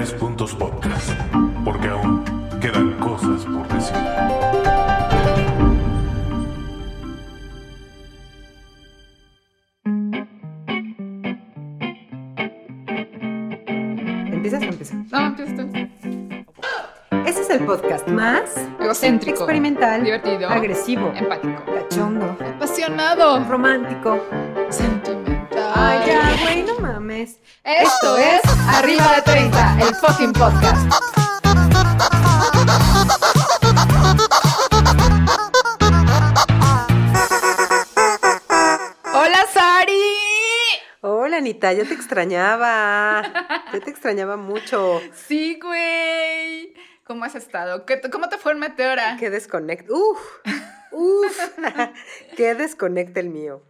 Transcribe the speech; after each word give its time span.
Tres 0.00 0.14
Puntos 0.14 0.54
Podcast, 0.54 1.10
porque 1.62 1.88
aún 1.88 2.24
quedan 2.58 2.94
cosas 3.00 3.44
por 3.44 3.68
decir. 3.68 3.96
¿Empiezas 14.32 14.62
o 14.62 14.66
empieza? 14.66 14.94
No, 15.10 15.26
empieza 15.26 15.56
tú. 15.56 15.68
Este 17.26 17.42
es 17.42 17.50
el 17.50 17.64
podcast 17.66 18.08
más 18.08 18.56
Egocéntrico. 18.80 19.40
experimental, 19.40 20.02
Divertido. 20.02 20.48
agresivo, 20.48 21.12
Empático. 21.14 21.62
cachondo, 21.66 22.36
Apasionado. 22.56 23.44
romántico. 23.44 24.18
Sentimental. 24.70 25.72
Ay, 25.74 25.98
ya, 26.06 26.36
güey, 26.42 26.62
no 26.62 26.78
mames. 26.80 27.38
Esto 27.78 28.16
es 28.18 28.40
Arriba 28.68 29.12
de 29.16 29.22
30, 29.22 29.78
el 29.82 29.94
fucking 29.94 30.32
podcast. 30.32 30.90
Hola, 39.14 39.46
Sari. 39.52 39.92
Hola, 41.02 41.36
Anita, 41.38 41.72
yo 41.72 41.86
te 41.86 41.94
extrañaba. 41.94 43.22
Yo 43.72 43.80
te 43.80 43.90
extrañaba 43.90 44.36
mucho. 44.36 45.00
Sí, 45.14 45.58
güey. 45.62 46.74
¿Cómo 47.04 47.24
has 47.24 47.36
estado? 47.36 47.86
¿Qué- 47.86 48.00
¿Cómo 48.10 48.28
te 48.28 48.36
fue 48.36 48.50
el 48.52 48.58
meteora? 48.58 49.16
Qué 49.18 49.30
desconecte. 49.30 49.92
Uf, 49.92 50.18
uf. 50.90 51.38
Qué 52.36 52.54
desconecte 52.56 53.20
el 53.20 53.30
mío. 53.30 53.62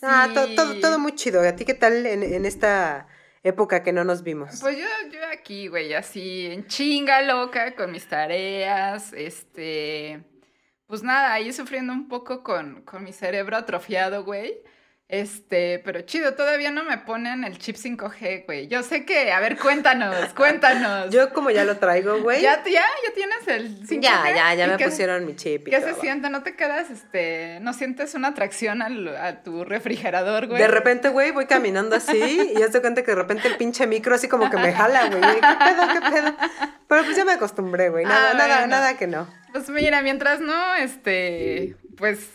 Ah, 0.00 0.28
todo, 0.32 0.80
todo 0.80 0.98
muy 0.98 1.14
chido. 1.14 1.46
¿A 1.46 1.52
ti 1.52 1.64
qué 1.66 1.74
tal 1.74 2.06
en, 2.06 2.22
en 2.22 2.46
esta 2.46 3.06
época 3.42 3.82
que 3.82 3.92
no 3.92 4.04
nos 4.04 4.22
vimos? 4.22 4.58
Pues 4.60 4.78
yo, 4.78 4.86
yo 5.10 5.20
aquí, 5.32 5.68
güey, 5.68 5.94
así 5.94 6.46
en 6.46 6.66
chinga 6.66 7.22
loca 7.22 7.74
con 7.74 7.90
mis 7.92 8.06
tareas, 8.06 9.12
este, 9.12 10.22
pues 10.86 11.02
nada, 11.02 11.32
ahí 11.32 11.52
sufriendo 11.52 11.92
un 11.92 12.08
poco 12.08 12.42
con, 12.42 12.82
con 12.82 13.04
mi 13.04 13.12
cerebro 13.12 13.56
atrofiado, 13.56 14.24
güey. 14.24 14.62
Este, 15.12 15.78
pero 15.84 16.00
chido, 16.00 16.32
todavía 16.32 16.70
no 16.70 16.84
me 16.84 16.96
ponen 16.96 17.44
el 17.44 17.58
chip 17.58 17.76
5G, 17.76 18.46
güey. 18.46 18.66
Yo 18.68 18.82
sé 18.82 19.04
que, 19.04 19.30
a 19.30 19.40
ver, 19.40 19.58
cuéntanos, 19.58 20.16
cuéntanos. 20.34 21.10
Yo 21.10 21.34
como 21.34 21.50
ya 21.50 21.64
lo 21.66 21.76
traigo, 21.76 22.22
güey. 22.22 22.40
¿Ya, 22.40 22.64
ya, 22.64 22.80
ya 22.80 23.14
tienes 23.14 23.46
el 23.46 23.86
5G? 23.86 24.00
ya, 24.00 24.22
ya, 24.34 24.54
ya 24.54 24.66
¿Y 24.66 24.70
me 24.70 24.76
qué- 24.78 24.86
pusieron 24.86 25.26
mi 25.26 25.36
chip 25.36 25.68
y 25.68 25.70
¿Qué 25.70 25.80
todo. 25.80 25.94
se 25.94 26.00
siente? 26.00 26.30
¿No 26.30 26.42
te 26.42 26.56
quedas, 26.56 26.88
este, 26.88 27.58
no 27.60 27.74
sientes 27.74 28.14
una 28.14 28.28
atracción 28.28 28.80
al- 28.80 29.14
a 29.14 29.42
tu 29.42 29.64
refrigerador, 29.64 30.46
güey? 30.46 30.62
De 30.62 30.68
repente, 30.68 31.10
güey, 31.10 31.30
voy 31.30 31.44
caminando 31.44 31.94
así 31.94 32.52
y 32.56 32.58
ya 32.58 32.68
se 32.72 32.80
cuenta 32.80 33.02
que 33.02 33.10
de 33.10 33.16
repente 33.16 33.48
el 33.48 33.56
pinche 33.58 33.86
micro 33.86 34.14
así 34.14 34.28
como 34.28 34.48
que 34.48 34.56
me 34.56 34.72
jala, 34.72 35.08
güey. 35.10 35.20
¿Qué 35.20 35.40
pedo, 35.40 35.88
qué 35.92 36.10
pedo? 36.10 36.36
Pero 36.88 37.04
pues 37.04 37.14
ya 37.18 37.26
me 37.26 37.32
acostumbré, 37.32 37.90
güey. 37.90 38.06
Nada, 38.06 38.30
Ah, 38.30 38.34
nada, 38.34 38.54
bueno. 38.60 38.66
nada 38.68 38.96
que 38.96 39.06
no. 39.06 39.28
Pues 39.52 39.68
mira, 39.68 40.00
mientras 40.00 40.40
no, 40.40 40.74
este, 40.76 41.76
pues, 41.98 42.30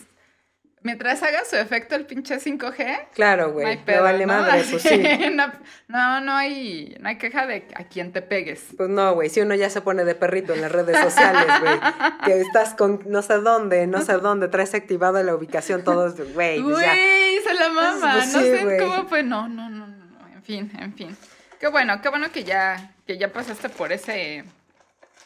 mientras 0.82 1.22
haga 1.22 1.44
su 1.44 1.56
efecto 1.56 1.94
el 1.94 2.06
pinche 2.06 2.38
5G, 2.38 3.08
Claro, 3.14 3.48
no 3.48 3.52
güey. 3.54 3.66
hay 3.66 3.76
me 3.78 3.82
pedo, 3.84 4.02
vale 4.04 4.26
¿no? 4.26 4.32
madre, 4.32 4.64
pues 4.70 4.82
sí. 4.82 4.98
no, 5.34 5.46
no, 5.88 6.20
no 6.20 6.32
hay, 6.34 6.96
no 7.00 7.08
hay 7.08 7.18
queja 7.18 7.46
de 7.46 7.66
a 7.74 7.84
quien 7.84 8.12
te 8.12 8.22
pegues. 8.22 8.66
Pues 8.76 8.88
no, 8.88 9.14
güey, 9.14 9.28
si 9.30 9.40
uno 9.40 9.54
ya 9.54 9.70
se 9.70 9.80
pone 9.80 10.04
de 10.04 10.14
perrito 10.14 10.54
en 10.54 10.60
las 10.60 10.72
redes 10.72 10.98
sociales, 10.98 11.46
güey, 11.60 11.80
que 12.24 12.40
estás 12.40 12.74
con 12.74 13.00
no 13.06 13.22
sé 13.22 13.34
dónde, 13.34 13.86
no 13.86 14.00
sé 14.02 14.14
dónde, 14.14 14.48
traes 14.48 14.74
activada 14.74 15.22
la 15.22 15.34
ubicación, 15.34 15.82
todos, 15.84 16.14
güey, 16.34 16.62
pues. 16.62 16.76
Güey, 16.76 17.38
se 17.42 17.54
la 17.54 17.68
mama, 17.70 18.12
Pues 18.14 18.32
no 18.32 18.40
sí, 18.40 18.46
sé 18.46 18.76
cómo 18.80 19.08
fue, 19.08 19.22
no, 19.22 19.48
no, 19.48 19.68
no, 19.70 19.86
no, 19.86 19.96
no, 19.96 20.28
en 20.34 20.42
fin, 20.42 20.70
en 20.78 20.94
fin. 20.94 21.16
Qué 21.60 21.68
bueno, 21.68 22.00
qué 22.00 22.08
bueno 22.08 22.30
que 22.30 22.44
ya, 22.44 22.92
que 23.06 23.18
ya 23.18 23.32
pasaste 23.32 23.68
por 23.68 23.90
ese, 23.92 24.44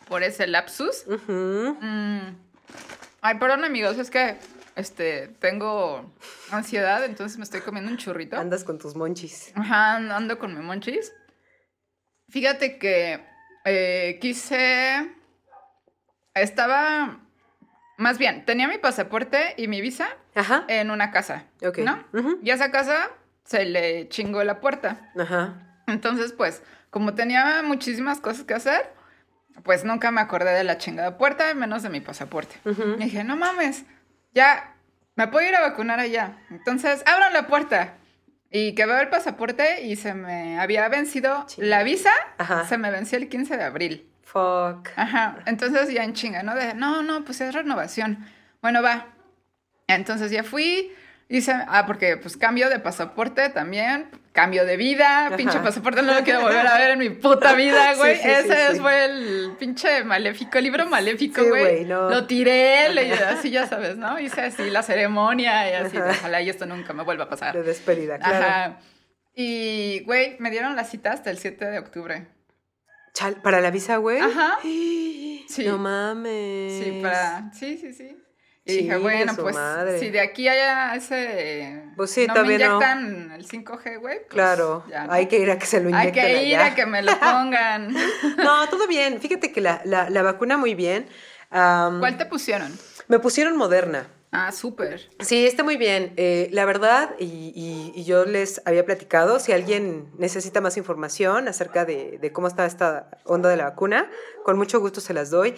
por 0.08 0.22
ese 0.22 0.46
lapsus. 0.46 1.04
Mm. 1.06 2.20
Ay, 3.20 3.34
perdón 3.38 3.64
amigos, 3.64 3.98
es 3.98 4.10
que, 4.10 4.36
este, 4.76 5.28
tengo 5.40 6.12
ansiedad, 6.50 7.04
entonces 7.04 7.38
me 7.38 7.44
estoy 7.44 7.60
comiendo 7.60 7.90
un 7.90 7.96
churrito. 7.98 8.36
Andas 8.38 8.64
con 8.64 8.78
tus 8.78 8.96
monchis. 8.96 9.52
Ajá, 9.54 9.96
ando 9.96 10.38
con 10.38 10.54
mi 10.56 10.64
monchis. 10.64 11.12
Fíjate 12.28 12.78
que 12.78 13.20
eh, 13.64 14.18
quise. 14.20 15.12
Estaba. 16.34 17.18
Más 17.98 18.18
bien, 18.18 18.44
tenía 18.46 18.66
mi 18.68 18.78
pasaporte 18.78 19.54
y 19.56 19.68
mi 19.68 19.80
visa 19.80 20.08
Ajá. 20.34 20.64
en 20.68 20.90
una 20.90 21.10
casa. 21.10 21.44
Ok. 21.64 21.78
¿No? 21.78 22.04
Y 22.42 22.50
a 22.50 22.54
esa 22.54 22.70
casa 22.70 23.10
se 23.44 23.64
le 23.64 24.08
chingó 24.08 24.42
la 24.42 24.60
puerta. 24.60 25.12
Ajá. 25.16 25.82
Entonces, 25.86 26.32
pues, 26.32 26.62
como 26.90 27.14
tenía 27.14 27.62
muchísimas 27.62 28.18
cosas 28.20 28.44
que 28.44 28.54
hacer, 28.54 28.92
pues 29.62 29.84
nunca 29.84 30.10
me 30.10 30.20
acordé 30.20 30.52
de 30.52 30.64
la 30.64 30.78
chingada 30.78 31.18
puerta, 31.18 31.52
menos 31.54 31.82
de 31.82 31.90
mi 31.90 32.00
pasaporte. 32.00 32.56
Ujú. 32.64 32.94
Y 32.98 33.04
dije, 33.04 33.24
no 33.24 33.36
mames, 33.36 33.84
ya, 34.34 34.74
me 35.16 35.28
puedo 35.28 35.46
ir 35.48 35.54
a 35.54 35.60
vacunar 35.60 36.00
allá. 36.00 36.38
Entonces, 36.50 37.02
abran 37.06 37.32
la 37.32 37.46
puerta. 37.46 37.94
Y 38.50 38.74
que 38.74 38.84
veo 38.84 39.00
el 39.00 39.08
pasaporte 39.08 39.82
y 39.86 39.96
se 39.96 40.12
me 40.12 40.60
había 40.60 40.86
vencido 40.88 41.44
Chinga. 41.46 41.66
la 41.68 41.82
visa, 41.84 42.10
Ajá. 42.36 42.66
se 42.66 42.76
me 42.76 42.90
venció 42.90 43.16
el 43.16 43.28
15 43.30 43.56
de 43.56 43.64
abril. 43.64 44.10
Fuck. 44.24 44.90
Ajá, 44.96 45.38
entonces 45.46 45.90
ya 45.92 46.04
en 46.04 46.12
chinga, 46.12 46.42
¿no? 46.42 46.54
De, 46.54 46.74
no, 46.74 47.02
no, 47.02 47.24
pues 47.24 47.40
es 47.40 47.54
renovación. 47.54 48.26
Bueno, 48.60 48.82
va. 48.82 49.06
Entonces 49.86 50.30
ya 50.30 50.44
fui, 50.44 50.92
hice, 51.28 51.52
ah, 51.66 51.84
porque 51.86 52.16
pues 52.18 52.36
cambio 52.36 52.68
de 52.68 52.78
pasaporte 52.78 53.48
también, 53.50 54.10
cambio 54.32 54.64
de 54.64 54.76
vida, 54.76 55.26
Ajá. 55.26 55.36
pinche 55.36 55.58
pasaporte 55.60 56.02
no 56.02 56.14
lo 56.14 56.22
quiero 56.24 56.40
volver 56.42 56.66
a 56.66 56.78
ver 56.78 56.90
en 56.92 56.98
mi 56.98 57.10
puta 57.10 57.54
vida, 57.54 57.94
güey. 57.94 58.16
sí, 58.16 58.22
sí, 58.22 58.28
Ese 58.30 58.72
sí. 58.74 58.80
fue 58.80 59.04
el 59.04 59.52
pinche 59.58 60.04
maléfico, 60.04 60.58
el 60.58 60.64
libro 60.64 60.86
maléfico, 60.86 61.44
güey. 61.44 61.84
no. 61.84 62.08
Lo 62.10 62.26
tiré, 62.26 62.88
le, 62.94 63.12
así 63.12 63.50
ya 63.50 63.66
sabes, 63.66 63.96
¿no? 63.96 64.18
Hice 64.18 64.40
así 64.40 64.70
la 64.70 64.82
ceremonia 64.82 65.70
y 65.70 65.74
así, 65.74 65.96
Ajá. 65.98 66.10
ojalá 66.10 66.40
y 66.42 66.48
esto 66.50 66.66
nunca 66.66 66.92
me 66.92 67.02
vuelva 67.04 67.24
a 67.24 67.28
pasar. 67.28 67.54
De 67.54 67.62
despedida, 67.62 68.18
claro. 68.18 68.44
Ajá. 68.46 68.78
Y, 69.34 70.00
güey, 70.04 70.36
me 70.40 70.50
dieron 70.50 70.76
la 70.76 70.84
cita 70.84 71.12
hasta 71.12 71.30
el 71.30 71.38
7 71.38 71.64
de 71.66 71.78
octubre. 71.78 72.26
Chal, 73.14 73.36
¿Para 73.42 73.60
la 73.60 73.70
visa, 73.70 73.96
güey? 73.98 74.18
Ajá. 74.20 74.58
Sí. 75.48 75.66
No 75.66 75.76
mames. 75.76 76.82
Sí, 76.82 77.00
para. 77.02 77.52
Sí, 77.52 77.76
sí, 77.76 77.92
sí. 77.92 78.16
Y 78.64 78.76
dije, 78.76 78.96
bueno, 78.96 79.34
pues 79.34 79.56
madre. 79.56 79.98
si 79.98 80.10
de 80.10 80.20
aquí 80.20 80.46
haya 80.46 80.94
ese. 80.94 81.82
Pues 81.96 82.12
sí, 82.12 82.26
no 82.28 82.34
todavía 82.34 82.58
me 82.58 82.68
no. 82.68 83.34
el 83.34 83.44
5G, 83.46 83.98
güey. 84.00 84.18
pues 84.18 84.28
Claro. 84.28 84.84
ya, 84.88 85.06
¿no? 85.06 85.12
Hay 85.12 85.26
que 85.26 85.38
ir 85.38 85.50
a 85.50 85.58
que 85.58 85.66
se 85.66 85.80
lo 85.80 85.88
Hay 85.88 86.08
inyecten 86.08 86.24
que 86.24 86.44
ir 86.44 86.56
a 86.56 86.74
que 86.74 86.86
me 86.86 87.02
lo 87.02 87.18
pongan. 87.18 87.92
No, 88.36 88.68
todo 88.68 88.86
bien. 88.86 89.20
Fíjate 89.20 89.50
que 89.50 89.60
la, 89.60 89.82
la, 89.84 90.08
la 90.10 90.22
vacuna 90.22 90.56
muy 90.58 90.74
bien. 90.76 91.08
¿Cuál 91.50 92.16
te 92.16 92.24
pusieron? 92.26 92.72
Me 93.08 93.18
pusieron 93.18 93.56
Moderna. 93.56 94.06
Ah, 94.34 94.50
súper. 94.50 95.10
Sí, 95.20 95.46
está 95.46 95.62
muy 95.62 95.76
bien. 95.76 96.14
Eh, 96.16 96.48
la 96.52 96.64
verdad, 96.64 97.10
y, 97.18 97.24
y- 97.54 97.92
y 97.94 98.04
yo 98.04 98.24
les 98.24 98.62
había 98.64 98.84
platicado, 98.86 99.38
si 99.38 99.52
alguien 99.52 100.06
necesita 100.16 100.62
más 100.62 100.78
información 100.78 101.48
acerca 101.48 101.84
de, 101.84 102.18
de 102.18 102.32
cómo 102.32 102.48
está 102.48 102.64
esta 102.64 103.10
onda 103.24 103.50
de 103.50 103.56
la 103.58 103.64
vacuna, 103.64 104.10
con 104.42 104.56
mucho 104.56 104.80
gusto 104.80 105.02
se 105.02 105.12
las 105.12 105.28
doy. 105.30 105.54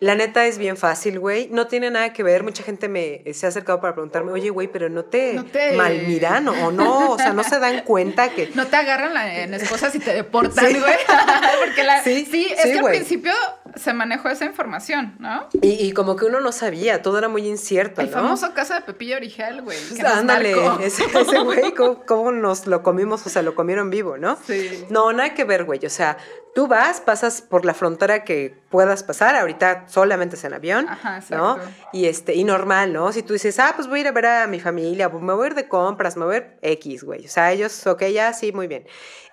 La 0.00 0.14
neta 0.14 0.44
es 0.46 0.58
bien 0.58 0.76
fácil, 0.76 1.18
güey. 1.20 1.48
No 1.50 1.66
tiene 1.66 1.90
nada 1.90 2.12
que 2.12 2.22
ver. 2.22 2.42
Mucha 2.42 2.62
gente 2.62 2.88
me 2.88 3.22
eh, 3.24 3.32
se 3.34 3.46
ha 3.46 3.50
acercado 3.50 3.80
para 3.80 3.94
preguntarme, 3.94 4.32
oye, 4.32 4.50
güey, 4.50 4.68
pero 4.68 4.88
no 4.88 5.04
te, 5.04 5.34
No 5.34 5.44
te- 5.44 5.72
malmiran 5.76 6.48
o 6.48 6.72
no. 6.72 7.10
O 7.12 7.18
sea, 7.18 7.32
no 7.32 7.44
se 7.44 7.58
dan 7.58 7.84
cuenta 7.84 8.30
que... 8.30 8.50
No 8.54 8.66
te 8.66 8.76
agarran 8.76 9.14
la, 9.14 9.38
en 9.42 9.54
esposas 9.54 9.94
y 9.94 9.98
te 10.00 10.12
deportan, 10.14 10.66
Sí. 10.68 10.78
güey. 10.80 10.94
Porque 11.64 11.84
la. 11.84 12.02
Sí, 12.02 12.26
Sí, 12.30 12.48
es 12.50 12.62
sí, 12.62 12.72
que 12.72 12.78
al 12.80 12.84
principio 12.86 13.32
se 13.76 13.92
manejó 13.92 14.28
esa 14.28 14.44
información, 14.44 15.14
¿no? 15.20 15.48
Y, 15.62 15.86
y 15.86 15.92
como 15.92 16.16
que 16.16 16.24
uno 16.26 16.40
no 16.40 16.52
sabía, 16.52 17.02
todo 17.02 17.18
era 17.18 17.28
muy 17.28 17.46
incierto. 17.46 18.02
Famoso 18.14 18.54
caso 18.54 18.74
de 18.74 18.80
Pepillo 18.80 19.16
Origel, 19.16 19.62
güey. 19.62 19.78
nos 19.90 20.00
ándale, 20.00 20.56
marcó. 20.56 20.82
ese 20.82 21.04
güey, 21.40 21.72
¿cómo, 21.74 22.04
cómo 22.06 22.32
nos 22.32 22.66
lo 22.66 22.82
comimos? 22.82 23.26
O 23.26 23.28
sea, 23.28 23.42
lo 23.42 23.54
comieron 23.54 23.90
vivo, 23.90 24.16
¿no? 24.16 24.38
Sí. 24.46 24.86
No, 24.90 25.12
nada 25.12 25.34
que 25.34 25.44
ver, 25.44 25.64
güey. 25.64 25.84
O 25.84 25.90
sea, 25.90 26.16
tú 26.54 26.66
vas, 26.66 27.00
pasas 27.00 27.42
por 27.42 27.64
la 27.64 27.74
frontera 27.74 28.24
que 28.24 28.56
puedas 28.70 29.02
pasar. 29.02 29.36
Ahorita 29.36 29.84
solamente 29.88 30.36
es 30.36 30.44
en 30.44 30.54
avión, 30.54 30.88
Ajá, 30.88 31.20
¿no? 31.30 31.58
Y, 31.92 32.06
este, 32.06 32.34
y 32.34 32.44
normal, 32.44 32.92
¿no? 32.92 33.12
Si 33.12 33.22
tú 33.22 33.32
dices, 33.32 33.58
ah, 33.58 33.72
pues 33.76 33.88
voy 33.88 33.98
a 33.98 34.00
ir 34.02 34.08
a 34.08 34.12
ver 34.12 34.26
a 34.26 34.46
mi 34.46 34.60
familia, 34.60 35.08
me 35.08 35.34
voy 35.34 35.44
a 35.44 35.46
ir 35.48 35.54
de 35.54 35.68
compras, 35.68 36.16
me 36.16 36.24
voy 36.24 36.34
a 36.36 36.38
ir 36.38 36.58
X, 36.62 37.04
güey. 37.04 37.26
O 37.26 37.28
sea, 37.28 37.52
ellos, 37.52 37.86
ok, 37.86 38.04
ya, 38.06 38.32
sí, 38.32 38.52
muy 38.52 38.66
bien. 38.66 38.86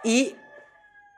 Y 0.04 0.36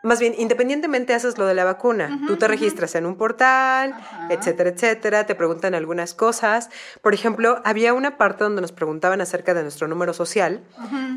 más 0.03 0.19
bien, 0.19 0.35
independientemente 0.37 1.13
haces 1.13 1.37
lo 1.37 1.45
de 1.47 1.53
la 1.53 1.63
vacuna. 1.63 2.19
Tú 2.27 2.35
te 2.35 2.45
registras 2.49 2.93
en 2.95 3.05
un 3.05 3.15
portal, 3.15 3.95
etcétera, 4.29 4.69
etcétera. 4.69 5.25
Te 5.25 5.33
preguntan 5.33 5.75
algunas 5.75 6.13
cosas. 6.13 6.69
Por 7.01 7.13
ejemplo, 7.13 7.61
había 7.63 7.93
una 7.93 8.17
parte 8.17 8.43
donde 8.43 8.61
nos 8.61 8.73
preguntaban 8.73 9.21
acerca 9.21 9.53
de 9.53 9.63
nuestro 9.63 9.87
número 9.87 10.13
social, 10.13 10.61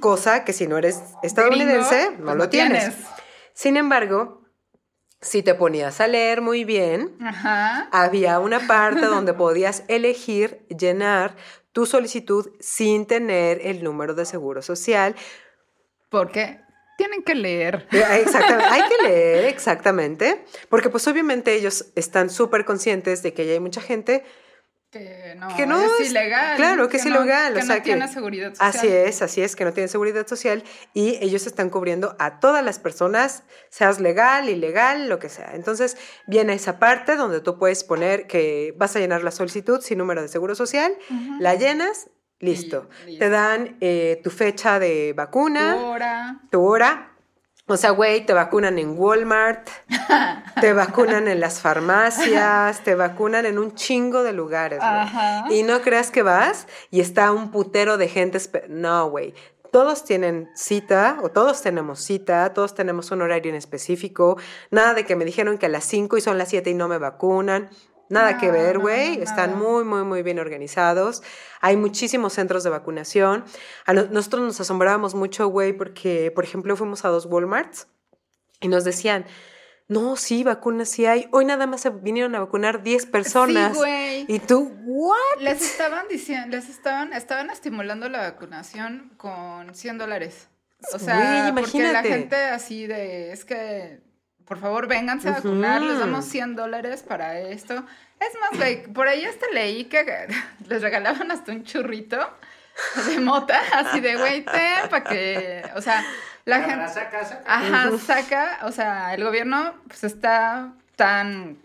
cosa 0.01 0.45
que 0.45 0.53
si 0.53 0.69
no 0.69 0.79
eres 0.79 1.03
estadounidense, 1.25 2.07
Gringo, 2.07 2.19
no 2.19 2.27
pues 2.27 2.39
lo 2.39 2.49
tienes. 2.49 2.95
Sin 3.55 3.77
embargo, 3.77 4.43
si 5.21 5.43
te 5.43 5.55
ponías 5.55 6.01
a 6.01 6.07
leer 6.07 6.41
muy 6.41 6.65
bien, 6.65 7.19
había 7.91 8.39
una 8.39 8.69
parte 8.69 9.07
donde 9.07 9.35
podías 9.35 9.83
elegir 9.89 10.65
llenar 10.69 11.35
tu 11.73 11.87
solicitud 11.87 12.53
sin 12.61 13.07
tener 13.07 13.61
el 13.67 13.83
número 13.83 14.15
de 14.15 14.27
seguro 14.27 14.63
social. 14.63 15.17
¿Por 16.09 16.31
qué? 16.31 16.66
Tienen 16.97 17.23
que 17.23 17.35
leer. 17.35 17.87
Eh, 17.93 18.23
Exactamente, 18.25 18.65
hay 18.71 18.83
que 18.89 19.03
leer, 19.09 19.45
exactamente, 19.47 20.45
porque 20.69 20.89
pues 20.91 21.07
obviamente 21.09 21.55
ellos 21.55 21.87
están 21.95 22.31
súper 22.31 22.65
conscientes 22.65 23.23
de 23.23 23.33
que 23.35 23.47
ya 23.47 23.53
hay 23.53 23.61
mucha 23.61 23.81
gente 23.81 24.25
Que 24.93 25.35
no, 25.37 25.49
Que 25.57 25.67
no 25.67 25.83
es 25.83 25.91
es- 26.01 26.11
ilegal. 26.11 26.57
claro, 26.57 26.89
que 26.89 26.97
es 26.97 27.05
no- 27.05 27.17
ilegal, 27.17 27.53
Que 27.55 27.61
o 27.61 27.63
sea, 27.65 27.77
no 27.77 27.83
que- 27.83 27.91
tiene 27.91 28.09
seguridad 28.09 28.51
social. 28.55 28.69
Así 28.71 28.89
es, 28.89 29.21
así 29.21 29.43
es, 29.43 29.55
que 29.57 29.65
no 29.65 29.73
tienen 29.75 29.89
seguridad 29.91 30.27
social 30.27 30.63
y 30.95 31.19
ellos 31.23 31.47
están 31.47 31.69
cubriendo 31.71 32.17
a 32.19 32.39
todas 32.41 32.65
las 32.65 32.79
personas, 32.79 33.43
seas 33.69 34.01
legal, 34.01 34.49
ilegal, 34.49 35.09
lo 35.11 35.19
que 35.19 35.29
sea. 35.29 35.51
Entonces 35.55 35.99
viene 36.27 36.55
esa 36.55 36.79
parte 36.79 37.17
donde 37.17 37.41
tú 37.41 37.59
puedes 37.59 37.85
poner 37.85 38.27
que 38.27 38.73
vas 38.79 38.95
a 38.97 39.01
llenar 39.01 39.23
la 39.23 39.33
solicitud 39.33 39.81
sin 39.83 39.99
número 39.99 40.23
de 40.23 40.29
seguro 40.29 40.55
social, 40.55 40.97
la 41.41 41.57
llenas, 41.57 42.09
listo. 42.41 42.89
Y. 43.07 43.19
Te 43.19 43.29
dan 43.29 43.77
eh, 43.81 44.21
tu 44.23 44.31
fecha 44.31 44.79
de 44.79 45.13
vacuna, 45.17 45.73
Ahora. 45.73 46.41
tu 46.51 46.63
hora. 46.65 47.13
O 47.69 47.77
sea, 47.77 47.91
güey, 47.91 48.25
te 48.25 48.33
vacunan 48.33 48.79
en 48.79 48.97
Walmart, 48.97 49.69
te 50.61 50.73
vacunan 50.73 51.27
en 51.27 51.41
las 51.41 51.61
farmacias, 51.61 52.85
te 52.85 52.95
vacunan 52.95 53.45
en 53.45 53.59
un 53.59 53.75
chingo 53.75 54.23
de 54.23 54.33
lugares. 54.33 54.79
güey. 54.79 55.59
Y 55.59 55.63
no 55.65 55.81
creas 55.83 56.13
que 56.13 56.23
vas 56.23 56.69
y 56.93 57.01
está 57.01 57.33
un 57.33 57.51
putero 57.51 57.97
de 57.99 58.09
gente. 58.09 58.39
No, 58.69 59.11
güey. 59.11 59.35
Todos 59.73 60.05
tienen 60.05 60.49
cita 60.55 61.19
o 61.23 61.31
todos 61.31 61.61
tenemos 61.61 62.01
cita, 62.01 62.55
todos 62.55 62.75
tenemos 62.77 63.11
un 63.11 63.23
horario 63.23 63.51
en 63.51 63.57
específico. 63.57 64.39
Nada 64.71 64.95
de 64.95 65.05
que 65.05 65.17
me 65.17 65.25
dijeron 65.25 65.59
que 65.59 65.67
a 65.67 65.69
las 65.69 65.85
5 65.85 66.17
y 66.19 66.21
son 66.21 66.39
las 66.39 66.49
7 66.51 66.71
y 66.71 66.75
no 66.75 66.87
me 66.87 66.99
vacunan. 66.99 67.69
Nada 68.09 68.39
que 68.39 68.51
ver, 68.51 68.79
güey. 68.79 69.17
no, 69.17 69.23
Están 69.25 69.59
muy, 69.59 69.85
muy, 69.85 70.05
muy 70.05 70.23
bien 70.23 70.39
organizados. 70.39 71.23
Hay 71.61 71.77
muchísimos 71.77 72.35
centros 72.35 72.63
de 72.65 72.71
vacunación. 72.71 73.45
A 73.85 73.93
no- 73.93 74.07
nosotros 74.11 74.43
nos 74.43 74.61
asombrábamos 74.61 75.15
mucho, 75.15 75.49
güey, 75.49 75.73
porque, 75.73 76.31
por 76.35 76.45
ejemplo, 76.45 76.77
fuimos 76.77 77.05
a 77.05 77.09
dos 77.09 77.27
Walmarts 77.27 77.89
y 78.61 78.69
nos 78.69 78.85
decían, 78.85 79.27
no, 79.89 80.17
sí, 80.17 80.43
vacunas 80.43 80.89
sí 80.89 81.07
hay. 81.07 81.29
Hoy 81.33 81.45
nada 81.45 81.67
más 81.67 81.81
se 81.81 81.91
vinieron 81.91 82.35
a 82.35 82.41
vacunar 82.41 82.83
10 82.83 83.07
personas. 83.07 83.73
Sí, 83.73 83.79
güey. 83.79 84.25
Y 84.29 84.39
tú, 84.41 84.73
¿what? 84.85 85.17
Les 85.41 85.63
estaban 85.63 86.07
diciendo, 86.09 86.57
les 86.57 86.69
estaban, 86.69 87.13
estaban 87.13 87.51
estimulando 87.51 88.09
la 88.09 88.19
vacunación 88.23 89.13
con 89.17 89.75
100 89.75 89.99
dólares. 89.99 90.49
O 90.93 90.99
sea, 90.99 91.53
porque 91.57 91.93
la 91.93 92.03
gente 92.03 92.37
así 92.37 92.87
de, 92.87 93.33
es 93.33 93.45
que, 93.45 94.01
por 94.47 94.59
favor, 94.59 94.87
vénganse 94.87 95.29
a 95.29 95.33
vacunar, 95.33 95.83
les 95.83 95.99
damos 95.99 96.25
100 96.25 96.57
dólares 96.57 97.03
para 97.03 97.41
esto. 97.41 97.75
Es 98.21 98.33
más, 98.41 98.59
güey, 98.59 98.85
por 98.85 99.09
ahí 99.09 99.25
hasta 99.25 99.47
leí 99.53 99.85
que 99.85 100.05
les 100.69 100.83
regalaban 100.83 101.31
hasta 101.31 101.53
un 101.53 101.65
churrito 101.65 102.19
de 103.09 103.21
mota, 103.21 103.59
así 103.73 104.01
de, 104.01 104.17
güey, 104.17 104.45
ten, 104.45 104.89
para 104.89 105.05
que, 105.05 105.63
o 105.75 105.83
sea, 105.83 106.05
la 106.45 106.59
gente... 106.59 106.73
Cámara, 106.73 106.89
saca, 106.89 107.25
saca. 107.25 107.43
Ajá, 107.47 107.99
saca, 107.99 108.59
o 108.63 108.73
sea, 108.73 109.15
el 109.15 109.25
gobierno 109.25 109.75
pues 109.89 110.05
está 110.05 110.73
tan 110.95 111.59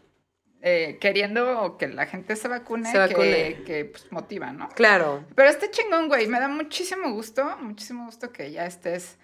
eh, 0.62 0.98
queriendo 1.00 1.78
que 1.78 1.88
la 1.88 2.06
gente 2.06 2.36
se 2.36 2.48
vacune, 2.48 2.92
Se 2.92 2.98
vacune. 2.98 3.56
que, 3.58 3.64
que, 3.64 3.86
pues, 3.86 4.12
motiva, 4.12 4.52
¿no? 4.52 4.70
Claro. 4.70 5.26
Pero 5.36 5.50
este 5.50 5.70
chingón, 5.70 6.08
güey, 6.08 6.28
me 6.28 6.40
da 6.40 6.48
muchísimo 6.48 7.12
gusto, 7.12 7.58
muchísimo 7.60 8.06
gusto 8.06 8.32
que 8.32 8.52
ya 8.52 8.66
estés 8.66 9.18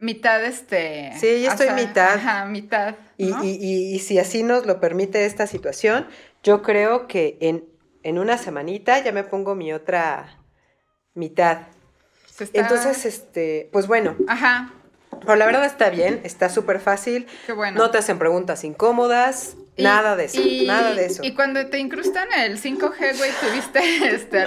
mitad, 0.00 0.44
este... 0.44 1.12
Sí, 1.20 1.42
ya 1.42 1.50
estoy 1.52 1.66
sea, 1.66 1.74
mitad. 1.76 2.14
Ajá, 2.14 2.44
mitad, 2.46 2.94
Y, 3.16 3.28
y- 3.42 3.58
y- 3.60 3.94
y 3.94 3.98
si 4.00 4.18
así 4.18 4.42
nos 4.42 4.66
lo 4.66 4.80
permite 4.80 5.24
esta 5.26 5.46
situación, 5.46 6.06
yo 6.42 6.62
creo 6.62 7.06
que 7.06 7.36
en, 7.40 7.64
en 8.02 8.18
una 8.18 8.38
semanita 8.38 8.98
ya 8.98 9.12
me 9.12 9.24
pongo 9.24 9.54
mi 9.54 9.72
otra 9.72 10.38
mitad. 11.14 11.68
Se 12.32 12.44
está- 12.44 12.60
Entonces, 12.60 13.04
este, 13.06 13.68
pues 13.72 13.86
bueno, 13.86 14.16
Ajá, 14.26 14.72
pero 15.20 15.36
la 15.36 15.44
verdad 15.46 15.64
está 15.66 15.90
bien, 15.90 16.20
está 16.24 16.48
súper 16.48 16.80
fácil. 16.80 17.26
qué 17.46 17.52
bueno. 17.52 17.78
No 17.78 17.90
te 17.90 17.98
hacen 17.98 18.18
preguntas 18.18 18.64
incómodas, 18.64 19.56
Y- 19.80 19.84
nada 19.84 20.16
de 20.16 20.24
eso, 20.26 20.40
y- 20.40 20.66
nada 20.66 20.94
de 20.94 21.06
eso. 21.06 21.22
Y 21.24 21.34
cuando 21.34 21.66
te 21.66 21.78
incrustan 21.78 22.28
el 22.38 22.58
5G, 22.58 23.16
güey, 23.18 23.30
¿tuviste, 23.40 23.80
este, 24.14 24.44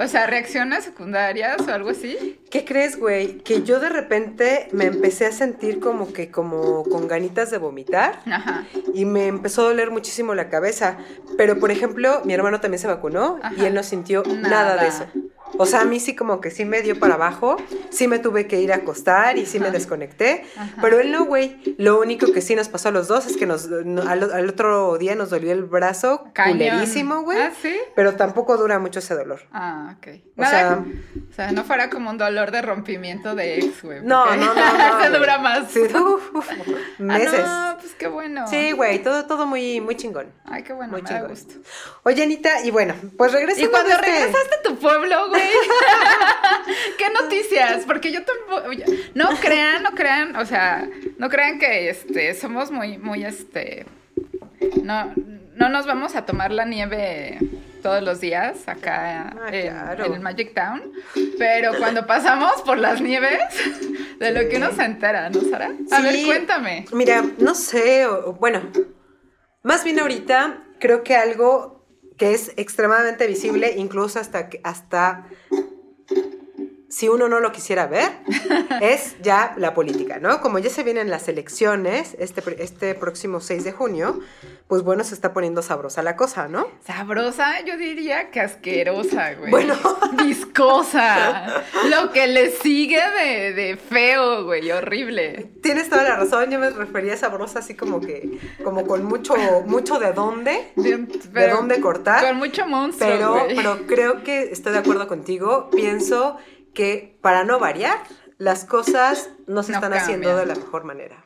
o 0.00 0.08
sea, 0.08 0.26
reacciones 0.26 0.84
secundarias 0.84 1.60
o 1.66 1.70
algo 1.72 1.90
así? 1.90 2.38
¿Qué 2.50 2.64
crees, 2.64 2.98
güey? 2.98 3.38
Que 3.38 3.62
yo 3.62 3.80
de 3.80 3.88
repente 3.88 4.68
me 4.72 4.84
empecé 4.86 5.26
a 5.26 5.32
sentir 5.32 5.80
como 5.80 6.12
que 6.12 6.30
como 6.30 6.84
con 6.84 7.08
ganitas 7.08 7.50
de 7.50 7.58
vomitar. 7.58 8.20
Ajá. 8.26 8.64
y 8.94 9.04
me 9.04 9.26
empezó 9.26 9.62
a 9.62 9.64
doler 9.66 9.90
muchísimo 9.90 10.34
la 10.34 10.48
cabeza. 10.48 10.96
Pero, 11.36 11.58
por 11.58 11.70
ejemplo, 11.70 12.22
mi 12.24 12.32
hermano 12.32 12.60
también 12.60 12.78
se 12.80 12.86
vacunó 12.86 13.38
y 13.58 13.64
él 13.64 13.74
no 13.74 13.82
sintió 13.82 14.22
nada. 14.24 14.48
Nada. 14.76 14.82
de 14.82 14.88
eso. 14.88 15.06
O 15.58 15.64
sea, 15.66 15.80
a 15.82 15.84
mí 15.84 16.00
sí 16.00 16.14
como 16.14 16.40
que 16.40 16.50
sí 16.50 16.64
me 16.64 16.82
dio 16.82 16.98
para 16.98 17.14
abajo, 17.14 17.56
sí 17.90 18.08
me 18.08 18.18
tuve 18.18 18.46
que 18.46 18.60
ir 18.60 18.72
a 18.72 18.76
acostar 18.76 19.38
y 19.38 19.46
sí 19.46 19.58
me 19.60 19.70
desconecté, 19.70 20.44
Ajá. 20.56 20.74
pero 20.82 21.00
él 21.00 21.12
no, 21.12 21.24
güey. 21.24 21.74
Lo 21.78 21.98
único 22.00 22.32
que 22.32 22.40
sí 22.42 22.54
nos 22.54 22.68
pasó 22.68 22.88
a 22.88 22.92
los 22.92 23.08
dos 23.08 23.26
es 23.26 23.36
que 23.36 23.46
nos, 23.46 23.68
no- 23.68 24.02
al, 24.02 24.30
al 24.32 24.48
otro 24.48 24.98
día 24.98 25.14
nos 25.14 25.30
dolió 25.30 25.52
el 25.52 25.64
brazo 25.64 26.24
Cañón. 26.34 26.58
culerísimo, 26.58 27.22
güey. 27.22 27.38
¿Ah, 27.40 27.52
sí? 27.62 27.74
Pero 27.94 28.16
tampoco 28.16 28.56
dura 28.56 28.78
mucho 28.78 28.98
ese 28.98 29.14
dolor. 29.14 29.40
Ah, 29.52 29.96
ok. 29.98 30.08
O 30.36 30.40
Nada, 30.42 30.50
sea, 30.50 30.84
o 31.30 31.32
sea, 31.34 31.52
no 31.52 31.64
fuera 31.64 31.88
como 31.88 32.10
un 32.10 32.18
dolor 32.18 32.50
de 32.50 32.60
rompimiento 32.62 33.34
de 33.34 33.58
ex, 33.58 33.82
güey. 33.82 34.00
no, 34.02 34.26
no, 34.36 34.54
no. 34.54 34.54
no, 34.54 35.02
Se 35.02 35.10
dura 35.10 35.38
más. 35.38 35.70
Sí, 35.70 35.80
uf, 35.80 36.34
uf, 36.34 36.50
meses. 36.98 37.40
Ah, 37.44 37.72
no, 37.76 37.80
pues 37.80 37.94
qué 37.94 38.08
bueno. 38.08 38.46
Sí, 38.48 38.72
güey, 38.72 39.02
todo, 39.02 39.26
todo 39.26 39.46
muy, 39.46 39.80
muy 39.80 39.96
chingón. 39.96 40.32
Ay, 40.44 40.62
qué 40.62 40.72
bueno, 40.72 40.92
Muy 40.92 41.02
me 41.02 41.08
da 41.10 41.22
gusto. 41.22 41.54
Oye, 42.02 42.22
Anita, 42.22 42.62
y 42.64 42.70
bueno, 42.70 42.94
pues 43.16 43.32
regresando 43.32 43.66
Y 43.66 43.70
cuando 43.70 43.90
este- 43.92 44.04
regresaste 44.04 44.54
a 44.56 44.62
tu 44.62 44.76
pueblo, 44.76 45.28
güey. 45.28 45.35
¿Qué 46.98 47.10
noticias? 47.10 47.84
Porque 47.86 48.12
yo 48.12 48.20
tampoco. 48.24 48.70
No 49.14 49.28
crean, 49.40 49.82
no 49.82 49.90
crean, 49.92 50.36
o 50.36 50.44
sea, 50.46 50.88
no 51.18 51.28
crean 51.28 51.58
que 51.58 51.88
este 51.90 52.34
somos 52.34 52.70
muy, 52.70 52.98
muy 52.98 53.24
este. 53.24 53.86
No, 54.82 55.12
no 55.54 55.68
nos 55.68 55.86
vamos 55.86 56.16
a 56.16 56.24
tomar 56.26 56.52
la 56.52 56.64
nieve 56.64 57.38
todos 57.82 58.02
los 58.02 58.20
días 58.20 58.66
acá 58.66 59.28
Ah, 59.40 59.48
en, 59.52 59.68
claro. 59.70 60.04
en 60.06 60.12
el 60.14 60.20
Magic 60.20 60.54
Town. 60.54 60.92
Pero 61.38 61.72
cuando 61.78 62.06
pasamos 62.06 62.62
por 62.62 62.78
las 62.78 63.00
nieves, 63.00 63.40
de 64.18 64.30
lo 64.32 64.48
que 64.48 64.56
uno 64.56 64.72
se 64.72 64.84
entera, 64.84 65.30
¿no, 65.30 65.40
Sara? 65.42 65.70
A 65.92 66.00
ver, 66.00 66.14
Sí. 66.14 66.24
cuéntame. 66.24 66.86
Mira, 66.92 67.24
no 67.38 67.54
sé, 67.54 68.06
o 68.06 68.32
bueno, 68.34 68.62
más 69.62 69.84
bien 69.84 70.00
ahorita 70.00 70.62
creo 70.80 71.02
que 71.04 71.14
algo 71.16 71.75
que 72.16 72.32
es 72.34 72.52
extremadamente 72.56 73.26
visible, 73.26 73.74
incluso 73.76 74.18
hasta 74.18 74.48
hasta 74.62 75.26
si 76.88 77.08
uno 77.08 77.28
no 77.28 77.40
lo 77.40 77.52
quisiera 77.52 77.86
ver, 77.86 78.10
es 78.80 79.16
ya 79.22 79.54
la 79.56 79.74
política, 79.74 80.18
¿no? 80.20 80.40
Como 80.40 80.58
ya 80.58 80.70
se 80.70 80.82
vienen 80.82 81.10
las 81.10 81.28
elecciones 81.28 82.16
este, 82.18 82.42
este 82.62 82.94
próximo 82.94 83.40
6 83.40 83.64
de 83.64 83.72
junio, 83.72 84.20
pues 84.68 84.82
bueno, 84.82 85.04
se 85.04 85.14
está 85.14 85.32
poniendo 85.32 85.62
sabrosa 85.62 86.02
la 86.02 86.16
cosa, 86.16 86.48
¿no? 86.48 86.66
Sabrosa, 86.86 87.60
yo 87.64 87.76
diría 87.76 88.30
que 88.30 88.40
asquerosa, 88.40 89.34
güey. 89.34 89.50
Bueno. 89.50 89.74
Viscosa. 90.24 91.62
Lo 91.88 92.10
que 92.12 92.26
le 92.26 92.50
sigue 92.50 93.00
de, 93.22 93.52
de 93.52 93.76
feo, 93.76 94.44
güey, 94.44 94.70
horrible. 94.70 95.50
Tienes 95.62 95.88
toda 95.88 96.02
la 96.04 96.16
razón, 96.16 96.50
yo 96.50 96.58
me 96.58 96.70
refería 96.70 97.14
a 97.14 97.16
sabrosa 97.16 97.60
así 97.60 97.74
como 97.74 98.00
que, 98.00 98.38
como 98.64 98.86
con 98.86 99.04
mucho, 99.04 99.34
mucho 99.66 99.98
de 99.98 100.12
dónde, 100.12 100.72
De, 100.76 100.96
de 100.98 101.48
dónde 101.48 101.80
cortar. 101.80 102.24
Con 102.26 102.36
mucho 102.36 102.66
monstruo, 102.66 103.08
Pero, 103.10 103.32
güey. 103.44 103.56
pero 103.56 103.86
creo 103.86 104.22
que 104.22 104.44
estoy 104.52 104.72
de 104.72 104.78
acuerdo 104.78 105.06
contigo. 105.08 105.68
Pienso 105.70 106.36
que 106.76 107.18
para 107.22 107.42
no 107.42 107.58
variar, 107.58 107.98
las 108.38 108.64
cosas 108.64 109.30
no 109.48 109.64
se 109.64 109.72
No 109.72 109.78
están 109.78 109.94
haciendo 109.94 110.36
de 110.36 110.46
la 110.46 110.54
mejor 110.54 110.84
manera. 110.84 111.24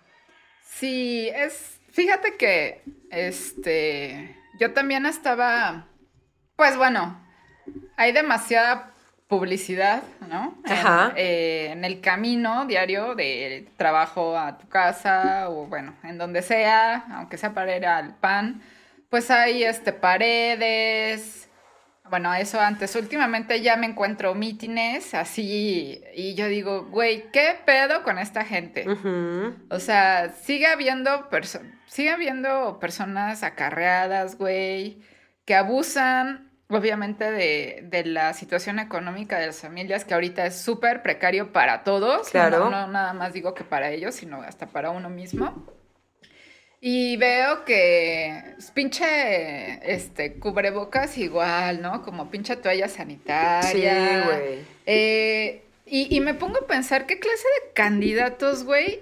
Sí, 0.64 1.28
es. 1.34 1.78
Fíjate 1.90 2.36
que. 2.38 2.82
Este. 3.10 4.36
Yo 4.58 4.72
también 4.72 5.04
estaba. 5.04 5.86
Pues 6.56 6.76
bueno. 6.78 7.20
Hay 7.96 8.12
demasiada 8.12 8.92
publicidad, 9.28 10.02
¿no? 10.28 10.56
En- 10.64 10.72
Ajá. 10.72 11.12
eh, 11.16 11.68
En, 11.72 11.84
el 11.84 12.00
camino 12.00 12.64
diario 12.66 13.14
de 13.14 13.68
trabajo 13.76 14.36
a 14.38 14.56
tu 14.58 14.68
casa 14.68 15.48
o 15.50 15.66
bueno, 15.66 15.94
en 16.02 16.16
donde 16.18 16.42
sea, 16.42 17.04
aunque 17.12 17.36
sea 17.36 17.52
para 17.54 17.76
ir 17.76 17.86
al 17.86 18.16
pan, 18.16 18.62
pues 19.10 19.30
hay 19.30 19.62
este 19.64 19.92
paredes. 19.92 21.48
Bueno, 22.10 22.34
eso 22.34 22.60
antes. 22.60 22.94
Últimamente 22.96 23.60
ya 23.62 23.76
me 23.76 23.86
encuentro 23.86 24.34
mítines 24.34 25.14
así 25.14 26.02
y 26.14 26.34
yo 26.34 26.48
digo, 26.48 26.86
güey, 26.86 27.30
¿qué 27.32 27.54
pedo 27.64 28.02
con 28.02 28.18
esta 28.18 28.44
gente? 28.44 28.84
O 29.70 29.78
sea, 29.78 30.30
sigue 30.42 30.66
habiendo, 30.66 31.30
perso- 31.30 31.62
sigue 31.86 32.10
habiendo 32.10 32.78
personas 32.80 33.42
acarreadas, 33.44 34.36
güey, 34.36 35.00
que 35.44 35.54
abusan, 35.54 36.50
obviamente, 36.68 37.30
de, 37.30 37.80
de 37.84 38.04
la 38.04 38.32
situación 38.34 38.78
económica 38.78 39.38
de 39.38 39.46
las 39.46 39.60
familias, 39.60 40.04
que 40.04 40.14
ahorita 40.14 40.44
es 40.46 40.60
súper 40.60 41.02
precario 41.02 41.52
para 41.52 41.84
todos. 41.84 42.28
Claro. 42.30 42.70
No, 42.70 42.70
no 42.70 42.86
nada 42.88 43.12
más 43.12 43.32
digo 43.32 43.54
que 43.54 43.64
para 43.64 43.90
ellos, 43.90 44.16
sino 44.16 44.42
hasta 44.42 44.66
para 44.66 44.90
uno 44.90 45.08
mismo. 45.10 45.64
Y 46.82 47.18
veo 47.18 47.64
que 47.66 48.54
es 48.58 48.70
pinche 48.70 49.92
este 49.94 50.38
cubrebocas 50.38 51.18
igual, 51.18 51.82
¿no? 51.82 52.02
Como 52.02 52.30
pinche 52.30 52.56
toalla 52.56 52.88
Sí, 52.88 52.96
sanitaria. 52.96 54.24
güey. 54.24 54.64
Eh, 54.86 55.64
y, 55.84 56.14
y 56.16 56.20
me 56.20 56.32
pongo 56.34 56.58
a 56.58 56.66
pensar 56.66 57.04
qué 57.06 57.18
clase 57.18 57.44
de 57.66 57.72
candidatos, 57.74 58.64
güey, 58.64 59.00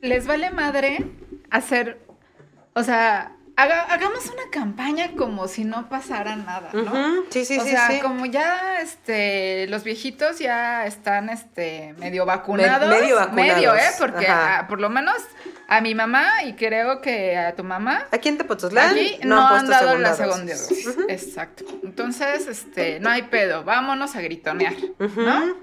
les 0.00 0.26
vale 0.26 0.50
madre 0.50 0.98
hacer, 1.50 2.00
o 2.74 2.82
sea, 2.82 3.32
haga- 3.56 3.82
hagamos 3.92 4.26
una 4.26 4.50
campaña 4.50 5.12
como 5.16 5.46
si 5.48 5.64
no 5.64 5.88
pasara 5.88 6.34
nada, 6.34 6.70
¿no? 6.72 6.80
Ujú, 6.82 7.26
Sí, 7.30 7.44
sí, 7.44 7.58
o 7.58 7.62
sí, 7.64 7.70
sea, 7.70 7.90
sí. 7.90 8.00
como 8.00 8.26
ya 8.26 8.80
este 8.80 9.66
los 9.68 9.84
viejitos 9.84 10.38
ya 10.40 10.84
están 10.86 11.28
este 11.28 11.94
medio 11.98 12.26
vacunados. 12.26 12.88
medio 12.88 13.16
vacunados, 13.16 13.54
Medio, 13.54 13.74
¿eh? 13.76 13.90
Porque 13.98 14.26
ah, 14.28 14.66
por 14.68 14.80
lo 14.80 14.88
menos 14.90 15.16
a 15.70 15.82
mi 15.82 15.94
mamá 15.94 16.44
y 16.44 16.54
creo 16.54 17.02
que 17.02 17.36
a 17.36 17.54
tu 17.54 17.62
mamá 17.62 18.08
Aquí 18.10 18.30
en 18.30 18.38
Tepoztlán 18.38 18.90
Aquí 18.90 19.18
no, 19.22 19.46
han, 19.46 19.66
puesto 19.66 19.84
dado 19.84 19.98
la 19.98 20.14
segunda 20.14 20.54
segunda 20.56 20.56
dosis. 20.56 20.98
Exacto. 21.08 21.64
Entonces, 21.84 22.48
este, 22.48 22.98
no 23.00 23.10
hay 23.10 23.22
pedo. 23.22 23.64
Vámonos 23.64 24.16
a 24.16 24.22
gritonear, 24.22 24.74
¿no? 24.98 25.56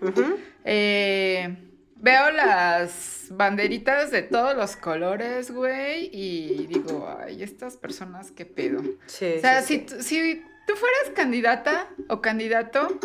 Eh, 0.63 1.57
veo 1.95 2.31
las 2.31 3.27
banderitas 3.31 4.11
de 4.11 4.21
todos 4.21 4.55
los 4.55 4.75
colores, 4.75 5.49
güey, 5.49 6.09
y 6.13 6.67
digo, 6.67 7.07
ay, 7.19 7.41
estas 7.41 7.77
personas, 7.77 8.31
qué 8.31 8.45
pedo. 8.45 8.83
Sí, 9.07 9.33
o 9.37 9.41
sea, 9.41 9.63
sí, 9.63 9.85
si, 9.87 9.95
sí. 9.95 10.03
si 10.03 10.43
tú 10.67 10.73
fueras 10.75 11.15
candidata 11.15 11.89
o 12.09 12.21
candidato, 12.21 12.99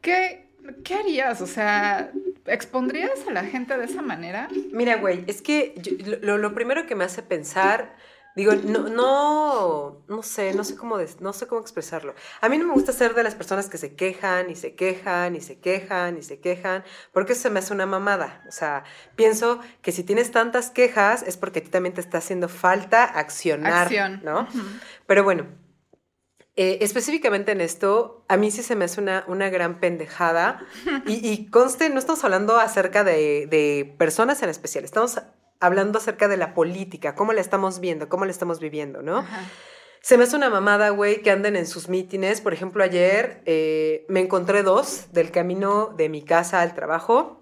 ¿qué, 0.00 0.48
¿qué 0.84 0.94
harías? 0.94 1.40
O 1.40 1.46
sea, 1.46 2.12
¿expondrías 2.46 3.26
a 3.28 3.32
la 3.32 3.44
gente 3.44 3.76
de 3.76 3.84
esa 3.84 4.02
manera? 4.02 4.48
Mira, 4.72 4.96
güey, 4.96 5.24
es 5.26 5.42
que 5.42 5.74
yo- 5.76 5.92
lo, 6.20 6.38
lo 6.38 6.54
primero 6.54 6.86
que 6.86 6.94
me 6.94 7.04
hace 7.04 7.22
pensar, 7.22 7.96
digo, 8.36 8.54
no, 8.56 8.88
no, 8.88 10.02
no 10.08 10.22
sé, 10.22 10.52
no 10.54 10.64
sé 10.64 10.74
cómo, 10.76 10.98
no 11.20 11.32
sé 11.32 11.46
cómo 11.46 11.60
expresarlo. 11.60 12.14
A 12.40 12.48
mí 12.48 12.58
no 12.58 12.66
me 12.66 12.72
gusta 12.72 12.92
ser 12.92 13.14
de 13.14 13.22
las 13.22 13.34
personas 13.36 13.68
que 13.68 13.78
se 13.78 13.94
quejan 13.94 14.50
y 14.50 14.56
se 14.56 14.74
quejan 14.74 15.36
y 15.36 15.40
se 15.40 15.58
quejan 15.60 16.18
y 16.18 16.22
se 16.22 16.40
quejan, 16.40 16.82
porque 17.12 17.32
eso 17.34 17.42
se 17.42 17.50
me 17.50 17.60
hace 17.60 17.72
una 17.72 17.86
mamada. 17.86 18.42
O 18.48 18.52
sea, 18.52 18.84
pienso 19.16 19.60
que 19.82 19.92
si 19.92 20.02
tienes 20.02 20.30
tantas 20.32 20.70
quejas 20.70 21.22
es 21.22 21.36
porque 21.36 21.60
a 21.60 21.62
ti 21.62 21.68
también 21.70 21.94
te 21.94 22.00
está 22.00 22.18
haciendo 22.18 22.48
falta 22.48 23.04
accionar, 23.04 23.84
Acción. 23.86 24.20
¿no? 24.24 24.48
Pero 25.06 25.22
bueno, 25.22 25.46
eh, 26.56 26.78
específicamente 26.82 27.52
en 27.52 27.60
esto, 27.60 28.24
a 28.28 28.36
mí 28.36 28.50
sí 28.50 28.62
se 28.62 28.76
me 28.76 28.84
hace 28.84 29.00
una, 29.00 29.24
una 29.28 29.50
gran 29.50 29.80
pendejada. 29.80 30.64
Y, 31.06 31.28
y 31.28 31.50
conste, 31.50 31.90
no 31.90 31.98
estamos 31.98 32.22
hablando 32.24 32.56
acerca 32.58 33.04
de, 33.04 33.46
de 33.48 33.94
personas 33.98 34.42
en 34.42 34.48
especial, 34.50 34.84
estamos 34.84 35.20
hablando 35.60 35.98
acerca 35.98 36.28
de 36.28 36.36
la 36.36 36.54
política, 36.54 37.14
cómo 37.14 37.32
la 37.32 37.40
estamos 37.40 37.80
viendo, 37.80 38.08
cómo 38.08 38.24
la 38.24 38.30
estamos 38.30 38.60
viviendo, 38.60 39.02
¿no? 39.02 39.18
Ajá. 39.18 39.40
Se 40.00 40.18
me 40.18 40.24
hace 40.24 40.36
una 40.36 40.50
mamada, 40.50 40.90
güey, 40.90 41.22
que 41.22 41.30
anden 41.30 41.56
en 41.56 41.66
sus 41.66 41.88
mítines. 41.88 42.42
Por 42.42 42.52
ejemplo, 42.52 42.84
ayer 42.84 43.42
eh, 43.46 44.04
me 44.10 44.20
encontré 44.20 44.62
dos 44.62 45.06
del 45.12 45.30
camino 45.30 45.94
de 45.96 46.10
mi 46.10 46.22
casa 46.22 46.60
al 46.60 46.74
trabajo. 46.74 47.40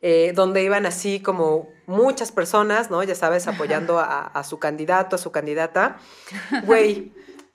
eh, 0.00 0.32
donde 0.34 0.62
iban 0.64 0.86
así 0.86 1.20
como 1.20 1.68
muchas 1.86 2.32
personas, 2.32 2.90
¿no? 2.90 3.02
Ya 3.02 3.14
sabes, 3.14 3.46
apoyando 3.46 3.98
a, 3.98 4.22
a 4.26 4.44
su 4.44 4.58
candidato, 4.58 5.16
a 5.16 5.18
su 5.18 5.30
candidata. 5.32 5.98
Güey, 6.66 7.12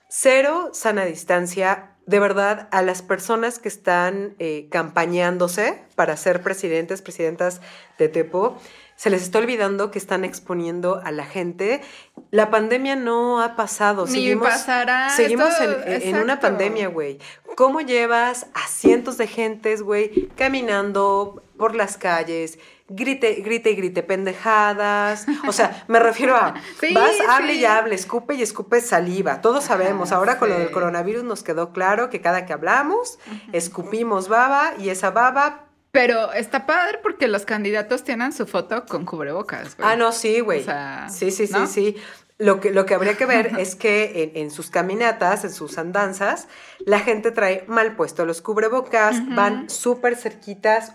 cero 0.08 0.70
sana 0.72 1.04
distancia. 1.04 1.90
De 2.06 2.20
verdad, 2.20 2.68
a 2.72 2.80
las 2.80 3.02
personas 3.02 3.58
que 3.58 3.68
están 3.68 4.34
eh, 4.38 4.68
campañándose 4.70 5.78
para 5.94 6.16
ser 6.16 6.42
presidentes, 6.42 7.02
presidentas 7.02 7.60
de 7.98 8.08
Tepo, 8.08 8.56
se 8.96 9.10
les 9.10 9.22
está 9.22 9.38
olvidando 9.38 9.90
que 9.90 9.98
están 9.98 10.24
exponiendo 10.24 11.02
a 11.04 11.12
la 11.12 11.26
gente. 11.26 11.82
La 12.30 12.50
pandemia 12.50 12.96
no 12.96 13.42
ha 13.42 13.56
pasado. 13.56 14.06
Ni 14.06 14.12
seguimos 14.12 14.48
pasará. 14.48 15.10
seguimos 15.10 15.50
esto- 15.50 15.82
en, 15.86 16.02
en 16.16 16.22
una 16.22 16.40
pandemia, 16.40 16.88
güey. 16.88 17.18
¿Cómo 17.56 17.80
llevas 17.82 18.46
a 18.54 18.66
cientos 18.68 19.18
de 19.18 19.26
gentes, 19.26 19.82
güey, 19.82 20.28
caminando 20.36 21.42
por 21.58 21.74
las 21.74 21.98
calles, 21.98 22.58
grite, 22.88 23.34
grite 23.42 23.70
y 23.70 23.74
grite 23.76 24.02
pendejadas? 24.02 25.26
O 25.46 25.52
sea, 25.52 25.84
me 25.88 25.98
refiero 25.98 26.34
a, 26.36 26.54
Sí, 26.80 26.94
vas, 26.94 27.14
hable 27.28 27.54
sí. 27.54 27.60
y 27.60 27.64
hable, 27.64 27.94
escupe 27.94 28.34
y 28.34 28.42
escupe 28.42 28.80
saliva. 28.80 29.40
Todos 29.40 29.64
sabemos, 29.64 30.12
ahora 30.12 30.38
con 30.38 30.48
lo 30.48 30.58
del 30.58 30.70
coronavirus 30.70 31.24
nos 31.24 31.42
quedó 31.42 31.72
claro 31.72 32.10
que 32.10 32.20
cada 32.20 32.46
que 32.46 32.52
hablamos, 32.52 33.18
escupimos 33.52 34.28
baba 34.28 34.72
y 34.78 34.88
esa 34.88 35.10
baba... 35.10 35.64
Pero 35.90 36.32
está 36.32 36.66
padre 36.66 36.98
porque 37.02 37.28
los 37.28 37.44
candidatos 37.46 38.04
tienen 38.04 38.32
su 38.32 38.46
foto 38.46 38.84
con 38.86 39.04
cubrebocas, 39.04 39.76
güey. 39.76 39.88
Ah, 39.88 39.96
no, 39.96 40.12
sí, 40.12 40.40
güey. 40.40 40.60
O 40.60 40.64
sea, 40.64 41.08
sí, 41.08 41.30
sí, 41.30 41.46
sí, 41.46 41.66
sí. 41.66 41.96
Lo 42.36 42.60
que, 42.60 42.70
lo 42.70 42.86
que 42.86 42.94
habría 42.94 43.16
que 43.16 43.26
ver 43.26 43.52
es 43.58 43.74
que 43.74 44.32
en, 44.34 44.44
en 44.44 44.50
sus 44.50 44.70
caminatas, 44.70 45.44
en 45.44 45.50
sus 45.50 45.76
andanzas, 45.78 46.46
la 46.80 47.00
gente 47.00 47.30
trae 47.30 47.64
mal 47.68 47.96
puesto 47.96 48.24
los 48.24 48.42
cubrebocas, 48.42 49.22
van 49.34 49.68
súper 49.68 50.16
cerquitas, 50.16 50.94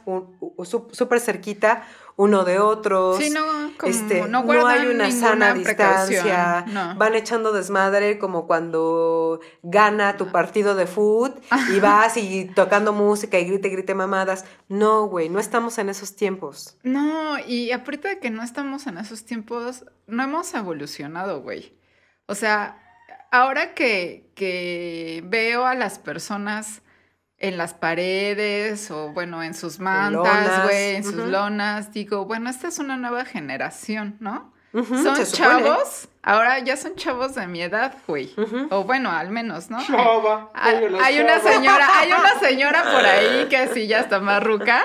súper 0.91 1.19
cerquita 1.19 1.83
uno 2.15 2.43
de 2.43 2.59
otros. 2.59 3.17
Sí, 3.17 3.29
no, 3.29 3.43
como 3.77 3.91
este, 3.91 4.21
no 4.27 4.43
no, 4.43 4.67
hay 4.67 4.87
una 4.87 5.11
sana 5.11 5.53
distancia. 5.53 6.65
no. 6.67 6.95
Van 6.95 7.15
echando 7.15 7.51
desmadre 7.51 8.19
como 8.19 8.45
cuando 8.45 9.39
gana 9.63 10.17
tu 10.17 10.31
partido 10.31 10.75
de 10.75 10.85
fútbol 10.85 11.35
y 11.73 11.79
vas 11.79 12.17
y 12.17 12.45
tocando 12.45 12.93
música 12.93 13.39
y 13.39 13.45
grite, 13.45 13.69
grite 13.69 13.95
mamadas. 13.95 14.45
No, 14.69 15.05
güey, 15.07 15.29
no 15.29 15.39
estamos 15.39 15.77
en 15.77 15.89
esos 15.89 16.15
tiempos. 16.15 16.77
No, 16.83 17.39
y 17.39 17.71
aparte 17.71 18.09
de 18.09 18.19
que 18.19 18.29
no 18.29 18.43
estamos 18.43 18.85
en 18.87 18.97
esos 18.97 19.25
tiempos, 19.25 19.85
no 20.07 20.23
hemos 20.23 20.53
evolucionado, 20.53 21.41
güey. 21.41 21.75
O 22.27 22.35
sea, 22.35 22.82
ahora 23.33 23.73
que, 23.73 24.29
que 24.35 25.23
veo 25.25 25.65
a 25.65 25.73
las 25.73 25.97
personas 25.97 26.83
en 27.39 27.57
las 27.57 27.73
paredes 27.73 28.91
o 28.91 29.11
bueno, 29.11 29.41
en 29.41 29.55
sus 29.55 29.79
mantas, 29.79 30.63
güey, 30.65 30.95
en 30.95 31.03
sus 31.03 31.15
lonas, 31.15 31.91
digo, 31.91 32.25
bueno, 32.25 32.49
esta 32.49 32.67
es 32.67 32.77
una 32.77 32.95
nueva 32.95 33.25
generación, 33.25 34.17
¿no? 34.19 34.52
Son 34.73 35.23
chavos, 35.31 36.07
ahora 36.23 36.57
ya 36.57 36.75
son 36.77 36.95
chavos 36.95 37.35
de 37.35 37.45
mi 37.45 37.61
edad, 37.61 37.93
güey. 38.07 38.33
O 38.71 38.83
bueno, 38.85 39.11
al 39.11 39.29
menos, 39.29 39.69
¿no? 39.69 39.77
Chava, 39.85 40.49
Hay, 40.55 40.89
la 40.89 41.05
hay 41.05 41.19
una 41.19 41.39
señora, 41.39 41.87
hay 41.99 42.11
una 42.11 42.39
señora 42.39 42.83
por 42.83 43.05
ahí 43.05 43.45
que 43.49 43.67
sí 43.67 43.85
ya 43.85 43.99
está 43.99 44.19
más 44.19 44.41
ruca, 44.43 44.81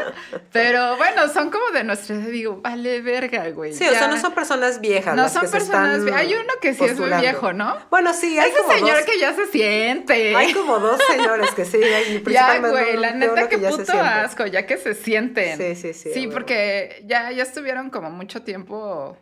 pero 0.53 0.99
bueno, 0.99 1.27
son 1.29 1.51
como 1.51 1.71
de 1.71 1.85
nuestra 1.85 2.17
edad, 2.17 2.27
digo, 2.27 2.61
vale 2.61 3.01
verga, 3.01 3.49
güey. 3.51 3.73
Sí, 3.73 3.87
o 3.89 3.93
sea, 3.93 4.09
no 4.09 4.19
son 4.19 4.35
personas 4.35 4.81
viejas. 4.83 5.17
No 5.17 5.23
las 5.23 5.33
son 5.33 5.43
que 5.43 5.49
personas 5.49 5.99
están 6.01 6.07
vie- 6.07 6.15
Hay 6.19 6.35
uno 6.35 6.53
que 6.61 6.75
sí 6.75 6.85
es 6.85 6.99
muy 6.99 7.11
viejo, 7.21 7.55
¿no? 7.55 7.79
Bueno, 7.91 8.13
sí, 8.13 8.39
hay 8.39 8.51
Ese 8.51 8.59
como 8.61 8.73
señor 8.75 8.97
dos. 8.97 9.05
que 9.07 9.19
ya 9.19 9.33
se 9.35 9.47
siente. 9.47 10.37
Hay 10.37 10.53
como 10.53 10.79
dos 10.81 11.01
señores 11.09 11.51
que 11.53 11.65
sí, 11.65 11.83
hay 11.83 12.23
ya, 12.31 12.59
güey, 12.59 12.97
la 12.99 13.13
neta, 13.13 13.49
que 13.49 13.57
se 13.59 13.69
puto 13.71 13.85
siente. 13.85 13.99
asco, 14.07 14.45
ya 14.45 14.67
que 14.67 14.77
se 14.77 14.93
sienten. 14.95 15.57
Sí, 15.57 15.75
sí, 15.77 15.95
sí. 15.95 16.11
Sí, 16.13 16.27
porque 16.27 17.03
ya, 17.07 17.31
ya 17.33 17.43
estuvieron 17.43 17.89
como 17.89 18.11
mucho 18.11 18.43
tiempo 18.43 19.17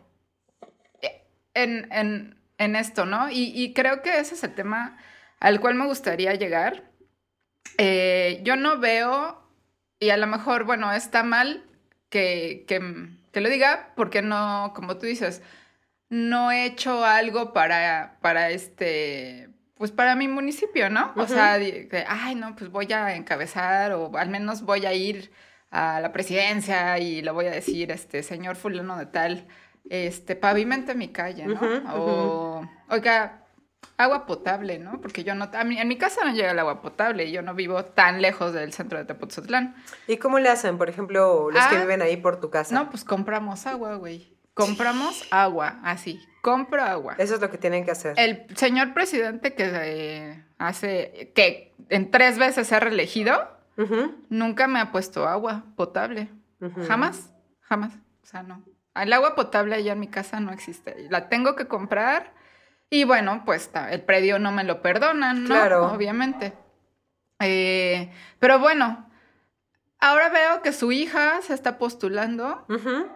en, 1.63 1.87
en, 1.91 2.39
en 2.57 2.75
esto, 2.75 3.05
¿no? 3.05 3.29
Y, 3.29 3.51
y 3.55 3.73
creo 3.73 4.01
que 4.01 4.19
ese 4.19 4.35
es 4.35 4.43
el 4.43 4.53
tema 4.55 4.97
al 5.39 5.59
cual 5.59 5.75
me 5.75 5.85
gustaría 5.85 6.33
llegar. 6.33 6.83
Eh, 7.77 8.41
yo 8.43 8.55
no 8.55 8.79
veo, 8.79 9.41
y 9.99 10.09
a 10.09 10.17
lo 10.17 10.27
mejor, 10.27 10.63
bueno, 10.63 10.91
está 10.93 11.23
mal 11.23 11.63
que, 12.09 12.65
que, 12.67 12.81
que 13.31 13.41
lo 13.41 13.49
diga, 13.49 13.91
porque 13.95 14.21
no, 14.21 14.71
como 14.75 14.97
tú 14.97 15.05
dices, 15.05 15.41
no 16.09 16.51
he 16.51 16.65
hecho 16.65 17.03
algo 17.05 17.53
para, 17.53 18.17
para 18.21 18.49
este, 18.49 19.49
pues 19.75 19.91
para 19.91 20.15
mi 20.15 20.27
municipio, 20.27 20.89
¿no? 20.89 21.11
O 21.15 21.27
sea, 21.27 21.57
de- 21.59 22.05
ay, 22.07 22.35
no, 22.35 22.55
pues 22.55 22.71
voy 22.71 22.91
a 22.93 23.15
encabezar 23.15 23.91
o 23.91 24.15
al 24.17 24.29
menos 24.29 24.61
voy 24.61 24.85
a 24.85 24.93
ir 24.93 25.31
a 25.69 25.99
la 25.99 26.13
presidencia 26.13 26.97
y 26.97 27.21
le 27.21 27.31
voy 27.31 27.45
a 27.45 27.51
decir, 27.51 27.91
este, 27.91 28.23
señor 28.23 28.55
fulano 28.55 28.97
de 28.97 29.05
tal, 29.05 29.47
este, 29.89 30.35
pavimente 30.35 30.95
mi 30.95 31.09
calle, 31.09 31.45
¿no? 31.45 31.59
O, 31.95 32.69
oiga, 32.89 33.43
agua 33.97 34.25
potable, 34.25 34.79
¿no? 34.79 35.01
Porque 35.01 35.23
yo 35.23 35.35
no, 35.35 35.49
a 35.51 35.63
mí, 35.63 35.79
en 35.79 35.87
mi 35.87 35.97
casa 35.97 36.23
no 36.23 36.33
llega 36.33 36.51
el 36.51 36.59
agua 36.59 36.81
potable 36.81 37.25
y 37.25 37.31
yo 37.31 37.41
no 37.41 37.53
vivo 37.53 37.85
tan 37.85 38.21
lejos 38.21 38.53
del 38.53 38.73
centro 38.73 38.97
de 38.97 39.05
Tepoztlán. 39.05 39.75
¿Y 40.07 40.17
cómo 40.17 40.39
le 40.39 40.49
hacen, 40.49 40.77
por 40.77 40.89
ejemplo, 40.89 41.49
los 41.51 41.65
que 41.67 41.75
Ah, 41.77 41.81
viven 41.81 42.01
ahí 42.01 42.17
por 42.17 42.39
tu 42.39 42.49
casa? 42.49 42.73
No, 42.75 42.89
pues 42.89 43.03
compramos 43.03 43.65
agua, 43.65 43.95
güey. 43.95 44.35
Compramos 44.53 45.27
agua, 45.31 45.79
así. 45.83 46.19
Compro 46.41 46.81
agua. 46.81 47.15
Eso 47.17 47.35
es 47.35 47.41
lo 47.41 47.51
que 47.51 47.57
tienen 47.57 47.85
que 47.85 47.91
hacer. 47.91 48.13
El 48.17 48.45
señor 48.55 48.93
presidente 48.93 49.53
que 49.53 49.69
eh, 49.73 50.43
hace, 50.57 51.31
que 51.35 51.75
en 51.89 52.09
tres 52.09 52.37
veces 52.39 52.67
se 52.67 52.75
ha 52.75 52.79
reelegido, 52.79 53.35
nunca 54.29 54.67
me 54.67 54.79
ha 54.79 54.91
puesto 54.91 55.27
agua 55.27 55.63
potable. 55.75 56.29
Jamás, 56.87 57.31
jamás. 57.61 57.93
O 58.23 58.25
sea, 58.25 58.41
no. 58.41 58.63
El 59.03 59.13
agua 59.13 59.35
potable 59.35 59.75
allá 59.75 59.93
en 59.93 59.99
mi 59.99 60.07
casa 60.07 60.39
no 60.39 60.51
existe. 60.51 61.07
La 61.09 61.29
tengo 61.29 61.55
que 61.55 61.67
comprar 61.67 62.33
y 62.89 63.03
bueno, 63.03 63.43
pues 63.45 63.69
el 63.89 64.01
predio 64.01 64.39
no 64.39 64.51
me 64.51 64.63
lo 64.63 64.81
perdonan, 64.81 65.43
¿no? 65.43 65.49
Claro. 65.49 65.87
Obviamente. 65.87 66.53
Eh, 67.39 68.11
pero 68.39 68.59
bueno, 68.59 69.09
ahora 69.99 70.29
veo 70.29 70.61
que 70.61 70.73
su 70.73 70.91
hija 70.91 71.41
se 71.41 71.53
está 71.53 71.77
postulando 71.77 72.65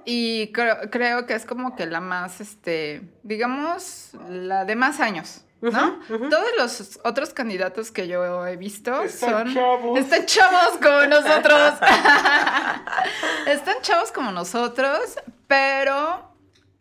y 0.05 0.51
creo, 0.51 0.89
creo 0.91 1.25
que 1.25 1.33
es 1.33 1.45
como 1.45 1.75
que 1.75 1.85
la 1.85 2.01
más, 2.01 2.41
este, 2.41 3.01
digamos, 3.23 4.11
la 4.29 4.65
de 4.65 4.75
más 4.75 4.99
años, 4.99 5.45
¿no? 5.61 5.99
Todos 6.29 6.49
los 6.57 6.99
otros 7.03 7.33
candidatos 7.33 7.91
que 7.91 8.07
yo 8.07 8.45
he 8.47 8.57
visto 8.57 9.03
Están 9.03 9.45
son... 9.47 9.53
chavos. 9.53 9.99
Están 9.99 10.25
chavos 10.25 10.77
como 10.81 11.05
nosotros. 11.07 11.73
Están 13.47 13.75
chavos 13.81 14.11
como 14.11 14.31
nosotros, 14.31 15.17
pero 15.47 16.31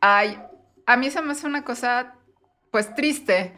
hay, 0.01 0.41
a 0.87 0.97
mí 0.97 1.11
se 1.11 1.21
me 1.23 1.33
hace 1.33 1.47
una 1.47 1.65
cosa, 1.65 2.15
pues 2.71 2.95
triste, 2.95 3.55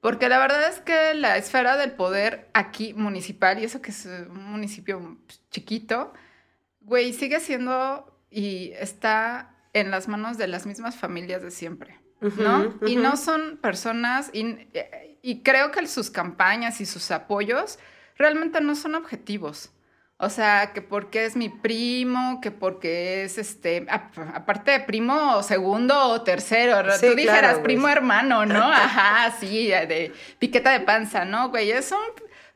porque 0.00 0.28
la 0.28 0.38
verdad 0.38 0.68
es 0.68 0.80
que 0.80 1.14
la 1.14 1.36
esfera 1.36 1.76
del 1.76 1.92
poder 1.92 2.50
aquí 2.52 2.94
municipal, 2.94 3.58
y 3.58 3.64
eso 3.64 3.80
que 3.80 3.90
es 3.90 4.06
un 4.06 4.50
municipio 4.50 5.18
pues, 5.26 5.40
chiquito, 5.50 6.12
güey, 6.80 7.12
sigue 7.12 7.40
siendo 7.40 8.18
y 8.30 8.72
está 8.72 9.54
en 9.72 9.90
las 9.90 10.08
manos 10.08 10.38
de 10.38 10.46
las 10.46 10.66
mismas 10.66 10.96
familias 10.96 11.42
de 11.42 11.50
siempre, 11.50 11.98
¿no? 12.38 12.74
Y 12.86 12.96
no 12.96 13.16
son 13.16 13.58
personas, 13.58 14.30
y, 14.32 14.66
y 15.22 15.42
creo 15.42 15.70
que 15.70 15.86
sus 15.86 16.10
campañas 16.10 16.80
y 16.80 16.86
sus 16.86 17.10
apoyos 17.10 17.78
realmente 18.16 18.60
no 18.60 18.74
son 18.74 18.94
objetivos. 18.94 19.70
O 20.16 20.30
sea, 20.30 20.72
que 20.72 20.80
porque 20.80 21.24
es 21.24 21.34
mi 21.34 21.48
primo, 21.48 22.40
que 22.40 22.52
porque 22.52 23.24
es 23.24 23.36
este, 23.36 23.84
ap- 23.90 24.16
aparte 24.32 24.70
de 24.70 24.80
primo 24.80 25.42
segundo 25.42 25.98
o 26.10 26.22
tercero. 26.22 26.76
Sí, 26.92 27.08
tú 27.08 27.14
dijeras 27.16 27.40
claro, 27.54 27.62
primo 27.64 27.88
hermano, 27.88 28.46
¿no? 28.46 28.62
Ajá, 28.72 29.34
sí, 29.40 29.66
de 29.68 30.12
piqueta 30.38 30.70
de 30.70 30.80
panza, 30.80 31.24
¿no, 31.24 31.48
güey? 31.50 31.72
Es 31.72 31.90
un 31.90 31.98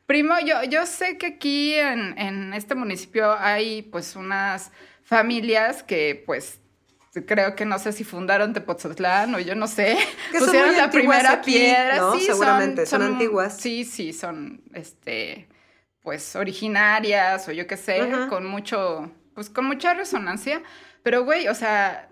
primo, 0.05 0.35
yo, 0.39 0.63
yo 0.63 0.85
sé 0.85 1.17
que 1.17 1.25
aquí 1.27 1.73
en, 1.73 2.17
en 2.17 2.53
este 2.53 2.75
municipio 2.75 3.35
hay 3.37 3.81
pues 3.83 4.15
unas 4.15 4.71
familias 5.03 5.83
que 5.83 6.23
pues 6.25 6.61
creo 7.25 7.55
que 7.55 7.65
no 7.65 7.79
sé 7.79 7.91
si 7.91 8.03
fundaron 8.03 8.53
Tepoztlán 8.53 9.33
o 9.35 9.39
yo 9.39 9.55
no 9.55 9.67
sé, 9.67 9.97
Que 10.31 10.39
pusieron 10.39 10.75
la 10.77 10.89
primera 10.91 11.33
aquí, 11.33 11.53
piedra, 11.53 11.97
¿no? 11.97 12.13
sí, 12.15 12.25
Seguramente, 12.25 12.85
son 12.85 13.01
son 13.01 13.13
antiguas. 13.13 13.57
Sí, 13.57 13.83
sí, 13.85 14.13
son 14.13 14.61
este 14.73 15.47
pues 16.01 16.35
originarias 16.35 17.47
o 17.47 17.51
yo 17.51 17.67
qué 17.67 17.77
sé, 17.77 18.09
con 18.29 18.45
mucho, 18.45 19.11
pues 19.35 19.49
con 19.49 19.65
mucha 19.65 19.93
resonancia. 19.93 20.61
Pero, 21.03 21.23
güey, 21.23 21.47
o 21.47 21.55
sea, 21.55 22.09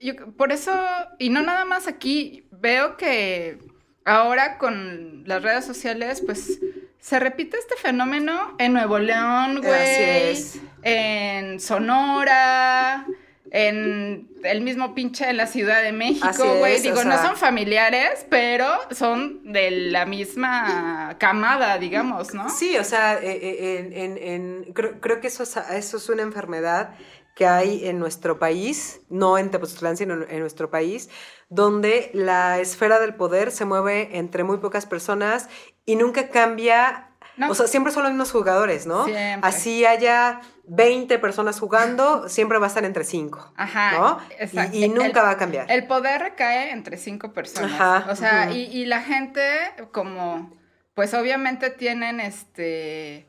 yo, 0.00 0.14
por 0.36 0.52
eso, 0.52 0.72
y 1.18 1.30
no 1.30 1.42
nada 1.42 1.64
más 1.64 1.86
aquí, 1.88 2.46
veo 2.52 2.96
que 2.96 3.58
ahora 4.04 4.58
con 4.58 5.24
las 5.26 5.42
redes 5.42 5.64
sociales, 5.64 6.22
pues 6.24 6.60
se 6.98 7.18
repite 7.18 7.56
este 7.58 7.76
fenómeno 7.76 8.54
en 8.58 8.74
Nuevo 8.74 8.98
León, 8.98 9.58
Así 9.58 9.66
güey, 9.66 10.30
es. 10.32 10.60
en 10.82 11.58
Sonora, 11.60 13.06
en 13.50 14.28
el 14.44 14.60
mismo 14.60 14.94
pinche 14.94 15.26
de 15.26 15.32
la 15.32 15.46
Ciudad 15.46 15.82
de 15.82 15.92
México, 15.92 16.28
güey. 16.58 16.76
o 16.78 16.82
Digo, 16.82 17.04
no 17.04 17.10
son 17.26 17.36
familiares, 17.36 18.24
pero 18.30 18.66
son 18.92 19.52
de 19.52 19.70
la 19.70 20.06
misma 20.06 21.16
camada, 21.18 21.78
digamos, 21.78 22.32
¿no? 22.34 22.48
Sí, 22.48 22.76
o 22.78 22.84
sea, 22.84 23.14
eh, 23.14 23.20
eh, 23.42 23.78
en, 23.78 23.92
en- 23.92 24.18
en- 24.66 24.72
creo, 24.72 25.00
creo 25.00 25.20
que 25.20 25.26
eso 25.28 25.42
es, 25.42 25.56
eso 25.56 25.96
es 25.96 26.08
una 26.08 26.22
enfermedad 26.22 26.94
que 27.34 27.46
hay 27.46 27.86
en 27.88 27.98
nuestro 27.98 28.38
país, 28.38 29.00
no 29.08 29.38
en 29.38 29.50
Tepoztlán, 29.50 29.96
sino 29.96 30.14
en 30.28 30.40
nuestro 30.40 30.70
país, 30.70 31.08
donde 31.48 32.10
la 32.12 32.58
esfera 32.60 32.98
del 33.00 33.14
poder 33.14 33.50
se 33.50 33.64
mueve 33.64 34.10
entre 34.18 34.44
muy 34.44 34.58
pocas 34.58 34.86
personas 34.86 35.48
y 35.86 35.96
nunca 35.96 36.28
cambia. 36.28 37.09
No. 37.40 37.50
O 37.50 37.54
sea, 37.54 37.66
siempre 37.66 37.90
son 37.92 38.02
los 38.02 38.12
mismos 38.12 38.30
jugadores, 38.32 38.86
¿no? 38.86 39.06
Siempre. 39.06 39.48
Así 39.48 39.84
haya 39.86 40.40
20 40.64 41.18
personas 41.18 41.58
jugando, 41.58 42.28
siempre 42.28 42.58
va 42.58 42.66
a 42.66 42.68
estar 42.68 42.84
entre 42.84 43.02
5. 43.04 43.54
Ajá, 43.56 43.92
¿no? 43.98 44.18
exacto. 44.38 44.76
Y, 44.76 44.84
y 44.84 44.88
nunca 44.90 45.20
El- 45.20 45.26
va 45.26 45.30
a 45.30 45.36
cambiar. 45.38 45.70
El 45.70 45.86
poder 45.86 46.20
recae 46.20 46.70
entre 46.70 46.98
cinco 46.98 47.32
personas. 47.32 47.72
Ajá, 47.72 48.06
o 48.10 48.14
sea, 48.16 48.50
y, 48.50 48.64
y 48.64 48.84
la 48.84 49.00
gente, 49.00 49.42
como, 49.90 50.52
pues 50.94 51.14
obviamente 51.14 51.70
tienen 51.70 52.20
este, 52.20 53.26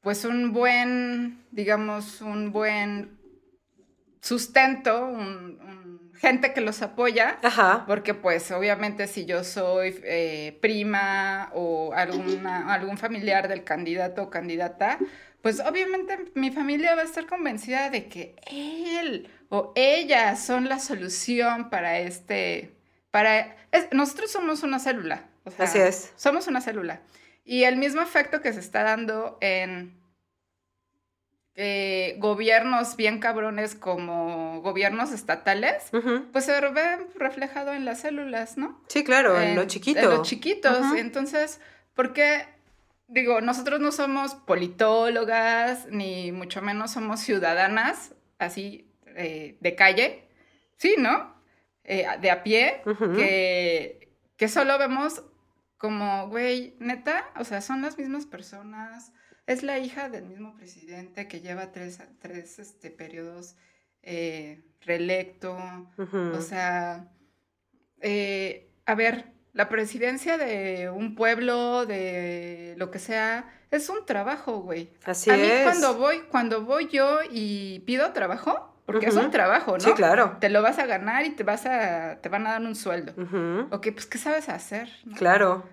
pues 0.00 0.24
un 0.24 0.52
buen, 0.54 1.44
digamos, 1.50 2.22
un 2.22 2.52
buen 2.52 3.18
sustento, 4.20 5.04
un- 5.06 5.58
un- 5.60 5.79
gente 6.20 6.52
que 6.52 6.60
los 6.60 6.82
apoya. 6.82 7.38
Ajá. 7.42 7.84
Porque 7.86 8.14
pues 8.14 8.50
obviamente 8.50 9.06
si 9.08 9.24
yo 9.26 9.42
soy 9.42 9.98
eh, 10.04 10.58
prima 10.60 11.50
o 11.54 11.92
alguna, 11.94 12.72
algún 12.74 12.98
familiar 12.98 13.48
del 13.48 13.64
candidato 13.64 14.22
o 14.24 14.30
candidata, 14.30 14.98
pues 15.42 15.60
obviamente 15.60 16.18
mi 16.34 16.50
familia 16.50 16.94
va 16.94 17.00
a 17.02 17.04
estar 17.04 17.26
convencida 17.26 17.88
de 17.90 18.06
que 18.08 18.36
él 18.50 19.28
o 19.48 19.72
ella 19.74 20.36
son 20.36 20.68
la 20.68 20.78
solución 20.78 21.70
para 21.70 21.98
este, 21.98 22.74
para, 23.10 23.56
es- 23.72 23.88
nosotros 23.92 24.30
somos 24.30 24.62
una 24.62 24.78
célula. 24.78 25.24
o 25.44 25.50
sea, 25.50 25.64
Así 25.64 25.78
es. 25.78 26.12
Somos 26.16 26.46
una 26.46 26.60
célula. 26.60 27.00
Y 27.44 27.64
el 27.64 27.76
mismo 27.78 28.02
efecto 28.02 28.42
que 28.42 28.52
se 28.52 28.60
está 28.60 28.82
dando 28.84 29.38
en 29.40 29.98
eh, 31.62 32.16
gobiernos 32.18 32.96
bien 32.96 33.18
cabrones 33.18 33.74
como 33.74 34.62
gobiernos 34.62 35.12
estatales, 35.12 35.90
pues 36.32 36.46
se 36.46 36.58
ve 36.58 36.96
reflejado 37.16 37.74
en 37.74 37.84
las 37.84 38.00
células, 38.00 38.56
¿no? 38.56 38.80
Sí, 38.88 39.04
claro, 39.04 39.38
en, 39.38 39.48
En- 39.50 39.56
lo 39.56 39.64
chiquito. 39.66 40.00
En 40.00 40.08
los 40.08 40.22
chiquitos. 40.26 40.78
Entonces, 40.96 41.60
¿por 41.94 42.14
qué? 42.14 42.46
Digo, 43.08 43.42
nosotros 43.42 43.78
no 43.80 43.92
somos 43.92 44.34
politólogas, 44.36 45.86
ni 45.90 46.32
mucho 46.32 46.62
menos 46.62 46.92
somos 46.92 47.20
ciudadanas, 47.20 48.14
así, 48.38 48.90
eh, 49.16 49.58
de 49.60 49.74
calle, 49.74 50.28
sí, 50.78 50.94
¿no? 50.98 51.34
Eh, 51.84 52.06
de 52.22 52.30
a 52.30 52.42
pie, 52.42 52.82
que, 53.16 54.08
que 54.36 54.48
solo 54.48 54.78
vemos 54.78 55.22
como, 55.76 56.28
güey, 56.28 56.76
neta, 56.78 57.28
o 57.36 57.44
sea, 57.44 57.60
son 57.60 57.82
las 57.82 57.98
mismas 57.98 58.26
personas, 58.26 59.12
es 59.52 59.62
la 59.64 59.78
hija 59.78 60.08
del 60.08 60.26
mismo 60.26 60.54
presidente 60.54 61.26
que 61.26 61.40
lleva 61.40 61.72
tres, 61.72 62.00
tres 62.20 62.58
este, 62.60 62.90
periodos 62.90 63.56
eh, 64.02 64.62
reelecto, 64.80 65.58
o 65.96 66.40
sea, 66.40 67.08
eh, 68.00 68.70
a 68.86 68.94
ver, 68.94 69.32
la 69.52 69.68
presidencia 69.68 70.38
de 70.38 70.88
un 70.88 71.16
pueblo, 71.16 71.84
de 71.84 72.74
lo 72.78 72.90
que 72.90 72.98
sea, 73.00 73.52
es 73.70 73.88
un 73.88 74.06
trabajo, 74.06 74.60
güey. 74.60 74.90
Así 75.04 75.30
a 75.30 75.36
mí 75.36 75.42
es. 75.42 75.62
cuando 75.64 75.94
voy, 75.98 76.20
cuando 76.30 76.62
voy 76.64 76.88
yo 76.88 77.18
y 77.28 77.80
pido 77.80 78.12
trabajo, 78.12 78.74
porque 78.86 79.06
es 79.06 79.16
un 79.16 79.30
trabajo, 79.30 79.72
¿no? 79.72 79.80
Sí, 79.80 79.92
claro. 79.92 80.36
Te 80.40 80.48
lo 80.48 80.62
vas 80.62 80.78
a 80.78 80.86
ganar 80.86 81.24
y 81.26 81.30
te 81.30 81.42
vas 81.42 81.66
a, 81.66 82.20
te 82.20 82.28
van 82.28 82.46
a 82.46 82.52
dar 82.52 82.62
un 82.62 82.76
sueldo. 82.76 83.12
Ujú. 83.16 83.68
Ok, 83.74 83.88
pues 83.92 84.06
¿qué 84.06 84.18
sabes 84.18 84.48
hacer? 84.48 84.88
no? 85.04 85.16
Claro. 85.16 85.64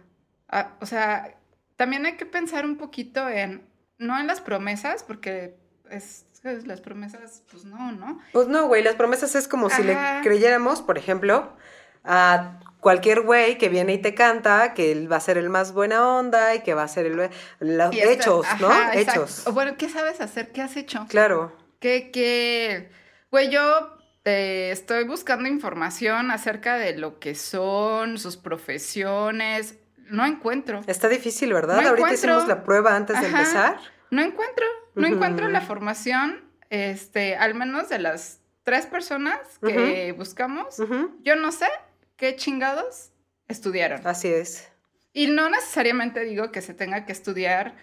Ah, 0.49 0.75
o 0.79 0.85
sea, 0.85 1.36
también 1.77 2.05
hay 2.05 2.17
que 2.17 2.25
pensar 2.25 2.65
un 2.65 2.77
poquito 2.77 3.29
en, 3.29 3.65
no 3.97 4.19
en 4.19 4.27
las 4.27 4.41
promesas, 4.41 5.03
porque 5.03 5.55
es, 5.89 6.25
es- 6.43 6.67
las 6.67 6.81
promesas, 6.81 7.43
pues 7.49 7.63
no, 7.65 7.91
¿no? 7.93 8.19
Pues 8.33 8.47
no, 8.47 8.67
güey, 8.67 8.83
las 8.83 8.95
promesas 8.95 9.33
es 9.35 9.47
como 9.47 9.69
si 9.69 9.83
le 9.83 9.97
creyéramos, 10.23 10.81
por 10.81 10.97
ejemplo, 10.97 11.55
a 12.03 12.59
cualquier 12.79 13.21
güey 13.21 13.57
que 13.57 13.69
viene 13.69 13.93
y 13.93 13.97
te 14.01 14.13
canta 14.13 14.73
que 14.73 14.91
él 14.91 15.11
va 15.11 15.17
a 15.17 15.19
ser 15.21 15.37
el 15.37 15.49
más 15.49 15.73
buena 15.73 16.07
onda 16.17 16.55
y 16.55 16.61
que 16.61 16.73
va 16.73 16.83
a 16.83 16.87
ser 16.87 17.05
el... 17.05 17.29
Los 17.59 17.95
hechos, 17.95 18.45
¿no? 18.59 18.71
exacto. 18.71 18.97
Hechos. 19.23 19.47
O 19.47 19.51
bueno, 19.51 19.75
¿qué 19.77 19.89
sabes 19.89 20.21
hacer? 20.21 20.51
¿Qué 20.51 20.61
has 20.61 20.77
hecho? 20.77 21.05
Claro. 21.09 21.55
Que, 21.79 22.11
que, 22.11 22.89
güey, 23.29 23.49
yo 23.49 23.97
eh, 24.23 24.69
estoy 24.71 25.03
buscando 25.03 25.49
información 25.49 26.31
acerca 26.31 26.77
de 26.77 26.95
lo 26.97 27.19
que 27.19 27.35
son, 27.35 28.17
sus 28.19 28.37
profesiones. 28.37 29.75
No 30.09 30.25
encuentro. 30.25 30.81
Está 30.87 31.07
difícil, 31.09 31.53
¿verdad? 31.53 31.81
No 31.81 31.89
Ahorita 31.89 32.07
encuentro. 32.07 32.29
hicimos 32.31 32.47
la 32.47 32.63
prueba 32.63 32.95
antes 32.95 33.19
de 33.19 33.27
empezar. 33.27 33.79
No 34.09 34.21
encuentro, 34.21 34.65
no 34.95 35.05
encuentro 35.07 35.49
la 35.49 35.61
formación, 35.61 36.41
este, 36.69 37.35
al 37.35 37.53
menos 37.55 37.89
de 37.89 37.99
las 37.99 38.39
tres 38.63 38.85
personas 38.85 39.39
que 39.65 40.13
buscamos. 40.17 40.77
Yo 41.23 41.35
no 41.35 41.51
sé 41.51 41.67
qué 42.15 42.35
chingados 42.35 43.11
estudiaron. 43.47 44.05
Así 44.07 44.27
es. 44.29 44.69
Y 45.13 45.27
no 45.27 45.49
necesariamente 45.49 46.21
digo 46.21 46.51
que 46.51 46.61
se 46.61 46.73
tenga 46.73 47.05
que 47.05 47.11
estudiar, 47.11 47.75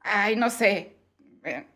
ay, 0.00 0.36
no 0.36 0.48
sé, 0.48 0.96
eh, 1.42 1.66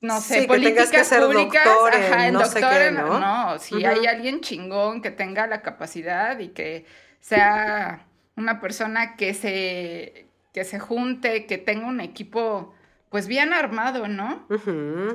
no 0.00 0.20
sé, 0.20 0.34
Sí, 0.34 0.40
que 0.40 0.46
tengas 0.46 0.46
políticas 0.58 0.90
que 0.90 1.04
ser 1.04 1.22
públicas, 1.22 1.64
doctor 1.64 1.94
en 1.94 2.02
ajá, 2.12 2.26
en 2.28 2.34
no 2.34 2.44
sé 2.44 2.60
doctor 2.60 2.78
qué, 2.78 2.86
en- 2.88 2.94
¿no? 2.96 3.18
no, 3.20 3.58
si 3.58 3.84
hay 3.84 4.06
alguien 4.06 4.40
chingón 4.42 5.00
que 5.02 5.10
tenga 5.10 5.46
la 5.46 5.62
capacidad 5.62 6.38
y 6.40 6.48
que 6.48 6.84
sea 7.20 8.06
una 8.38 8.60
persona 8.60 9.16
que 9.16 9.34
se, 9.34 10.26
que 10.54 10.64
se 10.64 10.78
junte, 10.78 11.44
que 11.46 11.58
tenga 11.58 11.86
un 11.86 12.00
equipo, 12.00 12.74
pues 13.10 13.26
bien 13.26 13.52
armado, 13.52 14.08
¿no? 14.08 14.46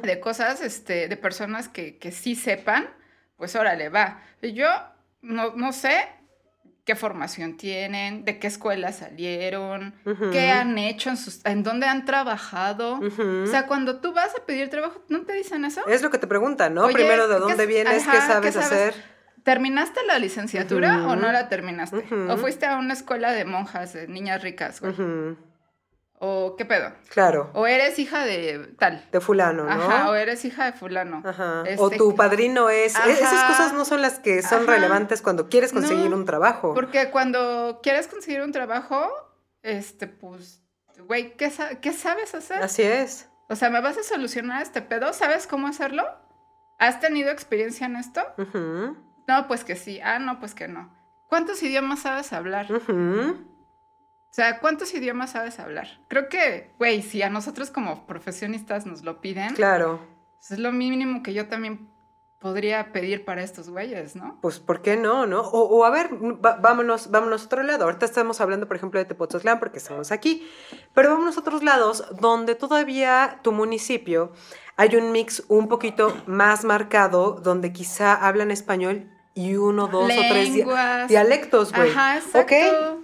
De 0.04 0.20
cosas, 0.20 0.62
este, 0.62 1.08
de 1.08 1.18
personas 1.18 1.68
que, 1.70 1.98
que 1.98 2.12
sí 2.12 2.36
sepan, 2.36 2.90
pues 3.38 3.56
órale, 3.56 3.90
va. 3.90 4.22
Yo 4.42 4.68
no, 5.22 5.54
no 5.56 5.72
sé 5.74 6.08
qué 6.86 6.96
formación 6.96 7.56
tienen, 7.56 8.26
de 8.26 8.40
qué 8.40 8.48
escuela 8.48 8.92
salieron, 8.92 9.96
qué 10.34 10.50
han 10.50 10.78
hecho, 10.78 11.10
en, 11.10 11.16
sus, 11.18 11.40
en 11.46 11.64
dónde 11.64 11.88
han 11.88 12.04
trabajado. 12.04 13.00
O 13.00 13.48
sea, 13.48 13.68
cuando 13.68 14.02
tú 14.02 14.12
vas 14.14 14.36
a 14.38 14.46
pedir 14.46 14.70
trabajo, 14.70 15.02
¿no 15.08 15.22
te 15.22 15.32
dicen 15.34 15.64
eso? 15.64 15.82
Es 15.88 16.02
lo 16.02 16.10
que 16.10 16.18
te 16.18 16.28
preguntan, 16.28 16.74
¿no? 16.74 16.84
Oye, 16.84 16.94
Primero, 16.96 17.28
¿de 17.30 17.36
¿qué 17.36 17.40
dónde 17.40 17.64
es- 17.64 17.70
vienes? 17.70 18.06
ajá, 18.08 18.42
¿Qué 18.42 18.52
sabes? 18.52 18.72
hacer? 18.72 19.13
¿Terminaste 19.44 20.00
la 20.08 20.20
licenciatura 20.20 21.08
o 21.08 21.16
no 21.16 21.32
la 21.32 21.50
terminaste? 21.50 22.06
¿O 22.30 22.38
fuiste 22.38 22.66
a 22.66 22.78
una 22.78 22.94
escuela 22.94 23.32
de 23.32 23.46
monjas, 23.46 23.94
de 23.94 24.08
niñas 24.08 24.42
ricas, 24.42 24.80
güey? 24.82 24.94
¿O 26.26 26.56
qué 26.56 26.64
pedo? 26.64 26.94
Claro. 27.10 27.50
O 27.54 27.68
eres 27.68 28.00
hija 28.00 28.24
de 28.24 28.74
tal. 28.80 29.06
De 29.12 29.20
fulano, 29.20 29.66
¿no? 29.66 29.70
Ajá, 29.72 30.10
o 30.10 30.16
eres 30.16 30.46
hija 30.46 30.66
de 30.66 30.72
fulano. 30.72 31.22
Ajá. 31.26 31.64
Este, 31.66 31.82
o 31.84 31.90
tu 31.90 32.16
padrino 32.16 32.70
es... 32.70 32.96
Ajá. 32.96 33.10
Esas 33.10 33.44
cosas 33.44 33.74
no 33.74 33.84
son 33.84 34.02
las 34.02 34.20
que 34.20 34.42
son 34.42 34.64
Ajá. 34.64 34.72
relevantes 34.72 35.22
cuando 35.22 35.50
quieres 35.50 35.74
conseguir 35.74 36.10
No, 36.10 36.16
un 36.16 36.26
trabajo. 36.26 36.74
Porque 36.74 37.10
cuando 37.12 37.82
quieres 37.84 38.08
conseguir 38.08 38.42
un 38.42 38.54
trabajo, 38.54 39.10
este, 39.64 40.08
pues, 40.08 40.62
güey, 41.08 41.36
¿qué, 41.36 41.50
sa- 41.50 41.76
qué 41.82 41.92
sabes 41.92 42.34
hacer? 42.34 42.64
Así 42.64 42.84
es. 42.84 43.28
O 43.50 43.58
sea, 43.58 43.70
¿me 43.70 43.82
vas 43.82 43.98
a 43.98 44.04
solucionar 44.04 44.62
este 44.62 44.82
pedo? 44.82 45.12
¿Sabes 45.12 45.46
cómo 45.46 45.68
hacerlo? 45.68 46.06
¿Has 46.80 47.02
tenido 47.02 47.32
experiencia 47.32 47.86
en 47.86 47.98
esto? 47.98 48.22
Ujú, 48.38 48.96
No, 49.28 49.48
pues 49.48 49.64
que 49.64 49.76
sí. 49.76 50.00
Ah, 50.02 50.20
no, 50.20 50.40
pues 50.40 50.54
que 50.56 50.68
no. 50.68 50.90
¿Cuántos 51.28 51.62
idiomas 51.64 52.02
sabes 52.02 52.32
hablar? 52.34 52.68
O 52.72 54.36
sea, 54.36 54.60
¿cuántos 54.60 54.94
idiomas 54.94 55.32
sabes 55.32 55.60
hablar? 55.60 55.88
Creo 56.08 56.28
que, 56.28 56.74
güey, 56.80 57.02
si 57.04 57.22
a 57.22 57.30
nosotros 57.30 57.70
como 57.70 58.06
profesionistas 58.08 58.86
nos 58.86 59.04
lo 59.04 59.22
piden, 59.22 59.54
Claro. 59.54 60.00
pues 60.38 60.52
es 60.52 60.60
lo 60.60 60.72
mínimo 60.72 61.22
que 61.22 61.34
yo 61.34 61.48
también 61.48 61.90
podría 62.40 62.92
pedir 62.92 63.24
para 63.24 63.42
estos 63.44 63.70
güeyes, 63.70 64.16
¿no? 64.18 64.38
Pues, 64.42 64.60
¿por 64.60 64.82
qué 64.82 64.98
no, 64.98 65.26
no? 65.28 65.40
O, 65.42 65.62
o 65.78 65.86
a 65.86 65.90
ver, 65.92 66.10
va- 66.14 66.58
vámonos, 66.58 67.10
vámonos 67.10 67.44
a 67.44 67.46
otro 67.46 67.64
lado. 67.64 67.86
Ahorita 67.86 68.06
estamos 68.06 68.42
hablando, 68.42 68.68
por 68.68 68.76
ejemplo, 68.76 69.00
de 69.00 69.06
Tepoztlán 69.06 69.60
porque 69.60 69.78
estamos 69.78 70.12
aquí. 70.12 70.46
Pero 70.94 71.12
vámonos 71.12 71.38
a 71.38 71.40
otros 71.40 71.64
lados 71.64 72.04
donde 72.20 72.56
todavía 72.56 73.40
tu 73.44 73.52
municipio 73.54 74.34
hay 74.76 74.96
un 74.96 75.12
mix 75.14 75.44
un 75.48 75.68
poquito 75.70 76.14
más 76.26 76.66
marcado, 76.66 77.34
donde 77.42 77.72
quizá 77.72 78.14
hablan 78.16 78.52
español 78.52 79.10
y 79.34 79.56
uno, 79.56 79.88
dos 79.88 80.04
o 80.12 80.22
tres 80.30 80.54
dialectos, 81.08 81.74
güey. 81.74 81.90
Ajá, 81.92 82.18
exacto. 82.18 82.40
Ok, 82.40 83.00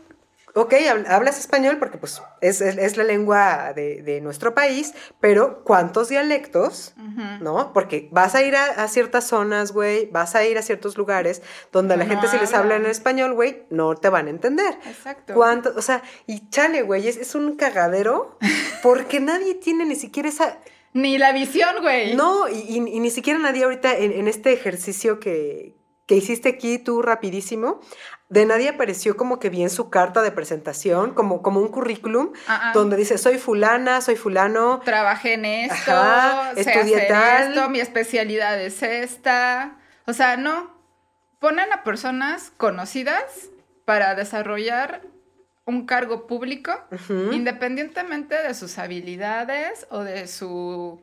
Ok, 0.55 0.73
hab- 0.73 1.07
hablas 1.07 1.37
español 1.39 1.77
porque 1.77 1.99
pues 1.99 2.23
es, 2.41 2.59
es- 2.59 2.75
es 2.77 2.97
la 2.97 3.03
lengua 3.03 3.71
de, 3.73 4.01
de 4.01 4.19
nuestro 4.19 4.55
país, 4.55 4.93
pero 5.21 5.63
¿cuántos 5.63 6.09
dialectos? 6.09 6.95
¿No? 7.39 7.71
Porque 7.71 8.09
vas 8.11 8.33
a 8.33 8.41
ir 8.41 8.55
a, 8.55 8.65
a 8.65 8.87
ciertas 8.87 9.25
zonas, 9.27 9.71
güey, 9.71 10.07
vas 10.07 10.33
a 10.33 10.43
ir 10.45 10.57
a 10.57 10.63
ciertos 10.63 10.97
lugares 10.97 11.43
donde 11.71 11.93
a 11.93 11.97
la 11.97 12.03
No 12.05 12.09
gente 12.09 12.27
si 12.27 12.37
les 12.39 12.53
hablan. 12.55 12.83
en 12.83 12.89
español, 12.91 13.33
güey, 13.35 13.63
no 13.69 13.95
te 13.95 14.09
van 14.09 14.25
a 14.25 14.31
entender. 14.31 14.73
Exacto. 14.87 15.35
¿Cuánto? 15.35 15.71
O 15.77 15.81
sea, 15.83 16.01
y 16.25 16.49
chale, 16.49 16.81
güey, 16.81 17.07
es, 17.07 17.17
es 17.17 17.35
un 17.35 17.55
cagadero 17.55 18.37
porque 18.81 19.19
nadie 19.19 19.53
tiene 19.53 19.85
ni 19.85 19.95
siquiera 19.95 20.29
esa... 20.29 20.57
Ni 20.93 21.19
la 21.19 21.31
visión, 21.31 21.75
güey. 21.81 22.15
No, 22.15 22.49
y, 22.49 22.55
y- 22.67 22.77
y 22.95 22.99
ni 22.99 23.11
siquiera 23.11 23.37
nadie 23.39 23.63
ahorita 23.65 23.95
en, 23.95 24.11
en 24.11 24.27
este 24.27 24.51
ejercicio 24.51 25.19
que, 25.19 25.75
que 26.10 26.15
hiciste 26.15 26.50
aquí 26.50 26.80
tú 26.80 27.04
rapidísimo, 27.04 27.82
de 28.30 28.43
nadie 28.43 28.69
apareció 28.69 29.15
como 29.15 29.38
que 29.38 29.52
bien 29.52 29.69
su 29.69 29.91
carta 29.91 30.24
de 30.24 30.32
presentación, 30.32 31.13
como, 31.13 31.43
como 31.43 31.60
un 31.60 31.67
currículum, 31.67 32.34
donde 32.74 32.98
dice, 32.98 33.19
soy 33.19 33.38
fulana, 33.38 34.02
soy 34.02 34.15
fulano. 34.15 34.82
Trabajé 34.84 35.36
en 35.36 35.45
esto, 35.45 35.91
Ajá, 35.91 36.54
estudié 36.56 37.02
tal. 37.02 37.50
esto, 37.50 37.69
mi 37.69 37.80
especialidad 37.80 38.60
es 38.60 38.82
esta. 38.82 39.78
O 40.08 40.13
sea, 40.13 40.36
no. 40.36 40.76
Ponen 41.38 41.72
a 41.72 41.84
personas 41.84 42.52
conocidas 42.58 43.22
para 43.86 44.15
desarrollar 44.15 45.04
un 45.65 45.86
cargo 45.86 46.26
público, 46.26 46.72
independientemente 47.32 48.34
de 48.41 48.56
sus 48.56 48.80
habilidades 48.80 49.86
o 49.91 50.00
de 50.00 50.28
su 50.28 51.00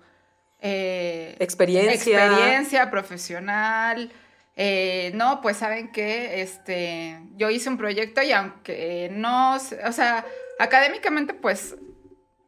eh, 0.61 1.37
Experiencia. 1.39 1.93
experiencia 2.27 2.91
profesional. 2.91 4.11
Eh, 4.57 5.13
no, 5.15 5.43
pues 5.43 5.59
saben 5.59 5.93
que 5.93 6.41
este, 6.41 7.21
yo 7.37 7.51
hice 7.51 7.69
un 7.69 7.77
proyecto 7.77 8.23
y 8.23 8.33
aunque 8.33 9.11
no, 9.13 9.57
o 9.57 9.93
sea, 9.93 10.25
académicamente 10.59 11.35
pues 11.35 11.77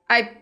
hay 0.09 0.41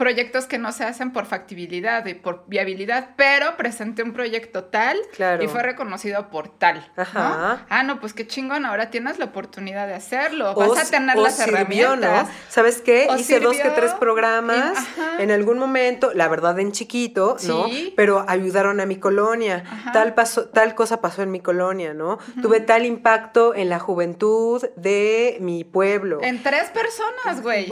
proyectos 0.00 0.46
que 0.46 0.56
no 0.58 0.72
se 0.72 0.82
hacen 0.84 1.12
por 1.12 1.26
factibilidad 1.26 2.04
y 2.06 2.14
por 2.14 2.44
viabilidad, 2.46 3.10
pero 3.16 3.56
presenté 3.58 4.02
un 4.02 4.14
proyecto 4.14 4.64
tal 4.64 4.98
Claro. 5.14 5.44
y 5.44 5.46
fue 5.46 5.62
reconocido 5.62 6.30
por 6.30 6.48
tal. 6.58 6.90
¿no? 6.96 7.02
Ajá. 7.02 7.66
Ah, 7.68 7.82
no, 7.82 8.00
pues 8.00 8.14
qué 8.14 8.26
chingón, 8.26 8.64
ahora 8.64 8.90
tienes 8.90 9.18
la 9.18 9.26
oportunidad 9.26 9.86
de 9.86 9.92
hacerlo, 9.94 10.52
O 10.52 10.54
vas 10.68 10.78
a 10.78 10.82
s- 10.82 10.90
tener 10.90 11.18
o 11.18 11.22
las 11.22 11.36
sirvió, 11.36 11.56
herramientas. 11.92 12.28
¿no? 12.28 12.34
¿Sabes 12.48 12.80
qué? 12.80 13.08
O 13.10 13.16
Hice 13.16 13.40
dos 13.40 13.56
que 13.58 13.68
tres 13.70 13.92
programas 13.92 14.78
y- 15.18 15.22
en 15.22 15.30
algún 15.30 15.58
momento, 15.58 16.12
la 16.14 16.28
verdad 16.28 16.58
en 16.58 16.72
chiquito, 16.72 17.36
¿no? 17.46 17.66
Sí. 17.68 17.92
Pero 17.94 18.24
ayudaron 18.26 18.80
a 18.80 18.86
mi 18.86 18.96
colonia. 18.96 19.64
Ajá. 19.70 19.92
Tal, 19.92 20.14
pasó, 20.14 20.48
tal 20.48 20.74
cosa 20.74 21.02
pasó 21.02 21.22
en 21.22 21.30
mi 21.30 21.40
colonia, 21.40 21.92
¿no? 21.92 22.18
Tuve 22.40 22.60
tal 22.60 22.86
impacto 22.86 23.54
en 23.54 23.68
la 23.68 23.78
juventud 23.78 24.64
de 24.76 25.36
mi 25.40 25.64
pueblo. 25.64 26.20
En 26.22 26.42
tres 26.42 26.70
personas, 26.70 27.42
güey. 27.42 27.66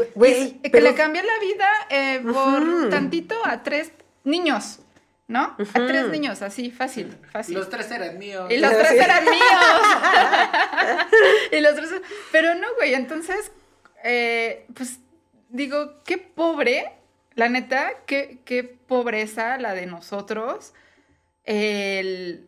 Que 0.62 0.80
le 0.82 0.94
cambió 0.94 1.22
la 1.22 1.38
vida 1.40 1.66
eh, 1.90 2.17
por 2.20 2.90
tantito 2.90 3.34
a 3.44 3.62
tres 3.62 3.92
niños, 4.24 4.80
¿no? 5.26 5.56
A 5.58 5.72
tres 5.72 6.08
niños, 6.08 6.42
así, 6.42 6.70
fácil, 6.70 7.16
fácil. 7.30 7.54
Los 7.54 7.70
tres 7.70 7.90
eran 7.90 8.18
míos. 8.18 8.50
Y 8.50 8.58
los 8.58 8.70
tres 8.70 8.92
eran 8.92 9.24
míos. 9.24 9.42
y 11.52 11.60
los 11.60 11.74
tres. 11.74 11.90
Pero 12.32 12.54
no, 12.54 12.66
güey. 12.76 12.94
Entonces, 12.94 13.52
eh, 14.04 14.66
pues 14.74 15.00
digo, 15.48 16.02
qué 16.04 16.18
pobre, 16.18 16.92
la 17.34 17.48
neta, 17.48 17.90
qué, 18.06 18.40
qué 18.44 18.64
pobreza 18.64 19.58
la 19.58 19.74
de 19.74 19.86
nosotros. 19.86 20.74
El. 21.44 22.46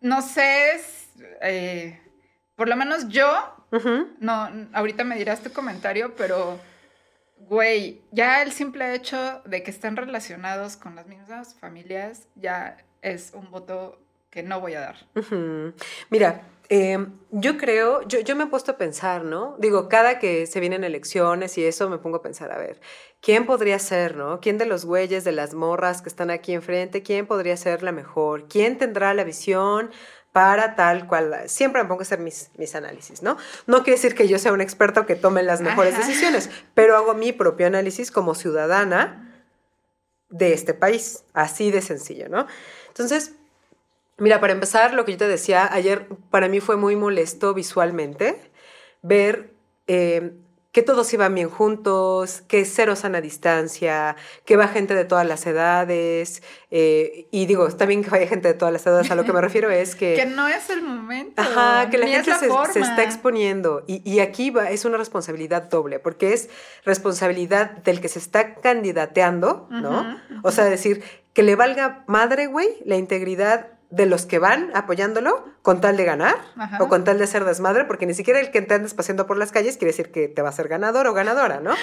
No 0.00 0.22
sé, 0.22 0.72
es, 0.72 1.08
eh, 1.42 2.00
por 2.54 2.68
lo 2.68 2.76
menos 2.76 3.08
yo, 3.08 3.26
no, 4.20 4.48
ahorita 4.72 5.02
me 5.02 5.16
dirás 5.16 5.42
tu 5.42 5.52
comentario, 5.52 6.14
pero, 6.16 6.60
güey, 7.38 8.02
ya 8.10 8.42
el 8.42 8.52
simple 8.52 8.94
hecho 8.94 9.42
de 9.44 9.62
que 9.62 9.70
estén 9.70 9.96
relacionados 9.96 10.76
con 10.76 10.96
las 10.96 11.06
mismas 11.06 11.54
familias 11.54 12.28
ya 12.34 12.76
es 13.02 13.32
un 13.34 13.50
voto 13.50 14.00
que 14.30 14.42
no 14.42 14.60
voy 14.60 14.74
a 14.74 14.80
dar. 14.80 14.96
Mira, 16.10 16.42
eh, 16.68 17.06
yo 17.30 17.56
creo, 17.56 18.02
yo, 18.08 18.20
yo 18.20 18.34
me 18.34 18.44
he 18.44 18.46
puesto 18.48 18.72
a 18.72 18.76
pensar, 18.76 19.24
¿no? 19.24 19.56
Digo, 19.58 19.88
cada 19.88 20.18
que 20.18 20.46
se 20.46 20.58
vienen 20.58 20.82
elecciones 20.82 21.56
y 21.58 21.64
eso 21.64 21.88
me 21.88 21.98
pongo 21.98 22.16
a 22.16 22.22
pensar, 22.22 22.50
a 22.50 22.58
ver, 22.58 22.80
¿quién 23.20 23.46
podría 23.46 23.78
ser, 23.78 24.16
¿no? 24.16 24.40
¿Quién 24.40 24.58
de 24.58 24.66
los 24.66 24.84
güeyes, 24.84 25.22
de 25.24 25.32
las 25.32 25.54
morras 25.54 26.02
que 26.02 26.08
están 26.08 26.30
aquí 26.30 26.52
enfrente, 26.54 27.02
quién 27.02 27.26
podría 27.26 27.56
ser 27.56 27.82
la 27.82 27.92
mejor? 27.92 28.48
¿Quién 28.48 28.78
tendrá 28.78 29.14
la 29.14 29.22
visión? 29.22 29.90
Para 30.36 30.76
tal 30.76 31.06
cual, 31.06 31.34
siempre 31.46 31.82
me 31.82 31.88
pongo 31.88 32.02
a 32.02 32.02
hacer 32.02 32.18
mis, 32.18 32.50
mis 32.58 32.74
análisis, 32.74 33.22
¿no? 33.22 33.38
No 33.66 33.78
quiere 33.78 33.92
decir 33.92 34.14
que 34.14 34.28
yo 34.28 34.38
sea 34.38 34.52
un 34.52 34.60
experto 34.60 35.06
que 35.06 35.16
tome 35.16 35.42
las 35.42 35.62
mejores 35.62 35.94
Ajá. 35.94 36.06
decisiones, 36.06 36.50
pero 36.74 36.94
hago 36.94 37.14
mi 37.14 37.32
propio 37.32 37.66
análisis 37.66 38.10
como 38.10 38.34
ciudadana 38.34 39.34
de 40.28 40.52
este 40.52 40.74
país, 40.74 41.24
así 41.32 41.70
de 41.70 41.80
sencillo, 41.80 42.28
¿no? 42.28 42.46
Entonces, 42.88 43.32
Mira, 44.18 44.40
para 44.40 44.54
empezar, 44.54 44.94
lo 44.94 45.04
que 45.04 45.12
yo 45.12 45.18
te 45.18 45.28
decía, 45.28 45.68
ayer 45.72 46.06
para 46.30 46.48
mí 46.48 46.60
fue 46.60 46.76
muy 46.76 46.96
molesto 46.96 47.52
visualmente 47.52 48.40
ver 49.02 49.52
eh, 49.86 50.32
que 50.76 50.82
todos 50.82 51.10
iban 51.14 51.34
bien 51.34 51.48
juntos, 51.48 52.42
que 52.48 52.66
cero 52.66 52.96
sana 52.96 53.22
distancia, 53.22 54.14
que 54.44 54.56
va 54.58 54.68
gente 54.68 54.94
de 54.94 55.06
todas 55.06 55.26
las 55.26 55.46
edades. 55.46 56.42
eh, 56.70 57.28
y 57.30 57.46
digo, 57.46 57.66
bien 57.86 58.04
que 58.04 58.10
vaya 58.10 58.26
gente 58.26 58.48
de 58.48 58.52
todas 58.52 58.74
las 58.74 58.86
edades, 58.86 59.10
a 59.10 59.14
lo 59.14 59.24
que 59.24 59.32
me 59.32 59.40
refiero 59.40 59.70
es 59.70 59.94
que... 59.96 60.12
Que 60.16 60.26
no 60.26 60.46
es 60.46 60.68
el 60.68 60.82
momento. 60.82 61.40
Ajá, 61.40 61.88
que 61.88 61.96
la 61.96 62.06
gente 62.06 62.28
la 62.28 62.38
se, 62.70 62.80
está 62.80 63.02
exponiendo. 63.04 63.84
Y, 63.86 64.02
y 64.04 64.20
aquí 64.20 64.50
va, 64.50 64.70
es 64.70 64.84
una 64.84 64.98
responsabilidad 64.98 65.62
doble, 65.62 65.98
porque 65.98 66.34
es 66.34 66.50
responsabilidad 66.84 67.70
del 67.78 68.02
que 68.02 68.08
se 68.08 68.18
está 68.18 68.56
candidateando, 68.56 69.68
¿no? 69.70 70.20
O 70.42 70.50
sea, 70.50 70.66
decir, 70.66 71.02
que 71.32 71.42
le 71.42 71.56
valga 71.56 72.04
madre, 72.06 72.48
güey, 72.48 72.68
la 72.84 72.96
integridad 72.96 73.75
de 73.90 74.06
los 74.06 74.26
que 74.26 74.38
van 74.40 74.70
apoyándolo 74.74 75.44
con 75.62 75.80
tal 75.80 75.96
de 75.96 76.04
ganar 76.04 76.34
Ajá. 76.56 76.78
o 76.82 76.88
con 76.88 77.04
tal 77.04 77.18
de 77.18 77.24
hacer 77.24 77.44
desmadre, 77.44 77.84
porque 77.84 78.04
ni 78.06 78.14
siquiera 78.14 78.40
el 78.40 78.50
que 78.50 78.60
te 78.62 78.74
andes 78.74 78.94
paseando 78.94 79.26
por 79.26 79.36
las 79.36 79.52
calles 79.52 79.76
quiere 79.76 79.92
decir 79.92 80.10
que 80.10 80.26
te 80.28 80.42
va 80.42 80.48
a 80.48 80.52
ser 80.52 80.66
ganador 80.68 81.06
o 81.06 81.14
ganadora, 81.14 81.60
¿no? 81.60 81.74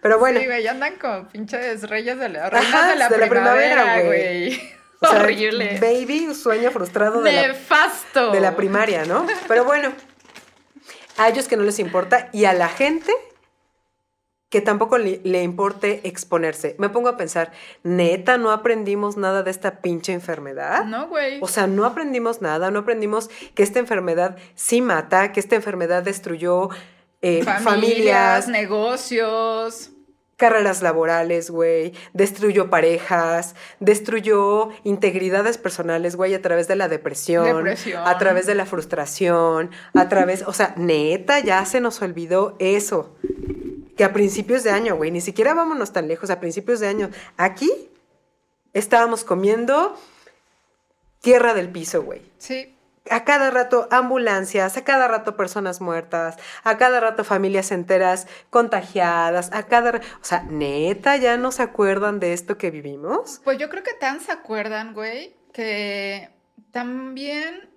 Pero 0.00 0.18
bueno, 0.18 0.40
Sí, 0.40 0.46
güey, 0.46 0.66
andan 0.66 0.96
con 0.96 1.28
pinches 1.28 1.88
reyes 1.88 2.18
de 2.18 2.28
la, 2.30 2.46
Ajá, 2.46 2.88
de 2.88 2.96
la 2.96 3.08
de 3.08 3.18
la 3.18 3.28
primavera, 3.28 3.82
primavera, 3.82 4.02
güey. 4.06 4.60
o 5.00 5.06
sea, 5.06 5.20
Horrible. 5.20 5.78
baby, 5.80 6.26
un 6.28 6.34
sueño 6.34 6.70
frustrado 6.70 7.20
de 7.22 7.32
la 7.32 7.48
Nefasto. 7.48 8.30
de 8.32 8.40
la 8.40 8.56
primaria, 8.56 9.04
¿no? 9.04 9.26
Pero 9.46 9.64
bueno, 9.64 9.92
a 11.18 11.28
ellos 11.28 11.46
que 11.46 11.56
no 11.58 11.62
les 11.64 11.78
importa 11.78 12.28
y 12.32 12.46
a 12.46 12.52
la 12.54 12.68
gente 12.68 13.12
que 14.50 14.60
tampoco 14.60 14.98
le, 14.98 15.20
le 15.24 15.42
importe 15.42 16.06
exponerse. 16.08 16.74
Me 16.78 16.88
pongo 16.90 17.08
a 17.08 17.16
pensar, 17.16 17.52
neta, 17.84 18.36
no 18.36 18.50
aprendimos 18.50 19.16
nada 19.16 19.42
de 19.42 19.50
esta 19.50 19.80
pinche 19.80 20.12
enfermedad. 20.12 20.84
No, 20.84 21.06
güey. 21.08 21.38
O 21.40 21.46
sea, 21.48 21.66
no 21.68 21.84
aprendimos 21.86 22.42
nada, 22.42 22.70
no 22.72 22.80
aprendimos 22.80 23.30
que 23.54 23.62
esta 23.62 23.78
enfermedad 23.78 24.36
sí 24.56 24.82
mata, 24.82 25.32
que 25.32 25.40
esta 25.40 25.54
enfermedad 25.56 26.02
destruyó 26.02 26.68
eh, 27.22 27.42
familias, 27.44 27.62
familias, 27.64 28.48
negocios. 28.48 29.90
carreras 30.36 30.82
laborales, 30.82 31.50
güey, 31.50 31.92
destruyó 32.14 32.70
parejas, 32.70 33.54
destruyó 33.78 34.70
integridades 34.84 35.58
personales, 35.58 36.16
güey, 36.16 36.34
a 36.34 36.42
través 36.42 36.66
de 36.66 36.76
la 36.76 36.88
depresión, 36.88 37.44
Depresión. 37.58 38.02
a 38.06 38.18
través 38.18 38.46
de 38.46 38.54
la 38.54 38.64
frustración, 38.66 39.70
a 39.94 40.08
través, 40.08 40.42
o 40.46 40.52
sea, 40.54 40.74
neta, 40.76 41.40
ya 41.40 41.64
se 41.66 41.80
nos 41.80 42.00
olvidó 42.02 42.56
eso. 42.58 43.14
Que 44.00 44.04
a 44.04 44.14
principios 44.14 44.64
de 44.64 44.70
año, 44.70 44.96
güey, 44.96 45.10
ni 45.10 45.20
siquiera 45.20 45.52
vámonos 45.52 45.92
tan 45.92 46.08
lejos, 46.08 46.30
a 46.30 46.40
principios 46.40 46.80
de 46.80 46.88
año, 46.88 47.10
aquí 47.36 47.70
estábamos 48.72 49.24
comiendo 49.24 49.94
tierra 51.20 51.52
del 51.52 51.68
piso, 51.68 52.02
güey. 52.02 52.22
Sí. 52.38 52.74
A 53.10 53.24
cada 53.24 53.50
rato 53.50 53.88
ambulancias, 53.90 54.78
a 54.78 54.84
cada 54.84 55.06
rato 55.06 55.36
personas 55.36 55.82
muertas, 55.82 56.38
a 56.64 56.78
cada 56.78 56.98
rato 57.00 57.24
familias 57.24 57.72
enteras 57.72 58.26
contagiadas, 58.48 59.52
a 59.52 59.64
cada... 59.64 59.98
O 59.98 60.24
sea, 60.24 60.44
neta, 60.44 61.18
¿ya 61.18 61.36
no 61.36 61.52
se 61.52 61.62
acuerdan 61.62 62.20
de 62.20 62.32
esto 62.32 62.56
que 62.56 62.70
vivimos? 62.70 63.42
Pues 63.44 63.58
yo 63.58 63.68
creo 63.68 63.82
que 63.82 63.92
tan 63.92 64.20
se 64.20 64.32
acuerdan, 64.32 64.94
güey, 64.94 65.36
que 65.52 66.30
también, 66.72 67.68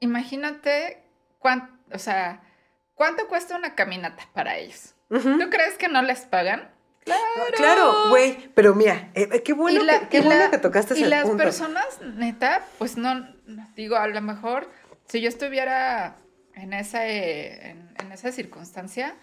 imagínate, 0.00 1.02
cuán, 1.38 1.80
o 1.90 1.98
sea, 1.98 2.42
cuánto 2.94 3.28
cuesta 3.28 3.56
una 3.56 3.74
caminata 3.74 4.28
para 4.34 4.58
ellos. 4.58 4.94
¿Tú 5.10 5.50
crees 5.50 5.76
que 5.76 5.88
no 5.88 6.02
les 6.02 6.20
pagan? 6.20 6.70
Claro. 7.04 7.20
Claro, 7.56 8.08
güey, 8.10 8.50
pero 8.54 8.74
mira, 8.74 9.08
eh, 9.14 9.28
eh, 9.32 9.42
qué 9.42 9.52
bueno, 9.52 9.82
Y 9.82 9.84
la- 9.86 10.00
que, 10.00 10.08
qué 10.08 10.18
y 10.18 10.20
bueno 10.22 10.38
la- 10.44 10.50
que 10.50 10.58
tocaste 10.58 10.94
Y 10.94 11.00
ese 11.00 11.08
las 11.08 11.22
punto. 11.24 11.38
personas, 11.42 11.86
neta, 12.16 12.62
pues 12.78 12.96
no, 12.96 13.26
digo, 13.74 13.96
a 13.96 14.06
lo 14.06 14.20
mejor, 14.20 14.70
si 15.08 15.20
yo 15.20 15.28
estuviera 15.28 16.16
en 16.54 16.72
esa, 16.74 17.06
eh, 17.08 17.70
en, 17.70 17.94
en 17.98 18.12
esa 18.12 18.30
circunstancia, 18.32 19.14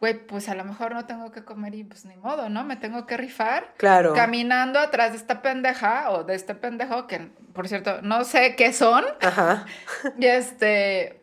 güey, 0.00 0.26
pues 0.26 0.48
a 0.50 0.54
lo 0.54 0.64
mejor 0.64 0.92
no 0.94 1.06
tengo 1.06 1.32
que 1.32 1.44
comer 1.44 1.74
y 1.74 1.84
pues 1.84 2.04
ni 2.04 2.14
modo, 2.16 2.48
¿no? 2.50 2.62
Me 2.62 2.76
tengo 2.76 3.06
que 3.06 3.16
rifar 3.16 3.72
Claro. 3.78 4.12
caminando 4.12 4.78
atrás 4.78 5.12
de 5.12 5.16
esta 5.16 5.40
pendeja 5.40 6.10
o 6.10 6.24
de 6.24 6.34
este 6.34 6.54
pendejo 6.54 7.06
que, 7.06 7.30
por 7.54 7.68
cierto, 7.68 8.02
no 8.02 8.24
sé 8.24 8.54
qué 8.54 8.72
son. 8.72 9.04
Ajá. 9.22 9.64
Y 10.18 10.26
este. 10.26 11.20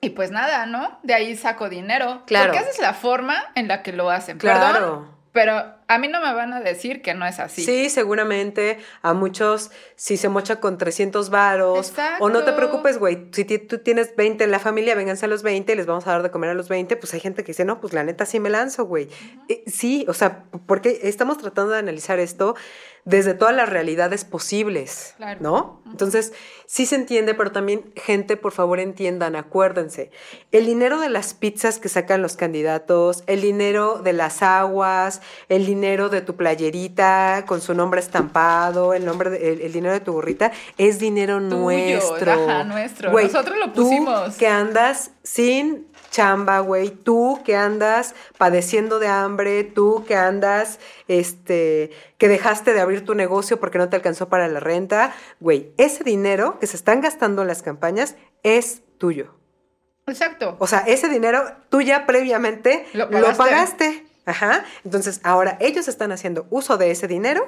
Y 0.00 0.10
pues 0.10 0.30
nada, 0.30 0.66
¿no? 0.66 0.98
De 1.02 1.14
ahí 1.14 1.36
saco 1.36 1.68
dinero. 1.68 2.22
Claro. 2.26 2.52
Porque 2.52 2.62
esa 2.62 2.70
es 2.70 2.78
la 2.78 2.94
forma 2.94 3.36
en 3.54 3.66
la 3.68 3.82
que 3.82 3.92
lo 3.92 4.10
hacen. 4.10 4.38
Perdón, 4.38 4.58
Claro. 4.70 5.14
pero 5.32 5.54
a 5.88 5.98
mí 5.98 6.06
no 6.08 6.20
me 6.20 6.32
van 6.34 6.52
a 6.52 6.60
decir 6.60 7.00
que 7.02 7.14
no 7.14 7.26
es 7.26 7.40
así. 7.40 7.64
Sí. 7.64 7.90
seguramente 7.90 8.78
a 9.02 9.12
muchos 9.14 9.70
si 9.96 10.16
se 10.16 10.28
mocha 10.28 10.60
con 10.60 10.78
300 10.78 11.30
varos 11.30 11.92
o 12.20 12.28
no 12.28 12.44
te 12.44 12.52
preocupes, 12.52 12.98
güey, 12.98 13.28
si 13.32 13.44
tú 13.44 13.78
tienes 13.78 14.14
20 14.14 14.44
en 14.44 14.50
la 14.50 14.58
familia, 14.58 14.94
vénganse 14.94 15.24
a 15.26 15.28
los 15.28 15.42
20 15.42 15.72
y 15.72 15.76
les 15.76 15.86
vamos 15.86 16.06
a 16.06 16.12
dar 16.12 16.22
de 16.22 16.30
comer 16.30 16.50
a 16.50 16.54
los 16.54 16.68
20, 16.68 16.96
pues 16.96 17.12
hay 17.14 17.20
gente 17.20 17.42
que 17.42 17.48
dice, 17.48 17.64
"No, 17.64 17.80
pues 17.80 17.92
la 17.92 18.04
neta 18.04 18.26
sí 18.26 18.38
me 18.38 18.50
lanzo, 18.50 18.84
güey." 18.84 19.08
Eh, 19.48 19.64
sí, 19.66 20.04
o 20.08 20.14
sea, 20.14 20.44
porque 20.66 21.00
estamos 21.04 21.38
tratando 21.38 21.72
de 21.72 21.78
analizar 21.78 22.18
esto 22.18 22.54
desde 23.08 23.34
todas 23.34 23.54
las 23.56 23.68
realidades 23.68 24.24
posibles, 24.24 25.14
Claro. 25.16 25.38
¿no? 25.40 25.82
Entonces, 25.90 26.32
sí 26.66 26.84
se 26.84 26.96
entiende, 26.96 27.34
pero 27.34 27.50
también, 27.52 27.90
gente, 27.96 28.36
por 28.36 28.52
favor, 28.52 28.78
entiendan, 28.80 29.34
acuérdense, 29.36 30.10
el 30.52 30.66
dinero 30.66 31.00
de 31.00 31.08
las 31.08 31.32
pizzas 31.32 31.78
que 31.78 31.88
sacan 31.88 32.20
los 32.22 32.36
candidatos, 32.36 33.24
el 33.26 33.40
dinero 33.40 34.00
de 34.02 34.12
las 34.12 34.42
aguas, 34.42 35.22
el 35.48 35.64
dinero 35.64 36.08
de 36.10 36.20
tu 36.20 36.36
playerita 36.36 37.44
con 37.46 37.60
su 37.60 37.74
nombre 37.74 38.00
estampado, 38.00 38.92
el, 38.94 39.04
nombre 39.04 39.30
de- 39.30 39.52
el, 39.52 39.60
el 39.62 39.72
dinero 39.72 39.94
de 39.94 40.00
tu 40.00 40.12
gorrita, 40.12 40.52
es 40.76 40.98
dinero 40.98 41.38
Tuyo, 41.38 41.56
nuestro. 41.56 42.32
ajá, 42.32 42.64
nuestro. 42.64 43.12
Nosotros 43.12 43.56
lo 43.58 43.72
tú 43.72 43.82
pusimos. 43.84 44.36
que 44.36 44.46
andas 44.48 45.12
sin 45.32 45.86
chamba, 46.10 46.60
güey, 46.60 46.88
tú 46.88 47.42
que 47.44 47.54
andas 47.54 48.14
padeciendo 48.38 48.98
de 48.98 49.08
hambre, 49.08 49.62
tú 49.62 50.04
que 50.08 50.16
andas, 50.16 50.80
este, 51.06 51.90
que 52.16 52.28
dejaste 52.28 52.72
de 52.72 52.80
abrir 52.80 53.04
tu 53.04 53.14
negocio 53.14 53.60
porque 53.60 53.76
no 53.76 53.90
te 53.90 53.96
alcanzó 53.96 54.30
para 54.30 54.48
la 54.48 54.58
renta, 54.58 55.14
güey, 55.38 55.70
ese 55.76 56.02
dinero 56.02 56.58
que 56.58 56.66
se 56.66 56.76
están 56.76 57.02
gastando 57.02 57.42
en 57.42 57.48
las 57.48 57.62
campañas 57.62 58.16
es 58.42 58.80
tuyo. 58.96 59.34
Exacto. 60.06 60.56
O 60.60 60.66
sea, 60.66 60.78
ese 60.86 61.10
dinero 61.10 61.44
tú 61.68 61.82
ya 61.82 62.06
previamente 62.06 62.86
Lo 62.94 63.04
lo 63.04 63.10
pagaste. 63.10 63.36
pagaste. 63.36 64.06
Ajá. 64.24 64.64
Entonces, 64.84 65.20
ahora 65.24 65.58
ellos 65.60 65.88
están 65.88 66.10
haciendo 66.10 66.46
uso 66.48 66.78
de 66.78 66.90
ese 66.90 67.06
dinero 67.06 67.46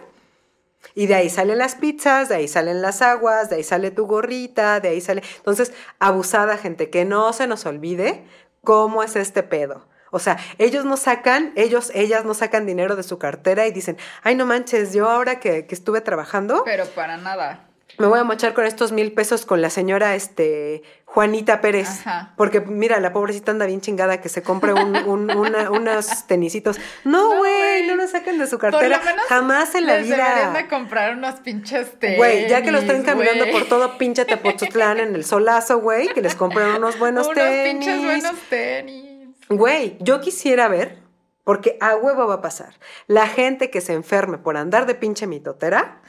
y 0.95 1.07
de 1.07 1.15
ahí 1.15 1.31
salen 1.31 1.59
las 1.59 1.75
pizzas, 1.75 2.29
de 2.29 2.37
ahí 2.37 2.49
salen 2.49 2.83
las 2.83 3.03
aguas, 3.03 3.51
de 3.51 3.57
ahí 3.57 3.65
sale 3.65 3.91
tu 3.91 4.07
gorrita, 4.07 4.81
de 4.81 4.89
ahí 4.89 5.01
sale. 5.01 5.23
Entonces, 5.37 5.73
abusada 5.99 6.57
gente, 6.57 6.91
que 6.91 7.05
no 7.05 7.33
se 7.33 7.47
nos 7.47 7.67
olvide 7.67 8.25
cómo 8.65 9.03
es 9.03 9.17
este 9.17 9.43
pedo. 9.43 9.87
O 10.11 10.19
sea, 10.19 10.39
ellos 10.59 10.85
no 10.85 10.97
sacan, 10.97 11.53
ellos, 11.55 11.93
ellas 11.95 12.25
no 12.25 12.35
sacan 12.35 12.67
dinero 12.67 12.97
de 12.97 13.05
su 13.05 13.19
cartera 13.19 13.67
y 13.67 13.73
dicen, 13.73 13.97
ay, 14.23 14.35
no 14.35 14.45
manches, 14.45 14.93
yo 14.93 15.09
ahora 15.09 15.39
que, 15.39 15.67
que 15.67 15.75
estuve 15.75 16.01
trabajando, 16.01 16.63
Pero 16.65 16.87
para 16.87 17.17
nada. 17.17 17.70
Me 18.01 18.07
voy 18.09 18.19
a 18.19 18.25
mochar 18.25 18.55
con 18.55 18.65
estos 18.65 18.91
mil 18.93 19.13
pesos 19.13 19.47
con 19.47 19.61
la 19.63 19.71
señora 19.71 20.15
este, 20.17 20.83
Juanita 21.05 21.61
Pérez. 21.61 21.89
Ajá. 22.07 22.35
Porque 22.37 22.61
mira, 22.61 22.99
la 22.99 23.13
pobrecita 23.13 23.53
anda 23.53 23.67
bien 23.67 23.81
chingada 23.81 24.21
que 24.21 24.29
se 24.29 24.43
compre 24.43 24.73
un- 24.73 24.97
un- 24.97 25.31
una- 25.31 25.71
unos 25.71 26.27
tenisitos. 26.27 26.81
No, 27.05 27.37
güey, 27.37 27.87
no 27.87 27.95
lo 27.97 28.09
saquen 28.09 28.39
de 28.39 28.47
su 28.47 28.59
cartera. 28.59 29.01
Jamás 29.29 29.75
en 29.75 29.87
la 29.87 29.99
les 29.99 30.09
deberían 30.09 30.53
de 30.55 30.61
vida. 30.63 30.69
comprar 30.69 31.17
unos 31.17 31.37
pinches 31.37 31.99
tenis. 31.99 32.17
Güey, 32.17 32.49
ya 32.49 32.63
que 32.63 32.73
lo 32.73 32.79
estén 32.79 33.03
caminando 33.03 33.45
por 33.53 33.67
todo 33.67 33.99
pinche 33.99 34.25
Tepozotlán 34.25 34.99
en 34.99 35.15
el 35.15 35.25
solazo, 35.25 35.81
güey, 35.81 36.09
que 36.09 36.23
les 36.23 36.35
compren 36.35 36.69
unos 36.77 36.99
buenos 36.99 37.27
Unos 37.29 37.37
tenis. 37.39 37.73
pinches 37.75 38.03
buenos 38.03 38.41
tenis. 38.49 39.29
Güey, 39.49 39.97
yo 40.01 40.21
quisiera 40.21 40.69
ver, 40.69 40.99
porque 41.45 41.77
a 41.81 41.97
huevo 41.97 42.27
va 42.29 42.35
a 42.35 42.41
pasar, 42.41 42.75
la 43.09 43.27
gente 43.27 43.69
que 43.71 43.81
se 43.81 43.93
enferme 43.95 44.39
por 44.39 44.57
andar 44.57 44.87
de 44.87 44.95
pinche 44.95 45.27
mitotera. 45.27 46.01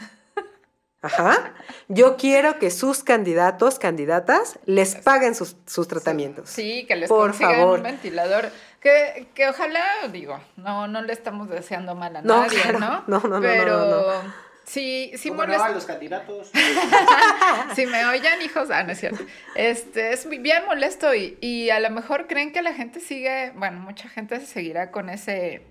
Ajá. 1.01 1.53
Yo 1.87 2.15
quiero 2.15 2.59
que 2.59 2.69
sus 2.69 3.03
candidatos, 3.03 3.79
candidatas, 3.79 4.59
les 4.65 4.95
paguen 4.95 5.33
sus, 5.33 5.55
sus 5.65 5.87
tratamientos. 5.87 6.49
Sí, 6.49 6.85
que 6.87 6.95
les 6.95 7.09
Por 7.09 7.31
consigan 7.31 7.55
favor. 7.55 7.77
un 7.79 7.83
ventilador. 7.83 8.51
Que, 8.79 9.27
que 9.35 9.47
ojalá, 9.47 9.83
digo, 10.11 10.39
no, 10.57 10.87
no 10.87 11.01
le 11.01 11.13
estamos 11.13 11.49
deseando 11.49 11.95
mal 11.95 12.15
a 12.15 12.21
No, 12.21 12.43
nadie, 12.43 12.59
claro. 12.61 12.79
¿no? 12.79 13.03
No, 13.07 13.19
no, 13.19 13.19
no, 13.27 13.35
no, 13.35 13.41
Pero 13.41 13.85
no, 13.85 14.33
sí, 14.63 15.11
sí 15.17 15.29
¿Cómo 15.29 15.41
no? 15.41 15.47
molesta. 15.47 15.67
A 15.67 15.71
los 15.71 15.85
candidatos. 15.85 16.51
Si 17.75 17.85
me 17.85 18.05
oyen, 18.05 18.41
hijos, 18.41 18.69
ah, 18.71 18.83
no 18.83 18.91
es 18.91 18.99
cierto. 18.99 19.23
Este, 19.55 20.13
es 20.13 20.27
bien 20.27 20.65
molesto 20.65 21.13
y, 21.15 21.37
y 21.41 21.69
a 21.69 21.79
lo 21.79 21.89
mejor 21.89 22.27
creen 22.27 22.51
que 22.51 22.61
la 22.61 22.73
gente 22.73 22.99
sigue, 22.99 23.51
bueno, 23.55 23.79
mucha 23.79 24.09
gente 24.09 24.39
se 24.39 24.45
seguirá 24.47 24.91
con 24.91 25.09
ese, 25.09 25.61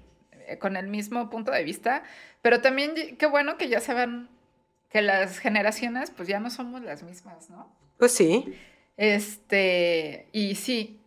eh, 0.46 0.58
con 0.58 0.76
el 0.76 0.86
mismo 0.88 1.28
punto 1.30 1.50
de 1.50 1.62
vista, 1.64 2.02
pero 2.42 2.60
también 2.60 2.94
qué 3.18 3.26
bueno 3.26 3.58
que 3.58 3.68
ya 3.68 3.80
saben 3.80 4.28
que 4.90 5.02
las 5.02 5.38
generaciones, 5.38 6.10
pues 6.10 6.28
ya 6.28 6.40
no 6.40 6.50
somos 6.50 6.82
las 6.82 7.02
mismas, 7.02 7.48
¿no? 7.50 7.70
Pues 7.98 8.12
sí. 8.12 8.54
Este, 8.96 10.28
y 10.32 10.54
sí, 10.56 11.00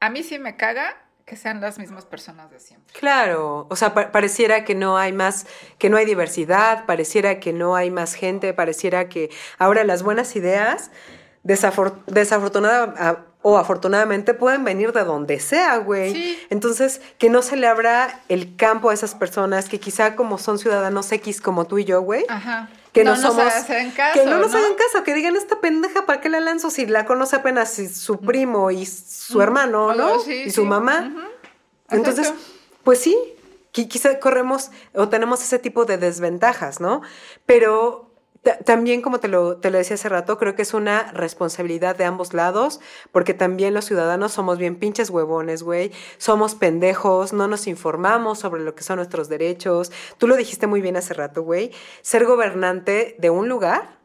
a 0.00 0.10
mí 0.10 0.22
sí 0.22 0.38
me 0.38 0.56
caga 0.56 0.96
que 1.24 1.36
sean 1.36 1.60
las 1.60 1.78
mismas 1.78 2.04
personas 2.04 2.50
de 2.50 2.60
siempre. 2.60 2.92
Claro, 2.98 3.66
o 3.70 3.76
sea, 3.76 3.94
pa- 3.94 4.12
pareciera 4.12 4.64
que 4.64 4.74
no 4.74 4.98
hay 4.98 5.12
más, 5.12 5.46
que 5.78 5.88
no 5.88 5.96
hay 5.96 6.04
diversidad, 6.04 6.84
pareciera 6.86 7.40
que 7.40 7.52
no 7.52 7.76
hay 7.76 7.90
más 7.90 8.14
gente, 8.14 8.52
pareciera 8.52 9.08
que 9.08 9.30
ahora 9.58 9.84
las 9.84 10.02
buenas 10.02 10.36
ideas, 10.36 10.90
desafor- 11.42 12.04
desafortunada 12.06 13.26
o 13.40 13.56
afortunadamente, 13.58 14.32
pueden 14.34 14.64
venir 14.64 14.92
de 14.92 15.04
donde 15.04 15.38
sea, 15.40 15.76
güey. 15.78 16.12
Sí. 16.12 16.38
Entonces, 16.50 17.00
que 17.18 17.28
no 17.30 17.42
se 17.42 17.56
le 17.56 17.66
abra 17.66 18.20
el 18.28 18.56
campo 18.56 18.90
a 18.90 18.94
esas 18.94 19.14
personas 19.14 19.68
que 19.68 19.80
quizá 19.80 20.16
como 20.16 20.38
son 20.38 20.58
ciudadanos 20.58 21.10
X 21.12 21.40
como 21.40 21.66
tú 21.66 21.78
y 21.78 21.84
yo, 21.84 22.00
güey. 22.02 22.24
Ajá. 22.28 22.68
Que 22.94 23.04
no, 23.04 23.10
nos 23.10 23.20
somos. 23.20 23.44
hacen 23.52 23.90
caso, 23.90 24.20
que 24.20 24.24
no 24.26 24.38
nos 24.38 24.52
¿no? 24.52 24.58
hagan 24.58 24.74
caso, 24.74 25.04
que 25.04 25.12
digan 25.14 25.36
esta 25.36 25.60
pendeja, 25.60 26.06
¿para 26.06 26.20
qué 26.20 26.28
la 26.30 26.40
lanzo 26.40 26.70
si 26.70 26.86
la 26.86 27.04
conoce 27.04 27.36
apenas 27.36 27.70
si 27.70 27.88
su 27.88 28.20
primo 28.20 28.70
y 28.70 28.86
su 28.86 29.42
hermano, 29.42 29.88
Ujú, 29.88 29.96
¿no? 29.98 30.18
sí, 30.20 30.44
y 30.46 30.50
su 30.50 30.62
sí. 30.62 30.66
mamá. 30.66 31.12
Entonces, 31.90 32.32
pues 32.84 33.00
sí, 33.00 33.16
qui- 33.74 33.88
quizá 33.88 34.18
corremos 34.20 34.70
o 34.94 35.08
tenemos 35.08 35.42
ese 35.42 35.58
tipo 35.58 35.84
de 35.84 35.98
desventajas, 35.98 36.80
¿no? 36.80 37.02
Pero 37.46 38.03
también, 38.64 39.00
como 39.02 39.20
te 39.20 39.28
lo, 39.28 39.56
te 39.56 39.70
lo 39.70 39.78
decía 39.78 39.94
hace 39.94 40.08
rato, 40.08 40.38
creo 40.38 40.54
que 40.54 40.62
es 40.62 40.74
una 40.74 41.10
responsabilidad 41.12 41.96
de 41.96 42.04
ambos 42.04 42.34
lados, 42.34 42.80
porque 43.12 43.34
también 43.34 43.74
los 43.74 43.84
ciudadanos 43.86 44.32
somos 44.32 44.58
bien 44.58 44.76
pinches 44.76 45.10
huevones, 45.10 45.62
güey, 45.62 45.92
somos 46.18 46.54
pendejos, 46.54 47.32
no 47.32 47.48
nos 47.48 47.66
informamos 47.66 48.38
sobre 48.38 48.62
lo 48.62 48.74
que 48.74 48.82
son 48.82 48.96
nuestros 48.96 49.28
derechos. 49.28 49.90
Tú 50.18 50.26
lo 50.28 50.36
dijiste 50.36 50.66
muy 50.66 50.80
bien 50.80 50.96
hace 50.96 51.14
rato, 51.14 51.42
güey, 51.42 51.70
ser 52.02 52.24
gobernante 52.26 53.16
de 53.18 53.30
un 53.30 53.48
lugar 53.48 54.02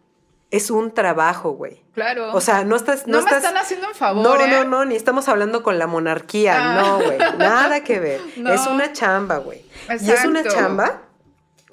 es 0.51 0.71
un 0.71 0.91
trabajo, 0.91 1.51
güey. 1.51 1.83
Claro. 1.93 2.33
O 2.33 2.41
sea, 2.41 2.63
no 2.63 2.75
estás... 2.75 3.05
no, 3.05 3.17
me 3.19 3.23
estás- 3.23 3.43
están 3.43 3.57
haciendo 3.57 3.87
un 3.87 3.93
favor, 3.93 4.23
no, 4.23 4.35
¿eh? 4.43 4.47
no, 4.49 4.63
no, 4.63 4.83
ni 4.85 4.95
estamos 4.95 5.29
hablando 5.29 5.61
con 5.61 5.77
la 5.77 5.85
monarquía, 5.85 6.55
Ah. 6.57 6.81
no, 6.81 6.95
güey, 7.05 7.17
nada 7.37 7.83
que 7.83 7.99
ver. 7.99 8.19
No. 8.37 8.51
Es 8.51 8.65
una 8.65 8.91
chamba, 8.91 9.37
güey. 9.37 9.63
Y 10.01 10.09
es 10.09 10.25
una 10.25 10.43
chamba 10.43 11.03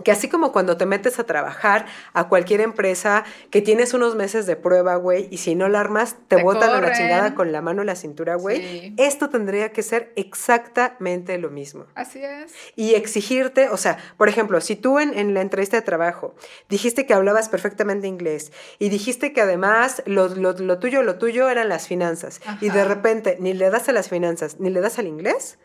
que 0.05 0.13
así 0.13 0.29
como 0.29 0.53
cuando 0.53 0.77
te 0.77 0.87
metes 0.87 1.19
a 1.19 1.25
trabajar 1.25 1.87
a 2.13 2.29
cualquier 2.29 2.61
empresa 2.61 3.25
que 3.51 3.63
tienes 3.63 3.95
unos 3.95 4.15
meses 4.17 4.47
de 4.47 4.57
prueba, 4.57 4.97
güey, 4.97 5.29
y 5.31 5.39
si 5.39 5.55
no 5.55 5.69
la 5.69 5.81
armas, 5.81 6.17
te, 6.29 6.37
Te 6.37 6.43
botan 6.43 6.71
a 6.75 6.81
la 6.81 6.93
chingada 6.93 7.35
con 7.35 7.51
la 7.53 7.63
mano 7.63 7.83
en 7.83 7.87
la 7.87 7.97
cintura, 7.97 8.35
güey. 8.37 8.57
Sí. 8.59 8.95
Esto 8.99 9.31
tendría 9.31 9.73
que 9.73 9.83
ser 9.83 10.13
exactamente 10.17 11.39
lo 11.39 11.51
mismo 11.51 11.87
Así 11.95 12.23
es. 12.25 12.53
y 12.77 12.95
exigirte, 12.95 13.69
o 13.69 13.77
sea, 13.77 13.99
por 14.17 14.29
ejemplo, 14.29 14.61
si 14.61 14.77
tú 14.77 14.99
en, 14.99 15.17
en 15.19 15.35
la 15.35 15.41
entrevista 15.41 15.77
de 15.77 15.83
trabajo 15.83 16.35
dijiste 16.69 17.07
que 17.07 17.15
hablabas 17.15 17.49
perfectamente 17.49 18.07
inglés 18.07 18.53
y 18.79 18.89
dijiste 18.89 19.33
que 19.33 19.41
además 19.41 20.03
lo, 20.07 20.29
lo- 20.29 20.53
lo 20.53 20.79
tuyo, 20.79 21.03
lo 21.03 21.17
tuyo 21.19 21.49
eran 21.49 21.69
las 21.69 21.87
finanzas 21.87 22.41
y 22.61 22.71
de 22.71 22.85
repente 22.85 23.37
ni 23.41 23.53
le 23.55 23.71
das 23.71 23.89
a 23.89 23.93
las 23.93 24.09
finanzas 24.09 24.61
ni 24.61 24.71
le 24.71 24.81
das 24.81 24.99
al 24.99 25.07
inglés, 25.07 25.59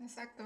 Exacto. 0.00 0.44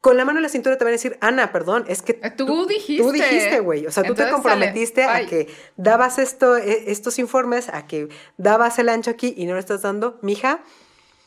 Con 0.00 0.16
la 0.16 0.24
mano 0.24 0.38
en 0.38 0.42
la 0.44 0.48
cintura 0.48 0.78
te 0.78 0.84
van 0.84 0.92
a 0.92 0.92
decir, 0.92 1.18
Ana, 1.20 1.52
perdón, 1.52 1.84
es 1.86 2.00
que 2.02 2.18
Eh, 2.22 2.30
tú 2.30 2.66
dijiste. 2.66 3.02
Tú 3.02 3.12
dijiste, 3.12 3.60
güey. 3.60 3.86
O 3.86 3.90
sea, 3.90 4.02
tú 4.02 4.14
te 4.14 4.28
comprometiste 4.30 5.04
sale, 5.04 5.24
a 5.24 5.28
que 5.28 5.48
dabas 5.76 6.18
esto, 6.18 6.56
e- 6.56 6.90
estos 6.90 7.18
informes, 7.18 7.68
a 7.68 7.86
que 7.86 8.08
dabas 8.38 8.78
el 8.78 8.88
ancho 8.88 9.10
aquí 9.10 9.34
y 9.36 9.44
no 9.46 9.52
lo 9.54 9.58
estás 9.60 9.82
dando. 9.82 10.18
Mija, 10.22 10.60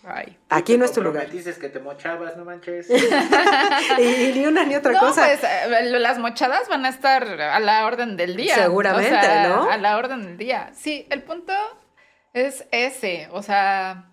Ay. 0.06 0.38
aquí 0.50 0.78
no 0.78 0.86
es 0.86 0.92
tu 0.92 1.02
lugar. 1.04 1.30
Dices 1.30 1.60
que 1.60 1.70
te 1.70 1.80
mochabas, 1.80 2.36
no 2.36 2.46
manches. 2.46 2.88
Y, 4.00 4.32
ni 4.36 4.46
una 4.48 4.66
ni 4.66 4.76
otra 4.76 4.92
no, 4.94 5.00
cosa. 5.00 5.26
pues 5.28 5.44
eh, 5.44 5.84
las 6.00 6.18
mochadas 6.18 6.68
van 6.68 6.86
a 6.86 6.90
estar 6.90 7.24
a 7.42 7.60
la 7.60 7.86
orden 7.86 8.18
del 8.18 8.36
día. 8.36 8.56
Seguramente, 8.56 9.16
O 9.16 9.22
sea, 9.22 9.48
¿no? 9.50 9.70
A 9.70 9.78
la 9.78 9.98
orden 9.98 10.24
del 10.24 10.38
día. 10.38 10.72
Sí, 10.76 11.06
el 11.12 11.22
punto 11.24 11.54
es 12.34 12.66
ese. 12.72 13.28
O 13.32 13.44
sea, 13.44 14.10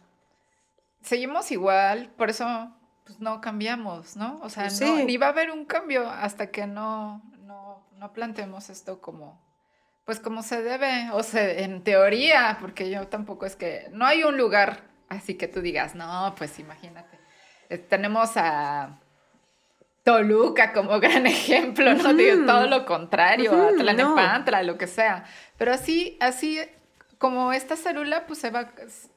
seguimos 1.02 1.50
igual, 1.50 2.10
por 2.18 2.28
eso 2.30 2.46
pues, 3.10 3.20
no 3.20 3.40
cambiamos, 3.40 4.16
¿no? 4.16 4.38
O 4.42 4.48
sea, 4.48 4.64
no- 4.64 4.70
Sí. 4.70 5.04
ni 5.04 5.16
va 5.16 5.26
a 5.26 5.30
haber 5.30 5.50
un 5.50 5.64
cambio 5.64 6.08
hasta 6.08 6.50
que 6.52 6.66
no, 6.68 7.20
no, 7.40 7.84
no 7.96 8.12
planteemos 8.12 8.70
esto 8.70 9.00
como, 9.00 9.40
pues 10.04 10.20
como 10.20 10.42
se 10.44 10.62
debe, 10.62 11.10
o 11.12 11.22
sea, 11.24 11.50
en 11.50 11.82
teoría, 11.82 12.58
porque 12.60 12.88
yo 12.88 13.08
tampoco 13.08 13.46
es 13.46 13.56
que, 13.56 13.88
no 13.92 14.06
hay 14.06 14.22
un 14.22 14.36
lugar 14.38 14.82
así 15.08 15.34
que 15.34 15.48
tú 15.48 15.60
digas, 15.60 15.96
no, 15.96 16.34
pues 16.38 16.58
imagínate. 16.60 17.18
Eh, 17.68 17.78
tenemos 17.78 18.30
a 18.36 19.00
Toluca 20.04 20.72
como 20.72 20.98
gran 21.00 21.26
ejemplo, 21.26 21.92
no 21.94 22.14
digo 22.14 22.46
todo 22.46 22.66
lo 22.68 22.86
contrario, 22.86 23.52
a 23.52 23.72
no. 23.72 23.76
Tlalnepantla, 23.76 24.62
lo 24.62 24.78
que 24.78 24.86
sea. 24.86 25.24
Pero 25.58 25.72
así, 25.72 26.16
así, 26.20 26.60
como 27.18 27.52
esta 27.52 27.74
célula, 27.76 28.26
pues 28.26 28.38
se 28.38 28.50
va 28.50 28.70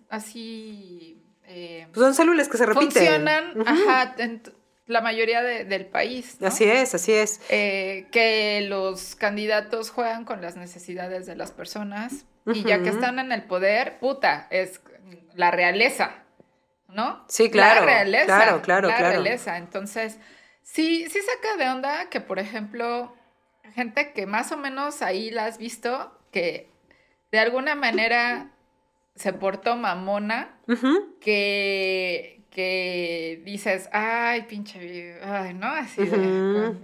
así. 0.10 1.23
Eh, 1.56 1.88
Pues 1.94 2.04
son 2.04 2.16
células 2.16 2.50
que 2.50 2.58
se 2.58 2.66
repiten. 2.66 2.90
funcionan, 2.92 3.54
ajá, 3.66 4.16
en 4.18 4.42
la 4.88 5.02
mayoría 5.02 5.42
de- 5.44 5.66
del 5.66 5.86
país. 5.86 6.38
¿no? 6.40 6.48
Así 6.48 6.64
es, 6.66 6.94
así 6.96 7.14
es. 7.14 7.40
Eh, 7.50 8.08
que 8.12 8.66
los 8.68 9.16
candidatos 9.16 9.90
juegan 9.92 10.26
con 10.26 10.42
las 10.42 10.56
necesidades 10.58 11.26
de 11.26 11.36
las 11.36 11.52
personas 11.52 12.26
y 12.46 12.64
ya 12.64 12.82
que 12.84 12.90
están 12.90 13.20
en 13.20 13.32
el 13.32 13.44
poder, 13.44 14.00
puta, 14.00 14.48
es 14.50 14.82
la 15.36 15.52
realeza, 15.52 16.16
¿no? 16.90 17.24
Sí, 17.30 17.50
claro, 17.50 17.82
La 17.82 17.86
realeza. 17.86 18.26
claro, 18.26 18.62
claro, 18.62 18.88
la 18.90 18.98
claro. 18.98 19.10
realeza. 19.14 19.58
Entonces, 19.58 20.18
sí, 20.62 21.08
sí 21.10 21.20
saca 21.22 21.56
de 21.64 21.70
onda 21.70 22.10
que, 22.10 22.20
por 22.20 22.40
ejemplo, 22.40 23.16
gente 23.74 24.12
que 24.12 24.26
más 24.26 24.52
o 24.52 24.58
menos 24.58 25.02
ahí 25.02 25.32
la 25.32 25.46
has 25.46 25.58
visto, 25.58 26.12
que 26.32 26.70
de 27.32 27.40
alguna 27.40 27.76
manera 27.76 28.52
se 29.16 29.34
portó 29.34 29.76
mamona, 29.76 30.60
que, 31.22 32.46
que 32.50 33.42
dices, 33.46 33.90
ay, 33.92 34.44
pinche, 34.44 35.20
ay, 35.24 35.54
¿no? 35.54 35.68
Así 35.68 36.04
de, 36.06 36.76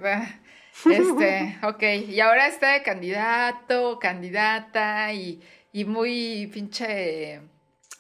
este, 0.86 1.58
ok, 1.64 1.84
y 2.08 2.20
ahora 2.20 2.48
este 2.48 2.82
candidato, 2.84 4.00
candidata, 4.00 5.12
y, 5.14 5.42
y 5.72 5.86
muy 5.86 6.48
pinche 6.54 7.42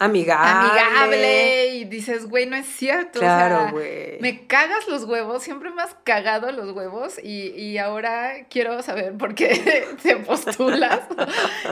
Amigable. 0.01 0.79
amigable, 0.79 1.65
y 1.75 1.83
dices, 1.85 2.27
güey, 2.29 2.45
no 2.45 2.55
es 2.55 2.65
cierto, 2.65 3.19
o 3.19 3.21
Claro, 3.21 3.59
sea, 3.63 3.71
güey. 3.71 4.17
me 4.21 4.47
cagas 4.47 4.87
los 4.87 5.03
huevos, 5.03 5.43
siempre 5.43 5.71
me 5.71 5.81
has 5.81 5.93
cagado 6.05 6.51
los 6.53 6.71
huevos 6.71 7.19
y, 7.21 7.47
y 7.49 7.77
ahora 7.77 8.45
quiero 8.49 8.81
saber 8.81 9.13
por 9.17 9.35
qué 9.35 9.85
te 10.03 10.15
postulas. 10.17 11.01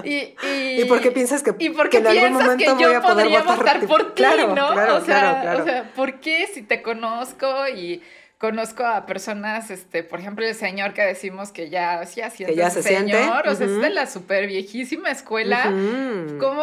y, 0.04 0.36
y, 0.46 0.82
¿Y 0.82 0.86
por 0.86 1.00
qué 1.02 1.12
piensas 1.12 1.42
que, 1.42 1.56
y 1.58 1.70
por 1.70 1.90
que 1.90 1.98
en 2.00 2.08
algún 2.08 2.22
piensas 2.38 2.42
que 2.58 2.66
momento 2.68 2.76
voy 2.76 2.84
yo 2.84 2.98
a 2.98 3.02
poder 3.02 3.16
podría 3.26 3.40
votar, 3.44 3.58
votar 3.58 3.88
por 3.88 4.14
ti, 4.14 4.22
Claro, 4.24 4.48
¿no? 4.56 4.74
claro, 4.74 4.96
o, 4.98 5.02
sea, 5.02 5.20
claro, 5.20 5.42
claro. 5.42 5.62
o 5.62 5.66
sea, 5.66 5.92
¿por 5.96 6.20
qué 6.20 6.48
si 6.54 6.62
te 6.64 6.82
conozco 6.82 7.68
y 7.70 8.04
conozco 8.40 8.86
a 8.86 9.08
personas, 9.08 9.72
este, 9.72 10.04
por 10.04 10.20
ejemplo, 10.20 10.46
el 10.46 10.54
señor 10.54 10.94
que 10.94 11.02
decimos 11.02 11.52
que 11.52 11.72
ya, 11.72 12.06
sí, 12.06 12.22
asiente 12.22 12.54
Que 12.54 12.60
ya 12.60 12.70
se 12.70 12.84
siente, 12.84 13.14
señor, 13.18 13.48
o 13.48 13.56
sea, 13.56 13.66
es 13.66 13.82
de 13.82 13.90
la 13.90 14.06
súper 14.06 14.46
viejísima 14.46 15.10
escuela. 15.10 15.64
¿cómo? 16.40 16.57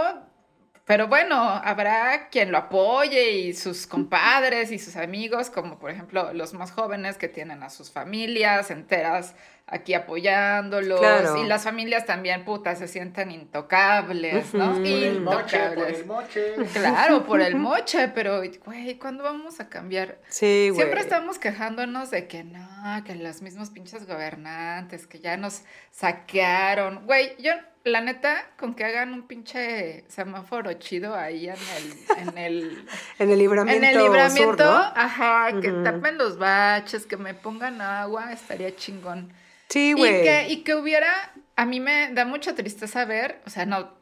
Pero 0.86 1.08
bueno, 1.08 1.36
habrá 1.36 2.28
quien 2.28 2.52
lo 2.52 2.58
apoye 2.58 3.30
y 3.30 3.54
sus 3.54 3.86
compadres 3.86 4.70
y 4.70 4.78
sus 4.78 4.96
amigos, 4.96 5.48
como 5.48 5.78
por 5.78 5.90
ejemplo 5.90 6.32
los 6.34 6.52
más 6.52 6.72
jóvenes 6.72 7.16
que 7.16 7.28
tienen 7.28 7.62
a 7.62 7.70
sus 7.70 7.90
familias 7.90 8.70
enteras 8.70 9.34
aquí 9.66 9.94
apoyándolos. 9.94 11.00
Claro. 11.00 11.42
Y 11.42 11.46
las 11.46 11.64
familias 11.64 12.04
también, 12.04 12.44
putas, 12.44 12.78
se 12.78 12.88
sienten 12.88 13.30
intocables, 13.30 14.52
¿no? 14.54 14.74
Por 14.74 14.86
el 14.86 15.20
moche, 15.20 15.58
por 15.58 15.68
Intocables. 15.68 15.98
el 16.00 16.06
moche. 16.06 16.54
Claro, 16.72 17.26
por 17.26 17.40
el 17.40 17.56
moche, 17.56 18.08
pero, 18.08 18.42
güey, 18.64 18.98
¿cuándo 18.98 19.24
vamos 19.24 19.60
a 19.60 19.68
cambiar? 19.68 20.18
Sí, 20.28 20.68
güey. 20.68 20.82
Siempre 20.82 21.00
estamos 21.00 21.38
quejándonos 21.38 22.10
de 22.10 22.28
que 22.28 22.44
no, 22.44 23.02
que 23.04 23.14
los 23.14 23.42
mismos 23.42 23.70
pinches 23.70 24.06
gobernantes, 24.06 25.06
que 25.06 25.18
ya 25.18 25.36
nos 25.36 25.62
saquearon. 25.90 27.06
Güey, 27.06 27.34
yo, 27.38 27.52
la 27.84 28.00
neta, 28.00 28.46
con 28.56 28.74
que 28.74 28.84
hagan 28.84 29.12
un 29.12 29.26
pinche 29.26 30.04
semáforo 30.08 30.72
chido 30.74 31.14
ahí 31.14 31.48
en 31.48 31.56
el, 31.76 32.28
en 32.28 32.38
el, 32.38 32.86
En 33.18 33.30
el 33.30 33.38
libramiento. 33.38 33.86
en 33.86 33.94
el 33.94 34.02
libramiento, 34.02 34.56
sur, 34.56 34.64
¿no? 34.64 34.78
ajá, 34.94 35.60
que 35.60 35.70
tapen 35.70 36.16
los 36.18 36.38
baches, 36.38 37.04
que 37.06 37.16
me 37.18 37.34
pongan 37.34 37.80
agua, 37.82 38.32
estaría 38.32 38.74
chingón. 38.74 39.32
Sí, 39.68 39.90
Y 39.90 39.92
güey. 39.92 40.22
que, 40.22 40.46
y 40.48 40.56
que 40.62 40.74
hubiera, 40.74 41.32
a 41.56 41.66
mí 41.66 41.78
me 41.80 42.10
da 42.12 42.24
mucha 42.24 42.54
tristeza 42.54 43.04
ver, 43.04 43.40
o 43.46 43.50
sea, 43.50 43.66
no, 43.66 43.92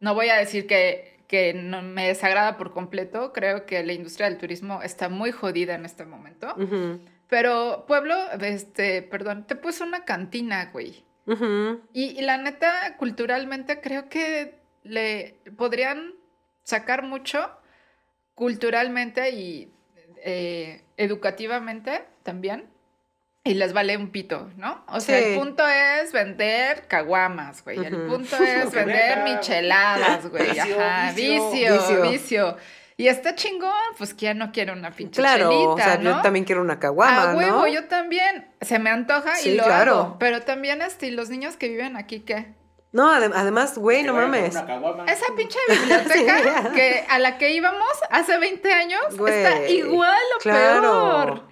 no 0.00 0.14
voy 0.14 0.28
a 0.30 0.36
decir 0.36 0.66
que, 0.66 1.20
que 1.28 1.54
no 1.54 1.82
me 1.82 2.08
desagrada 2.08 2.56
por 2.56 2.72
completo, 2.72 3.32
creo 3.32 3.66
que 3.66 3.84
la 3.84 3.92
industria 3.92 4.28
del 4.28 4.38
turismo 4.38 4.82
está 4.82 5.08
muy 5.08 5.30
jodida 5.30 5.74
en 5.74 5.84
este 5.84 6.04
momento, 6.04 6.54
pero 7.28 7.84
Pueblo, 7.86 8.16
este, 8.40 9.02
perdón, 9.02 9.44
te 9.46 9.54
puso 9.54 9.84
una 9.84 10.04
cantina, 10.04 10.70
güey. 10.72 11.04
Ujú. 11.32 11.80
Y, 11.92 12.18
y 12.18 12.22
la 12.22 12.38
neta, 12.38 12.96
culturalmente 12.96 13.80
creo 13.80 14.08
que 14.08 14.58
le 14.82 15.36
podrían 15.56 16.14
sacar 16.64 17.02
mucho 17.02 17.50
culturalmente 18.34 19.30
y 19.30 19.72
eh, 20.24 20.82
educativamente 20.96 22.04
también. 22.22 22.68
Y 23.44 23.54
les 23.54 23.72
vale 23.72 23.96
un 23.96 24.10
pito, 24.10 24.50
¿no? 24.56 24.84
O 24.88 25.00
sea, 25.00 25.18
Sí. 25.18 25.24
el 25.30 25.38
punto 25.38 25.66
es 25.66 26.12
vender 26.12 26.86
caguamas, 26.86 27.64
güey. 27.64 27.78
El 27.78 27.96
punto 28.06 28.36
es 28.36 28.70
vender 28.72 29.22
micheladas, 29.24 30.28
güey. 30.28 30.50
Vicio, 30.50 30.80
Ajá, 30.80 31.12
vicio. 31.12 31.72
vicio, 31.72 32.02
Vicio. 32.10 32.56
Y 33.00 33.06
está 33.06 33.36
chingón, 33.36 33.70
pues 33.96 34.12
que 34.12 34.24
ya 34.26 34.34
no 34.34 34.50
quiere 34.50 34.72
una 34.72 34.90
pinche 34.90 35.20
Claro, 35.22 35.48
chelita, 35.50 35.68
o 35.70 35.76
sea, 35.78 35.96
¿no? 35.98 36.16
yo 36.16 36.20
también 36.20 36.44
quiero 36.44 36.60
una 36.62 36.80
caguama, 36.80 37.30
A 37.30 37.36
huevo, 37.36 37.58
¿no? 37.60 37.66
yo 37.68 37.84
también. 37.86 38.48
Se 38.60 38.80
me 38.80 38.90
antoja 38.90 39.36
Sí, 39.36 39.50
y 39.50 39.54
lo 39.56 39.62
claro. 39.62 39.94
hago. 39.94 40.16
Pero 40.18 40.42
también, 40.42 40.82
este, 40.82 41.06
¿y 41.06 41.12
los 41.12 41.30
niños 41.30 41.56
que 41.56 41.68
viven 41.68 41.96
aquí, 41.96 42.20
¿qué? 42.20 42.54
No, 42.90 43.08
adem- 43.14 43.32
además, 43.36 43.78
güey, 43.78 44.02
no 44.02 44.14
mames. 44.14 44.56
Esa 44.56 45.26
pinche 45.36 45.58
biblioteca 45.68 46.62
Sí. 46.64 46.74
que 46.74 47.04
a 47.08 47.18
la 47.20 47.38
que 47.38 47.50
íbamos 47.52 47.86
hace 48.10 48.36
20 48.36 48.72
años 48.72 49.00
Güey, 49.16 49.32
está 49.44 49.68
igual 49.68 50.18
o 50.36 50.40
claro. 50.40 50.80
peor. 50.80 51.48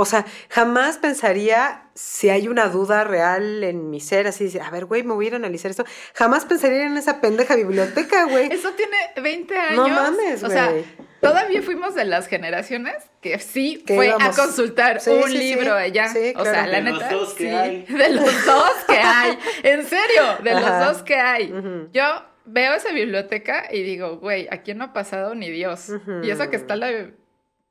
O 0.00 0.04
sea, 0.04 0.24
jamás 0.48 0.98
pensaría 0.98 1.82
si 1.94 2.30
hay 2.30 2.46
una 2.46 2.68
duda 2.68 3.02
real 3.04 3.64
en 3.64 3.90
mi 3.90 4.00
ser, 4.00 4.26
así, 4.28 4.56
a 4.58 4.70
ver, 4.70 4.84
güey, 4.84 5.02
me 5.02 5.12
voy 5.14 5.24
a 5.24 5.28
ir 5.28 5.34
a 5.34 5.36
analizar 5.38 5.70
esto. 5.70 5.84
Jamás 6.14 6.44
pensaría 6.44 6.86
en 6.86 6.96
esa 6.96 7.20
pendeja 7.20 7.56
biblioteca, 7.56 8.24
güey. 8.26 8.48
Eso 8.52 8.70
tiene 8.72 8.96
20 9.20 9.56
años. 9.58 9.76
No 9.76 9.88
mames, 9.88 10.42
O 10.44 10.48
sea, 10.50 10.70
güey. 10.70 10.84
todavía 11.20 11.60
fuimos 11.62 11.94
de 11.96 12.04
las 12.04 12.28
generaciones 12.28 12.94
que 13.20 13.38
sí 13.40 13.82
Que 13.84 13.96
fue 13.96 14.06
íbamos. 14.06 14.38
a 14.38 14.42
consultar 14.42 15.00
Sí, 15.00 15.10
un 15.10 15.24
sí, 15.24 15.30
sí. 15.32 15.38
libro 15.38 15.74
allá. 15.74 16.08
Sí, 16.08 16.32
O 16.36 16.44
sea, 16.44 16.52
claro. 16.64 16.70
la 16.72 16.76
De 16.78 16.82
los 16.90 17.02
neta. 17.02 17.14
dos 17.14 17.34
que 17.34 17.44
sí, 17.44 17.48
hay. 17.54 17.82
De 17.86 18.08
los 18.10 18.46
dos 18.46 18.72
que 18.86 18.98
hay. 18.98 19.38
En 19.64 19.84
serio, 19.86 20.22
de 20.44 20.50
Ajá. 20.52 20.60
los 20.80 20.88
dos 20.94 21.02
que 21.02 21.16
hay. 21.16 21.52
Yo 21.92 22.04
veo 22.44 22.74
esa 22.74 22.92
biblioteca 22.92 23.64
y 23.70 23.82
digo, 23.82 24.18
güey, 24.18 24.46
aquí 24.50 24.72
no 24.74 24.84
ha 24.84 24.92
pasado 24.92 25.34
ni 25.34 25.50
Dios. 25.50 25.90
Y 26.22 26.30
eso 26.30 26.48
que 26.50 26.56
está 26.56 26.76
la 26.76 26.88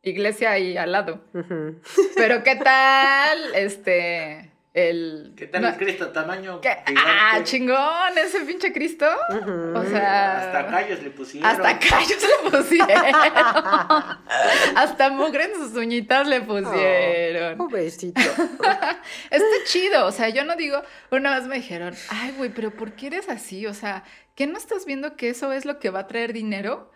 iglesia 0.10 0.52
ahí 0.52 0.78
al 0.78 0.91
lado. 0.91 1.22
Pero 2.15 2.43
¿qué 2.43 2.56
tal? 2.56 3.56
Este. 3.56 4.52
El. 4.77 5.34
¿Qué 5.36 5.48
tal 5.48 5.63
no, 5.63 5.69
el 5.69 5.75
Cristo 5.75 6.10
tamaño? 6.10 6.62
Ah, 6.96 7.40
chingón, 7.44 8.15
ese 8.15 8.42
pinche 8.42 8.71
Cristo. 8.71 9.08
O 9.73 9.84
sea. 9.86 10.38
Hasta 10.38 10.67
callos 10.67 11.02
le 11.02 11.10
pusieron. 11.10 11.50
Hasta 11.50 11.79
callos 11.79 12.21
le 12.44 12.52
pusieron. 12.52 12.90
Hasta 14.75 15.10
mugre 15.10 15.46
en 15.46 15.56
sus 15.56 15.73
uñitas 15.73 16.27
le 16.27 16.42
pusieron. 16.42 17.54
Oh, 17.54 17.67
Pobrecito. 17.67 18.21
Está 19.31 19.46
chido, 19.65 20.06
o 20.06 20.12
sea, 20.12 20.29
yo 20.29 20.46
no 20.46 20.56
digo, 20.56 20.84
una 21.10 21.36
vez 21.40 21.48
me 21.48 21.56
dijeron, 21.56 21.96
ay, 22.10 22.36
güey, 22.38 22.52
pero 22.52 22.69
¿por 22.69 22.92
qué 22.92 23.08
eres 23.08 23.29
así? 23.29 23.65
O 23.65 23.73
sea, 23.73 24.04
¿qué 24.36 24.46
no 24.46 24.60
estás 24.60 24.86
viendo 24.86 25.15
que 25.15 25.29
eso 25.29 25.52
es 25.54 25.65
lo 25.65 25.79
que 25.79 25.90
va 25.90 26.02
a 26.02 26.08
traer 26.08 26.34
dinero? 26.34 26.92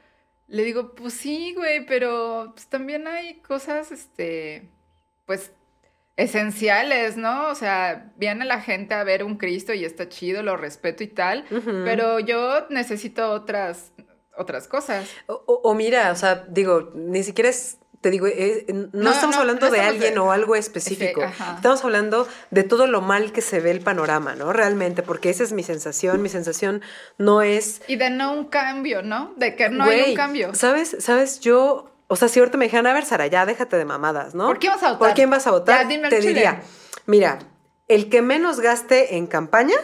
Le 0.52 0.64
digo, 0.64 0.94
pues 0.96 1.14
sí, 1.14 1.54
güey, 1.56 1.86
pero 1.86 2.52
pues, 2.54 2.68
también 2.68 3.08
hay 3.08 3.36
cosas, 3.42 3.92
este, 3.92 4.70
pues, 5.26 5.52
esenciales, 6.18 7.18
¿no? 7.18 7.48
O 7.50 7.56
sea, 7.56 8.12
viene 8.18 8.46
la 8.46 8.62
gente 8.62 8.94
a 8.94 9.04
ver 9.04 9.24
un 9.24 9.38
Cristo 9.38 9.74
y 9.74 9.86
está 9.86 10.10
chido, 10.10 10.44
lo 10.44 10.58
respeto 10.58 11.04
y 11.04 11.08
tal, 11.08 11.46
pero 11.86 12.20
yo 12.20 12.68
necesito 12.70 13.32
otras, 13.32 13.92
otras 14.38 14.68
cosas. 14.68 15.10
O, 15.28 15.34
o- 15.48 15.62
o 15.70 15.74
mira, 15.74 16.12
o 16.12 16.16
sea, 16.16 16.46
digo, 16.48 16.92
ni 16.96 17.24
siquiera 17.24 17.50
es 17.50 17.78
te 18.02 18.10
digo, 18.10 18.26
eh, 18.28 18.66
no, 18.70 18.90
No, 18.94 19.12
estamos 19.12 19.36
no, 19.36 19.42
hablando 19.42 19.68
no 19.68 19.72
de 19.72 19.78
estamos 19.78 19.96
alguien 19.96 20.14
de- 20.16 20.20
o 20.20 20.32
algo 20.32 20.56
específico. 20.56 21.22
estamos 21.56 21.84
hablando 21.84 22.28
de 22.50 22.64
todo 22.64 22.88
lo 22.88 23.02
mal 23.02 23.32
que 23.32 23.42
se 23.42 23.60
ve 23.60 23.72
el 23.72 23.82
panorama, 23.82 24.36
¿no? 24.36 24.52
Realmente, 24.54 25.04
porque 25.04 25.30
esa 25.30 25.44
es 25.44 25.52
mi 25.54 25.62
sensación. 25.64 26.22
Mi 26.22 26.30
sensación 26.30 26.82
no 27.18 27.42
es 27.44 27.82
Y 27.88 27.98
de 27.98 28.10
no 28.10 28.34
un 28.34 28.46
cambio, 28.46 29.02
¿no? 29.04 29.34
De 29.38 29.56
que 29.56 29.70
no 29.70 29.84
hay 29.86 30.10
un 30.10 30.16
cambio. 30.16 30.54
¿Sabes? 30.56 30.98
¿Sabes? 31.00 31.40
Yo, 31.42 31.92
o 32.08 32.16
sea, 32.16 32.28
si 32.28 32.40
ahorita 32.40 32.58
me 32.58 32.66
dijeran, 32.66 32.88
a 32.88 32.94
ver, 32.94 33.06
Sara, 33.06 33.28
ya 33.28 33.46
déjate 33.46 33.78
de 33.78 33.86
mamadas, 33.86 34.34
¿no? 34.36 34.48
¿Por 34.48 34.58
quién 34.60 34.74
vas 34.74 34.84
a 34.84 34.88
votar? 34.94 35.08
¿Por 35.08 35.14
quién 35.16 35.30
vas 35.30 35.46
a 35.48 35.52
votar? 35.52 35.84
Ya, 35.84 35.88
dime 35.88 36.04
el 36.06 36.10
Te 36.10 36.20
chile. 36.20 36.34
diría, 36.34 36.62
mira, 37.06 37.40
el 37.88 38.10
que 38.10 38.22
menos 38.22 38.60
gaste 38.62 39.16
en 39.18 39.28
campaña, 39.28 39.76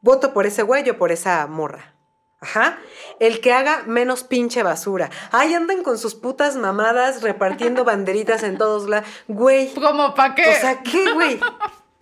voto 0.00 0.32
por 0.32 0.46
ese 0.46 0.62
güey 0.62 0.88
o 0.88 0.96
por 0.98 1.12
esa 1.12 1.46
morra. 1.46 1.94
Ajá. 2.40 2.78
El 3.18 3.40
que 3.40 3.52
haga 3.52 3.82
menos 3.86 4.22
pinche 4.22 4.62
basura. 4.62 5.10
Ay, 5.32 5.54
andan 5.54 5.82
con 5.82 5.98
sus 5.98 6.14
putas 6.14 6.56
mamadas 6.56 7.22
repartiendo 7.22 7.84
banderitas 7.84 8.42
en 8.42 8.58
todos 8.58 8.88
lados. 8.88 9.08
Güey. 9.26 9.74
¿Cómo 9.74 10.14
para 10.14 10.34
qué? 10.34 10.48
O 10.48 10.60
sea, 10.60 10.82
¿qué, 10.82 11.12
güey? 11.12 11.40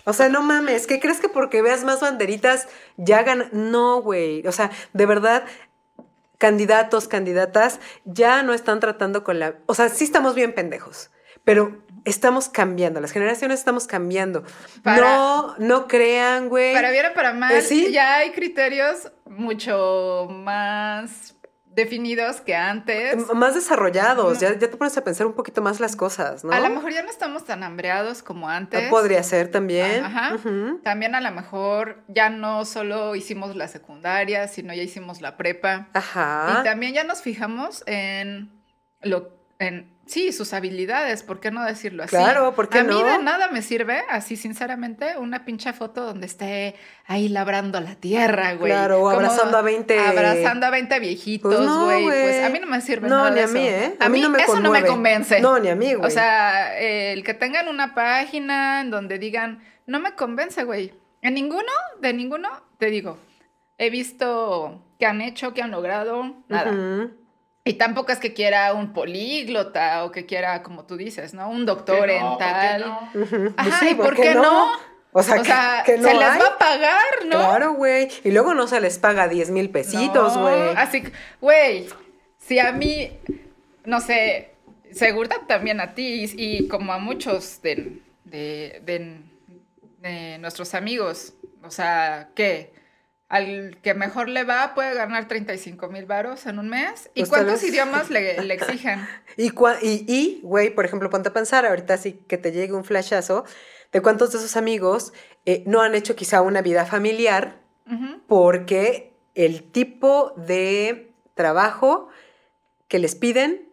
O 0.05 0.13
sea, 0.13 0.29
no 0.29 0.41
mames, 0.43 0.87
¿qué 0.87 1.01
crees 1.01 1.21
que 1.21 1.29
porque 1.29 1.63
veas 1.63 1.83
más 1.83 2.01
banderitas 2.01 2.69
ya 2.97 3.23
ganan? 3.25 3.49
No, 3.53 4.03
güey. 4.03 4.47
O 4.47 4.53
sea, 4.53 4.71
de 4.93 5.07
verdad, 5.07 5.45
candidatos, 6.39 7.09
candidatas, 7.09 7.81
ya 8.05 8.43
no 8.43 8.53
están 8.53 8.79
tratando 8.79 9.25
con 9.25 9.41
la. 9.41 9.57
O 9.67 9.75
sea, 9.75 9.89
sí 9.89 10.05
estamos 10.05 10.35
bien 10.35 10.55
pendejos, 10.55 11.11
pero 11.45 11.83
estamos 12.07 12.49
cambiando. 12.49 13.01
Las 13.01 13.13
generaciones 13.13 13.59
estamos 13.59 13.87
cambiando. 13.87 14.43
Para- 14.83 15.01
no, 15.17 15.55
no 15.59 15.87
crean, 15.89 16.49
güey. 16.49 16.73
para 16.73 16.91
bien 16.91 17.07
o 17.07 17.13
para 17.15 17.35
mal, 17.35 17.53
Eh, 17.55 17.61
sí. 17.61 17.93
ya 17.93 18.17
hay 18.17 18.31
criterios 18.33 19.13
mucho 19.27 20.29
más 20.31 21.35
definidos 21.67 22.41
que 22.41 22.55
antes. 22.55 23.13
M- 23.13 23.35
Más 23.35 23.55
desarrollados, 23.55 24.41
ya, 24.41 24.51
ya 24.55 24.59
te 24.59 24.69
pones 24.79 24.97
a 24.97 25.05
pensar 25.05 25.27
un 25.27 25.35
poquito 25.35 25.61
más 25.61 25.79
las 25.79 25.95
cosas, 25.95 26.43
¿no? 26.43 26.51
A 26.53 26.61
lo 26.61 26.71
mejor 26.71 26.91
ya 26.91 27.03
no 27.03 27.11
estamos 27.11 27.45
tan 27.45 27.63
hambreados 27.63 28.23
como 28.23 28.49
antes. 28.49 28.89
Podría 28.89 29.23
ser 29.23 29.51
también. 29.51 30.03
Ajá. 30.03 30.37
También 30.85 31.15
a 31.15 31.21
lo 31.21 31.31
mejor 31.33 32.03
ya 32.09 32.31
no 32.31 32.65
solo 32.65 33.15
hicimos 33.15 33.55
la 33.57 33.69
secundaria, 33.69 34.49
sino 34.49 34.73
ya 34.73 34.83
hicimos 34.83 35.21
la 35.21 35.37
prepa. 35.37 35.89
Ajá. 35.93 36.61
Y 36.61 36.65
también 36.65 36.95
ya 36.95 37.05
nos 37.05 37.21
fijamos 37.21 37.83
en 37.87 38.51
lo 39.03 39.37
en 39.59 39.95
sí, 40.07 40.33
sus 40.33 40.53
habilidades, 40.53 41.23
¿por 41.23 41.41
qué 41.41 41.51
no 41.51 41.65
decirlo 41.65 42.05
así? 42.05 42.11
Claro, 42.17 42.55
¿por 42.55 42.69
qué 42.69 42.79
A 42.79 42.85
mí 42.85 42.91
no? 42.95 43.05
de 43.05 43.19
nada 43.23 43.49
me 43.51 43.61
sirve, 43.61 44.03
así 44.09 44.37
sinceramente, 44.37 45.19
una 45.19 45.45
pinche 45.45 45.73
foto 45.73 46.05
donde 46.05 46.27
esté 46.27 46.75
ahí 47.07 47.29
labrando 47.29 47.81
la 47.81 47.97
tierra, 47.97 48.55
güey. 48.55 48.71
Claro, 48.73 49.03
o 49.03 49.09
abrazando 49.11 49.59
a 49.59 49.63
20 49.63 49.99
Abrazando 49.99 50.67
a 50.67 50.71
20 50.71 51.01
viejitos, 51.01 51.55
Pues 51.55 51.67
no, 51.67 51.85
güey. 51.85 52.05
pues 52.05 52.45
a 52.45 52.49
mí 52.49 52.59
no 52.61 52.67
me 52.67 52.81
sirve 52.81 53.09
No, 53.09 53.17
nada 53.19 53.31
ni 53.31 53.37
de 53.37 53.43
a 53.43 53.47
mí, 53.49 53.67
eso. 53.69 53.85
¿eh? 53.85 53.97
A 54.01 54.09
mí 54.09 54.21
no 54.21 54.31
me 54.31 54.43
eso 54.43 54.61
no 54.61 54.71
me 54.71 54.85
convence. 54.85 55.41
No, 55.41 55.59
ni 55.59 55.69
a 55.69 55.75
mí, 55.75 55.95
güey. 55.95 56.07
O 56.07 56.11
sea, 56.11 56.81
eh, 56.81 57.13
el 57.13 57.25
que 57.25 57.35
tengan 57.35 57.69
una 57.69 57.95
página 57.95 58.81
en 58.81 58.91
donde 58.91 59.19
digan, 59.19 59.63
no 59.87 60.01
me 60.01 60.15
convence, 60.15 60.63
güey. 60.65 60.95
En 61.23 61.35
ninguno, 61.35 61.73
de 62.01 62.13
ninguno, 62.13 62.49
te 62.79 62.87
digo, 62.87 63.19
he 63.79 63.91
visto 63.91 64.85
qué 64.99 65.07
han 65.07 65.21
hecho, 65.21 65.53
qué 65.53 65.63
han 65.63 65.71
logrado, 65.73 66.37
nada. 66.49 66.73
Y 67.67 67.75
tampoco 67.75 68.13
es 68.13 68.19
que 68.19 68.33
quiera 68.33 68.73
un 68.73 68.93
políglota 68.93 70.05
o 70.05 70.13
que 70.13 70.25
quiera, 70.25 70.63
como 70.63 70.85
tú 70.85 70.97
dices, 70.97 71.35
¿no? 71.35 71.51
Un 71.51 71.67
doctor 71.67 71.99
¿Por 71.99 72.07
qué 72.09 72.17
en 72.17 72.23
no? 72.23 72.39
¿Por 72.39 72.39
qué 72.39 72.45
tal. 72.53 72.81
no? 72.81 73.55
Ajá, 73.57 73.79
sí, 73.81 73.89
¿y 73.91 73.95
por 73.97 74.15
qué 74.15 74.35
no? 74.35 74.71
O 75.13 75.23
sea, 75.23 75.41
o 75.41 75.45
sea, 75.45 75.83
que, 75.85 75.93
que 75.93 75.99
no 75.99 76.09
se 76.09 76.15
les 76.15 76.23
hay. 76.23 76.39
va 76.39 76.47
a 76.47 76.59
pagar, 76.59 77.05
¿no? 77.25 77.39
Claro, 77.39 77.73
güey. 77.75 78.09
Y 78.23 78.31
luego 78.31 78.55
no 78.55 78.67
se 78.69 78.81
les 78.81 78.99
paga 78.99 79.29
10 79.29 79.51
mil 79.51 79.71
pesitos, 79.71 80.37
No, 80.37 80.43
güey. 80.43 80.75
Así 80.77 81.03
que, 81.03 81.13
güey, 81.41 81.89
si 82.39 82.59
a 82.59 82.71
mí, 82.71 83.11
no 83.85 84.01
sé, 84.01 84.53
seguro 84.93 85.29
también 85.49 85.81
a 85.81 85.95
ti 85.95 86.25
y, 86.37 86.57
y 86.59 86.69
como 86.69 86.93
a 86.93 86.99
muchos 86.99 87.61
de, 87.63 88.01
de, 88.25 88.81
de- 88.85 89.21
de 90.03 90.39
nuestros 90.39 90.75
amigos, 90.75 91.33
o 91.65 91.71
sea, 91.71 92.29
¿qué? 92.37 92.73
Al 93.29 93.79
que 93.83 93.95
mejor 93.95 94.29
le 94.29 94.45
va 94.45 94.75
puede 94.75 94.95
ganar 94.95 95.27
35 95.27 95.89
mil 95.89 96.07
varos 96.07 96.47
en 96.47 96.59
un 96.59 96.69
mes. 96.69 97.11
¿Y 97.15 97.21
Pues 97.21 97.31
cuántos 97.31 97.63
idiomas 97.65 98.11
le, 98.11 98.43
le 98.43 98.55
exigen? 98.55 99.07
Y, 99.37 99.49
y, 99.83 100.05
y, 100.09 100.41
güey, 100.43 100.71
por 100.71 100.87
ejemplo, 100.87 101.11
ponte 101.11 101.29
a 101.29 101.33
pensar, 101.33 101.67
ahorita 101.67 101.99
sí 101.99 102.25
que 102.27 102.39
te 102.39 102.53
llegue 102.53 102.73
un 102.73 102.85
flashazo, 102.85 103.45
de 103.93 104.01
cuántos 104.01 104.33
de 104.33 104.39
esos 104.39 104.57
amigos 104.57 105.13
eh, 105.45 105.63
no 105.67 105.83
han 105.83 105.95
hecho 105.95 106.17
quizá 106.17 106.41
una 106.43 106.63
vida 106.63 106.87
familiar 106.87 107.61
porque 108.27 109.13
el 109.35 109.63
tipo 109.63 110.33
de 110.37 111.13
trabajo 111.35 112.09
que 112.89 112.99
les 112.99 113.15
piden 113.15 113.69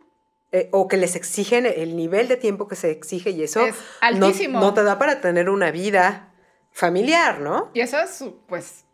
eh, 0.51 0.69
o 0.71 0.87
que 0.87 0.97
les 0.97 1.15
exigen, 1.15 1.65
el 1.65 1.95
nivel 1.95 2.27
de 2.27 2.37
tiempo 2.37 2.67
que 2.67 2.75
se 2.75 2.91
exige 2.91 3.31
y 3.31 3.41
eso 3.41 3.65
Es 3.65 3.75
no-. 4.19 4.31
No, 4.59 4.73
te 4.73 4.83
da 4.83 4.99
para 4.99 5.19
tener 5.19 5.49
una 5.49 5.71
vida 5.71 6.31
familiar, 6.71 7.39
¿no? 7.39 7.71
Y 7.73 7.81
eso 7.81 7.99
es, 7.99 8.23
pues, 8.47 8.85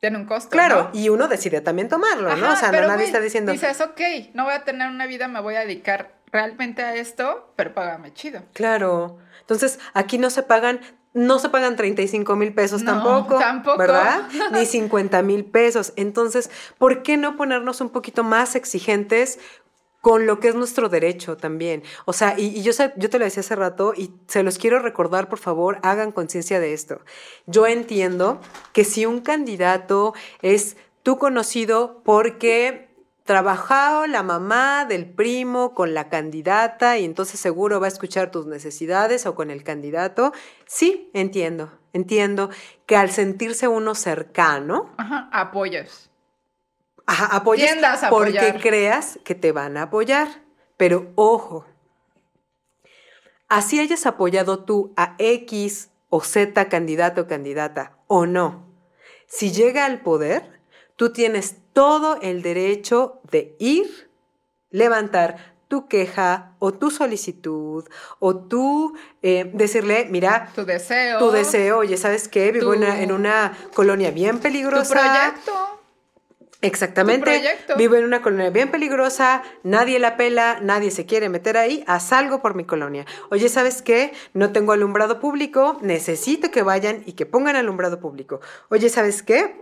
tiene 0.00 0.18
un 0.18 0.26
costo. 0.26 0.50
Claro, 0.50 0.90
¿no? 0.92 0.98
y 1.00 1.08
uno 1.08 1.28
decide 1.28 1.60
también 1.60 1.88
tomarlo, 1.88 2.36
¿no? 2.36 2.52
O 2.52 2.56
sea, 2.56 2.70
no, 2.72 2.86
nadie 2.86 3.04
está 3.06 3.20
diciendo, 3.20 3.52
Dices, 3.52 3.80
ok, 3.80 4.00
no 4.34 4.44
voy 4.44 4.54
a 4.54 4.64
tener 4.64 4.88
una 4.88 5.06
vida, 5.06 5.26
me 5.28 5.40
voy 5.40 5.54
a 5.56 5.60
dedicar 5.60 6.14
realmente 6.32 6.82
a 6.82 6.94
esto, 6.94 7.52
pero 7.56 7.72
págame 7.74 8.12
chido. 8.12 8.42
claro. 8.52 9.18
Entonces, 9.40 9.78
aquí 9.94 10.18
no 10.18 10.28
se 10.28 10.42
pagan, 10.42 10.80
no 11.14 11.38
se 11.38 11.50
pagan 11.50 11.76
35 11.76 12.34
mil 12.34 12.52
pesos 12.52 12.82
No, 12.82 12.94
tampoco, 12.94 13.38
tampoco. 13.38 13.78
¿verdad? 13.78 14.22
Ni 14.52 14.66
50 14.66 15.22
mil 15.22 15.44
pesos. 15.44 15.92
Entonces, 15.94 16.50
¿por 16.78 17.04
qué 17.04 17.16
no 17.16 17.36
ponernos 17.36 17.80
un 17.80 17.90
poquito 17.90 18.24
más 18.24 18.56
exigentes 18.56 19.38
con 20.00 20.26
lo 20.26 20.40
que 20.40 20.48
es 20.48 20.54
nuestro 20.54 20.88
derecho 20.88 21.36
también? 21.36 21.82
O 22.04 22.12
sea, 22.12 22.34
y, 22.38 22.46
y 22.58 22.62
yo, 22.62 22.72
yo 22.96 23.10
te 23.10 23.18
lo 23.18 23.24
decía 23.24 23.40
hace 23.40 23.56
rato 23.56 23.92
y 23.96 24.12
se 24.26 24.42
los 24.42 24.58
quiero 24.58 24.78
recordar, 24.78 25.28
por 25.28 25.38
favor, 25.38 25.78
hagan 25.82 26.12
conciencia 26.12 26.60
de 26.60 26.72
esto. 26.72 27.00
Yo 27.46 27.66
entiendo 27.66 28.40
que 28.72 28.84
si 28.84 29.06
un 29.06 29.20
candidato 29.20 30.14
es 30.42 30.76
tu 31.02 31.18
conocido 31.18 32.02
porque 32.04 32.86
trabajó 33.26 34.06
la 34.06 34.22
mamá 34.22 34.86
del 34.86 35.04
primo 35.04 35.74
con 35.74 35.92
la 35.92 36.08
candidata 36.08 36.96
y 36.96 37.04
entonces 37.04 37.38
seguro 37.38 37.80
va 37.80 37.86
a 37.86 37.88
escuchar 37.88 38.30
tus 38.30 38.46
necesidades 38.46 39.26
o 39.26 39.34
con 39.34 39.50
el 39.50 39.64
candidato. 39.64 40.32
Sí, 40.64 41.10
entiendo, 41.12 41.70
entiendo 41.92 42.50
que 42.86 42.96
al 42.96 43.10
sentirse 43.10 43.68
uno 43.68 43.94
cercano, 43.94 44.90
Ajá, 44.96 45.28
apoyos. 45.32 46.08
Ajá, 47.06 47.26
apoyes 47.36 47.66
Tiendas 47.70 48.02
a 48.02 48.10
porque 48.10 48.38
apoyar. 48.38 48.60
creas 48.60 49.18
que 49.24 49.34
te 49.34 49.52
van 49.52 49.76
a 49.76 49.82
apoyar. 49.82 50.28
Pero 50.76 51.10
ojo, 51.14 51.64
así 53.48 53.80
hayas 53.80 54.06
apoyado 54.06 54.64
tú 54.64 54.92
a 54.96 55.14
X 55.18 55.90
o 56.08 56.20
Z 56.20 56.68
candidato 56.68 57.22
o 57.22 57.26
candidata 57.26 57.96
o 58.06 58.26
no, 58.26 58.64
si 59.26 59.50
llega 59.52 59.84
al 59.86 60.00
poder, 60.00 60.60
tú 60.96 61.12
tienes 61.12 61.56
todo 61.72 62.18
el 62.22 62.42
derecho 62.42 63.20
de 63.30 63.56
ir, 63.58 64.10
levantar 64.70 65.54
tu 65.68 65.88
queja 65.88 66.52
o 66.60 66.72
tu 66.72 66.90
solicitud 66.92 67.84
o 68.20 68.36
tú 68.36 68.94
eh, 69.22 69.50
decirle, 69.52 70.06
mira, 70.10 70.52
Tu 70.54 70.64
deseo. 70.64 71.18
tu 71.18 71.30
deseo, 71.32 71.78
oye, 71.78 71.96
¿sabes 71.96 72.28
qué? 72.28 72.52
Vivo 72.52 72.66
Tu- 72.66 72.72
en 72.74 72.78
una- 72.84 73.02
en 73.02 73.12
una 73.12 73.58
colonia 73.74 74.10
bien 74.12 74.36
Tu 74.36 74.42
peligrosa. 74.42 74.94
proyecto. 74.94 75.80
Exactamente. 76.66 77.30
Vivo 77.76 77.94
en 77.96 78.04
una 78.04 78.22
colonia 78.22 78.50
bien 78.50 78.70
peligrosa, 78.70 79.42
nadie 79.62 79.98
la 79.98 80.16
pela, 80.16 80.58
nadie 80.62 80.90
se 80.90 81.06
quiere 81.06 81.28
meter 81.28 81.56
ahí, 81.56 81.84
haz 81.86 82.12
algo 82.12 82.42
por 82.42 82.54
mi 82.54 82.64
colonia. 82.64 83.06
Oye, 83.30 83.48
¿sabes 83.48 83.82
qué? 83.82 84.12
No 84.34 84.52
tengo 84.52 84.72
alumbrado 84.72 85.20
público, 85.20 85.78
necesito 85.82 86.50
que 86.50 86.62
vayan 86.62 87.02
y 87.06 87.12
que 87.12 87.26
pongan 87.26 87.56
alumbrado 87.56 88.00
público. 88.00 88.40
Oye, 88.68 88.88
¿sabes 88.88 89.22
qué? 89.22 89.56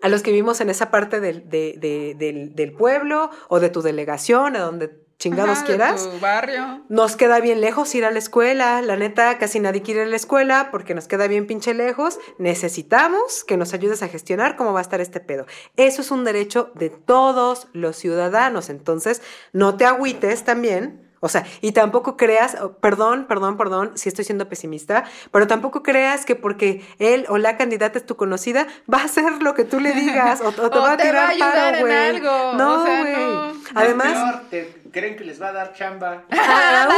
A 0.00 0.08
los 0.08 0.22
que 0.22 0.30
vivimos 0.30 0.60
en 0.60 0.70
esa 0.70 0.90
parte 0.90 1.18
del, 1.20 1.48
de- 1.48 1.74
de- 1.78 2.14
del, 2.16 2.54
del 2.54 2.72
pueblo 2.72 3.30
o 3.48 3.58
de 3.58 3.68
tu 3.70 3.82
delegación, 3.82 4.54
a 4.54 4.60
donde 4.60 4.90
chingados 5.18 5.58
Ajá, 5.58 5.60
de 5.60 5.66
quieras. 5.66 6.10
Tu 6.10 6.20
barrio. 6.20 6.84
Nos 6.88 7.16
queda 7.16 7.40
bien 7.40 7.60
lejos 7.60 7.94
ir 7.94 8.04
a 8.04 8.10
la 8.10 8.18
escuela, 8.18 8.80
la 8.82 8.96
neta, 8.96 9.38
casi 9.38 9.60
nadie 9.60 9.82
quiere 9.82 10.02
ir 10.02 10.06
a 10.06 10.10
la 10.10 10.16
escuela 10.16 10.68
porque 10.70 10.94
nos 10.94 11.08
queda 11.08 11.26
bien 11.26 11.46
pinche 11.46 11.74
lejos. 11.74 12.18
Necesitamos 12.38 13.44
que 13.44 13.56
nos 13.56 13.74
ayudes 13.74 14.02
a 14.02 14.08
gestionar 14.08 14.56
cómo 14.56 14.72
va 14.72 14.80
a 14.80 14.82
estar 14.82 15.00
este 15.00 15.20
pedo. 15.20 15.46
Eso 15.76 16.02
es 16.02 16.10
un 16.10 16.24
derecho 16.24 16.70
de 16.74 16.90
todos 16.90 17.68
los 17.72 17.96
ciudadanos, 17.96 18.70
entonces 18.70 19.22
no 19.52 19.76
te 19.76 19.84
agüites 19.84 20.44
también. 20.44 21.07
O 21.20 21.28
sea, 21.28 21.44
y 21.60 21.72
tampoco 21.72 22.16
creas, 22.16 22.56
oh, 22.62 22.72
perdón, 22.72 23.26
perdón, 23.28 23.56
perdón, 23.56 23.92
si 23.96 24.08
estoy 24.08 24.24
siendo 24.24 24.48
pesimista, 24.48 25.04
pero 25.32 25.46
tampoco 25.46 25.82
creas 25.82 26.24
que 26.24 26.36
porque 26.36 26.84
él 26.98 27.26
o 27.28 27.38
la 27.38 27.56
candidata 27.56 27.98
es 27.98 28.06
tu 28.06 28.16
conocida, 28.16 28.66
va 28.92 28.98
a 29.00 29.04
hacer 29.04 29.42
lo 29.42 29.54
que 29.54 29.64
tú 29.64 29.80
le 29.80 29.92
digas 29.92 30.40
o, 30.40 30.48
o 30.48 30.52
te 30.52 30.60
O 30.78 30.82
va 30.82 30.92
a 30.92 30.96
te 30.96 31.02
va 31.04 31.10
tirar 31.10 31.24
a 31.24 31.28
ayudar 31.30 31.52
paro, 31.54 31.76
en 31.76 31.80
güey. 31.82 31.92
algo, 31.96 32.52
No, 32.56 32.82
o 32.82 32.84
sea, 32.86 33.00
güey. 33.00 33.16
no. 33.16 33.52
Además, 33.74 34.12
Peor, 34.12 34.40
te- 34.50 34.90
creen 34.92 35.16
que 35.16 35.24
les 35.24 35.40
va 35.42 35.48
a 35.48 35.52
dar 35.52 35.72
chamba. 35.74 36.22
Ah, 36.30 36.88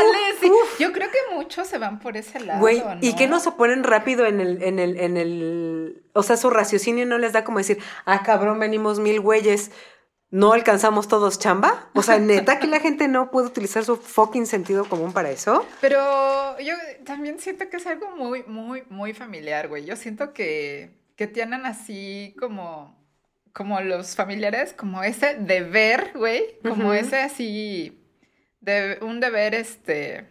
sí. 0.41 0.51
uf. 0.51 0.79
Yo 0.79 0.93
creo 0.93 1.09
que 1.11 1.35
muchos 1.35 1.67
se 1.67 1.79
van 1.79 1.99
por 1.99 2.17
ese 2.17 2.41
lado. 2.41 2.61
Güey, 2.61 2.83
¿y 3.01 3.15
que 3.17 3.27
no 3.27 3.41
se 3.41 3.53
ponen 3.53 3.83
rápido 3.85 4.27
en 4.27 4.41
el, 4.41 4.63
en 4.63 4.79
el, 4.79 4.99
en 5.01 5.17
el, 5.17 6.03
o 6.13 6.23
sea, 6.23 6.37
su 6.37 6.51
raciocinio 6.51 7.07
no 7.07 7.19
les 7.19 7.33
da 7.33 7.43
como 7.45 7.59
decir, 7.59 7.79
ah, 8.07 8.23
cabrón, 8.23 8.59
venimos 8.59 9.01
mil 9.01 9.21
güeyes. 9.21 9.71
No 10.31 10.53
alcanzamos 10.53 11.09
todos 11.09 11.39
chamba. 11.39 11.89
O 11.95 12.03
sea, 12.03 12.19
neta 12.19 12.59
que 12.61 12.67
la 12.67 12.81
gente 12.81 13.09
no 13.09 13.31
puede 13.31 13.49
utilizar 13.49 13.85
su 13.85 13.97
fucking 13.97 14.47
sentido 14.47 14.89
común 14.89 15.13
para 15.13 15.31
eso. 15.31 15.67
Pero 15.81 16.59
yo 16.61 16.75
también 17.05 17.39
siento 17.41 17.69
que 17.69 17.79
es 17.79 17.87
algo 17.87 18.15
muy, 18.17 18.45
muy, 18.45 18.85
muy 18.89 19.13
familiar, 19.13 19.69
güey. 19.69 19.85
Yo 19.85 19.97
siento 19.97 20.33
que, 20.33 20.91
que 21.17 21.27
tienen 21.27 21.67
así 21.67 22.35
como, 22.39 22.97
como 23.53 23.81
los 23.81 24.15
familiares, 24.15 24.73
como 24.73 25.03
ese 25.03 25.35
deber, 25.35 26.13
güey. 26.15 26.61
Como 26.63 26.93
ese 26.93 27.19
así, 27.19 28.01
de, 28.61 28.99
un 29.03 29.19
deber, 29.19 29.55
este, 29.55 30.29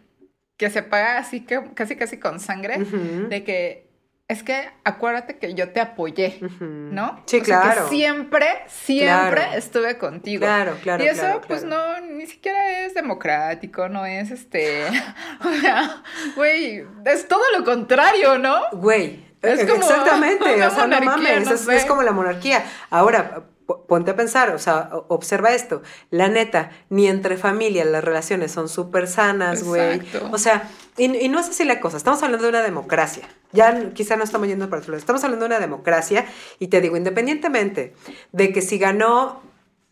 que 0.55 0.69
se 0.69 0.81
paga 0.81 1.17
así 1.17 1.41
que 1.41 1.73
casi, 1.73 1.97
casi 1.97 2.17
con 2.17 2.39
sangre. 2.39 2.77
De 2.77 3.43
que, 3.43 3.88
es 4.29 4.43
que 4.43 4.69
acuérdate 4.83 5.39
que 5.39 5.55
yo 5.55 5.69
te 5.71 5.81
apoyé. 5.81 6.39
¿no? 6.59 7.19
Sí, 7.25 7.39
O 7.41 7.45
sea, 7.45 7.61
claro. 7.61 7.83
que 7.85 7.89
siempre, 7.89 8.45
siempre 8.67 9.41
Claro. 9.41 9.57
estuve 9.57 9.97
contigo. 9.97 10.41
Claro, 10.41 10.77
claro. 10.83 11.03
y 11.03 11.07
eso, 11.07 11.21
claro, 11.21 11.41
pues 11.47 11.63
claro. 11.63 11.99
no, 11.99 12.15
ni 12.15 12.27
siquiera 12.27 12.85
es 12.85 12.93
democrático, 12.93 13.89
no 13.89 14.05
es 14.05 14.29
este. 14.29 14.85
o 15.43 15.51
sea, 15.59 16.03
güey, 16.35 16.85
es 17.05 17.27
todo 17.27 17.41
lo 17.57 17.65
contrario, 17.65 18.37
¿no? 18.37 18.61
Güey, 18.73 19.25
Es 19.41 19.61
eh, 19.61 19.67
como 19.67 19.81
exactamente, 19.81 20.63
o 20.63 20.69
sea, 20.69 20.85
no 20.85 21.01
mames, 21.01 21.65
no 21.65 21.71
es, 21.73 21.85
como 21.85 22.03
la 22.03 22.11
monarquía. 22.11 22.63
Ahora, 22.91 23.45
ponte 23.87 24.11
a 24.11 24.15
pensar, 24.15 24.51
o 24.51 24.59
sea, 24.59 24.89
observa 25.07 25.53
esto, 25.53 25.81
la 26.11 26.27
neta, 26.27 26.69
ni 26.89 27.07
entre 27.07 27.35
familias 27.35 27.87
las 27.87 28.03
relaciones 28.03 28.51
son 28.51 28.69
súper 28.69 29.07
sanas, 29.07 29.63
güey. 29.63 29.95
Exacto. 29.95 30.29
O 30.31 30.37
sea, 30.37 30.69
y, 30.99 31.29
no 31.29 31.39
es 31.39 31.49
así 31.49 31.63
la 31.63 31.79
cosa, 31.79 31.97
estamos 31.97 32.21
hablando 32.21 32.43
de 32.43 32.49
una 32.49 32.61
democracia. 32.61 33.27
Ya 33.51 33.93
quizá 33.93 34.15
no 34.15 34.23
estamos 34.23 34.47
yendo 34.47 34.69
para 34.69 34.81
otro 34.81 34.91
lado, 34.91 34.99
estamos 34.99 35.23
hablando 35.23 35.45
de 35.45 35.55
una 35.55 35.59
democracia 35.59 36.25
y 36.59 36.67
te 36.67 36.81
digo, 36.81 36.97
independientemente 36.97 37.95
de 38.31 38.51
que 38.51 38.61
si 38.61 38.77
ganó 38.77 39.41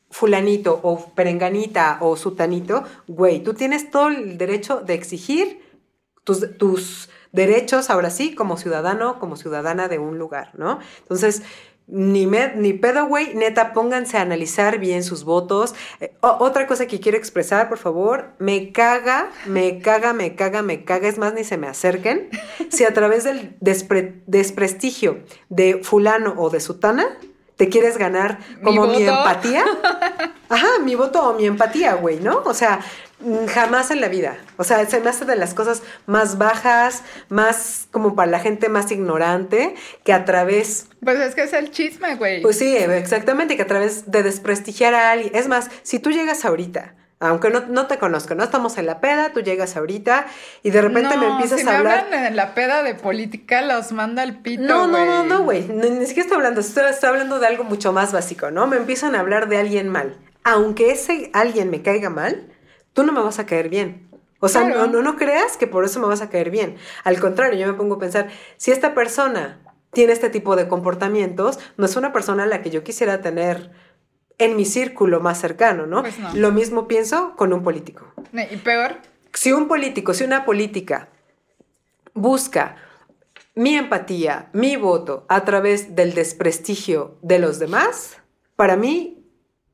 fulanito 0.09 0.79
o 0.83 1.09
perenganita 1.15 1.97
o 2.01 2.15
sutanito, 2.15 2.83
güey, 3.07 3.41
tú 3.41 3.53
tienes 3.53 3.89
todo 3.89 4.09
el 4.09 4.37
derecho 4.37 4.81
de 4.81 4.93
exigir 4.93 5.61
tus 6.23 7.09
derechos, 7.31 7.89
ahora 7.89 8.09
sí, 8.09 8.35
como 8.35 8.57
ciudadano, 8.57 9.19
como 9.19 9.37
ciudadana 9.37 9.87
de 9.87 9.99
un 9.99 10.17
lugar, 10.17 10.51
¿no? 10.57 10.79
Entonces, 10.99 11.43
ni, 11.87 12.25
ni 12.25 12.73
pedo, 12.73 13.05
güey, 13.07 13.33
neta, 13.33 13.73
pónganse 13.73 14.17
a 14.17 14.21
analizar 14.21 14.77
bien 14.77 15.03
sus 15.03 15.23
votos. 15.23 15.73
Eh, 16.01 16.13
otra 16.21 16.67
cosa 16.67 16.85
que 16.85 16.99
quiero 16.99 17.17
expresar, 17.17 17.69
por 17.69 17.77
favor, 17.77 18.33
me 18.39 18.71
caga, 18.71 19.29
me 19.45 19.79
caga, 19.79 20.13
me 20.13 20.35
caga, 20.35 20.61
me 20.61 20.83
caga, 20.83 21.07
es 21.07 21.17
más, 21.17 21.33
ni 21.33 21.43
se 21.43 21.57
me 21.57 21.67
acerquen. 21.67 22.29
Si 22.69 22.83
a 22.83 22.93
través 22.93 23.23
del 23.23 23.57
despre- 23.61 24.21
desprestigio 24.27 25.19
de 25.49 25.79
fulano 25.83 26.33
o 26.37 26.49
de 26.49 26.59
sutana, 26.59 27.17
te 27.57 27.69
quieres 27.69 27.97
ganar 27.97 28.37
como 28.63 28.87
mi, 28.87 29.03
empatía. 29.03 29.65
Ajá, 30.49 30.67
mi 30.83 30.95
voto 30.95 31.29
o 31.29 31.33
mi 31.33 31.45
empatía, 31.45 31.95
güey, 31.95 32.19
¿no? 32.19 32.43
O 32.45 32.53
sea, 32.53 32.79
mm, 33.19 33.47
jamás 33.47 33.89
en 33.89 33.99
la 33.99 34.07
vida. 34.07 34.37
O 34.57 34.63
sea, 34.63 34.85
se 34.85 35.01
me 35.01 35.09
hace 35.09 35.25
de 35.25 35.35
las 35.35 35.55
cosas 35.55 35.81
más 36.05 36.37
bajas, 36.37 37.03
más 37.29 37.87
como 37.91 38.15
para 38.15 38.29
la 38.29 38.39
gente 38.39 38.69
más 38.69 38.91
ignorante, 38.91 39.75
que 40.03 40.13
a 40.13 40.23
través, 40.23 40.87
Pues 41.03 41.19
es 41.19 41.33
que 41.33 41.43
es 41.43 41.53
el 41.53 41.71
chisme, 41.71 42.15
güey. 42.15 42.41
pues 42.43 42.59
sí, 42.59 42.77
exactamente, 42.77 43.57
que 43.57 43.63
a 43.63 43.67
través 43.67 44.09
de 44.09 44.21
desprestigiar 44.21 44.93
a 44.93 45.11
alguien. 45.11 45.35
Es 45.35 45.47
más, 45.47 45.69
si 45.81 45.97
tú 45.99 46.11
llegas 46.11 46.45
ahorita, 46.45 46.93
aunque 47.19 47.49
no, 47.49 47.61
no 47.67 47.87
te 47.87 47.97
conozco, 47.97 48.35
no 48.35 48.43
estamos 48.43 48.77
en 48.77 48.85
la 48.85 48.99
peda, 49.01 49.31
tú 49.33 49.41
llegas 49.41 49.75
ahorita 49.75 50.27
y 50.63 50.69
de 50.69 50.81
repente 50.81 51.17
me 51.17 51.25
No, 51.25 51.31
empiezas 51.33 51.59
si 51.61 51.67
a 51.67 51.71
me 51.71 51.77
hablar. 51.77 51.99
hablan 52.05 52.25
en 52.25 52.35
la 52.35 52.53
peda 52.53 52.83
de 52.83 52.93
política, 52.95 53.61
los 53.63 53.91
manda 53.91 54.21
al 54.21 54.41
pito, 54.41 54.61
No, 54.63 54.85
no, 54.87 55.03
no, 55.05 55.23
no, 55.23 55.43
güey. 55.43 55.63
Ni, 55.67 55.89
ni 55.89 56.05
siquiera 56.05 56.23
estoy 56.27 56.35
hablando, 56.37 56.61
estoy, 56.61 56.83
estoy 56.89 57.09
hablando 57.09 57.39
de 57.39 57.47
algo 57.47 57.63
mucho 57.63 57.91
más 57.93 58.13
básico, 58.13 58.51
¿no? 58.51 58.67
Me 58.67 58.77
empiezan 58.77 59.15
a 59.15 59.19
hablar 59.21 59.49
de 59.49 59.57
alguien 59.57 59.89
mal. 59.89 60.15
Aunque 60.43 60.91
ese 60.91 61.29
alguien 61.33 61.69
me 61.71 61.81
caiga 61.81 62.09
mal, 62.09 62.47
tú 62.93 63.03
no 63.03 63.11
me 63.13 63.21
vas 63.21 63.39
a 63.39 63.45
caer 63.45 63.69
bien. 63.69 64.07
O 64.39 64.47
sea, 64.47 64.61
Claro. 64.65 64.85
no, 64.85 64.93
no, 64.93 65.01
no 65.01 65.15
creas 65.17 65.57
que 65.57 65.65
por 65.65 65.83
eso 65.83 65.99
me 65.99 66.05
vas 66.05 66.21
a 66.21 66.29
caer 66.29 66.51
bien. 66.51 66.75
Al 67.03 67.19
contrario, 67.19 67.59
yo 67.59 67.65
me 67.65 67.73
pongo 67.73 67.95
a 67.95 67.99
pensar, 67.99 68.27
si 68.57 68.71
esta 68.71 68.93
persona 68.93 69.59
tiene 69.91 70.13
este 70.13 70.29
tipo 70.29 70.55
de 70.55 70.67
comportamientos, 70.67 71.57
no 71.77 71.85
es 71.87 71.95
una 71.95 72.13
persona 72.13 72.43
a 72.43 72.45
la 72.45 72.61
que 72.61 72.69
yo 72.69 72.83
quisiera 72.83 73.21
tener 73.21 73.71
en 74.37 74.55
mi 74.55 74.65
círculo 74.65 75.19
más 75.19 75.39
cercano, 75.39 75.85
¿no? 75.85 76.01
Pues 76.01 76.19
no. 76.19 76.33
Lo 76.33 76.51
mismo 76.51 76.87
pienso 76.87 77.35
con 77.35 77.53
un 77.53 77.63
político 77.63 78.13
Y 78.51 78.57
peor, 78.57 78.97
si 79.33 79.51
un 79.51 79.67
político, 79.67 80.13
si 80.13 80.23
una 80.23 80.45
política 80.45 81.09
busca 82.13 82.75
mi 83.55 83.75
empatía, 83.75 84.49
mi 84.53 84.75
voto 84.75 85.25
a 85.29 85.43
través 85.43 85.95
del 85.95 86.13
desprestigio 86.13 87.17
de 87.21 87.39
los 87.39 87.59
demás, 87.59 88.17
para 88.55 88.77
mí 88.77 89.16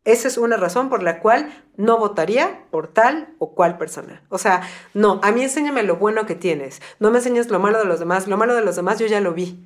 esa 0.05 0.27
es 0.27 0.37
una 0.37 0.57
razón 0.57 0.89
por 0.89 1.01
la 1.01 1.19
cual 1.19 1.49
no 1.77 1.97
votaría 1.97 2.59
por 2.71 2.87
tal 2.87 3.29
o 3.39 3.55
cual 3.55 3.77
persona. 3.77 4.21
O 4.29 4.37
sea, 4.37 4.61
no, 4.93 5.19
a 5.23 5.31
mí 5.31 5.43
enséñame 5.43 5.83
lo 5.83 5.95
bueno 5.95 6.25
que 6.25 6.35
tienes, 6.35 6.81
no 6.99 7.09
me 7.09 7.19
enseñes 7.19 7.49
lo 7.49 7.59
malo 7.59 7.79
de 7.79 7.85
los 7.85 7.99
demás, 7.99 8.27
lo 8.27 8.37
malo 8.37 8.53
de 8.53 8.61
los 8.63 8.75
demás 8.75 8.99
yo 8.99 9.07
ya 9.07 9.21
lo 9.21 9.33
vi. 9.33 9.63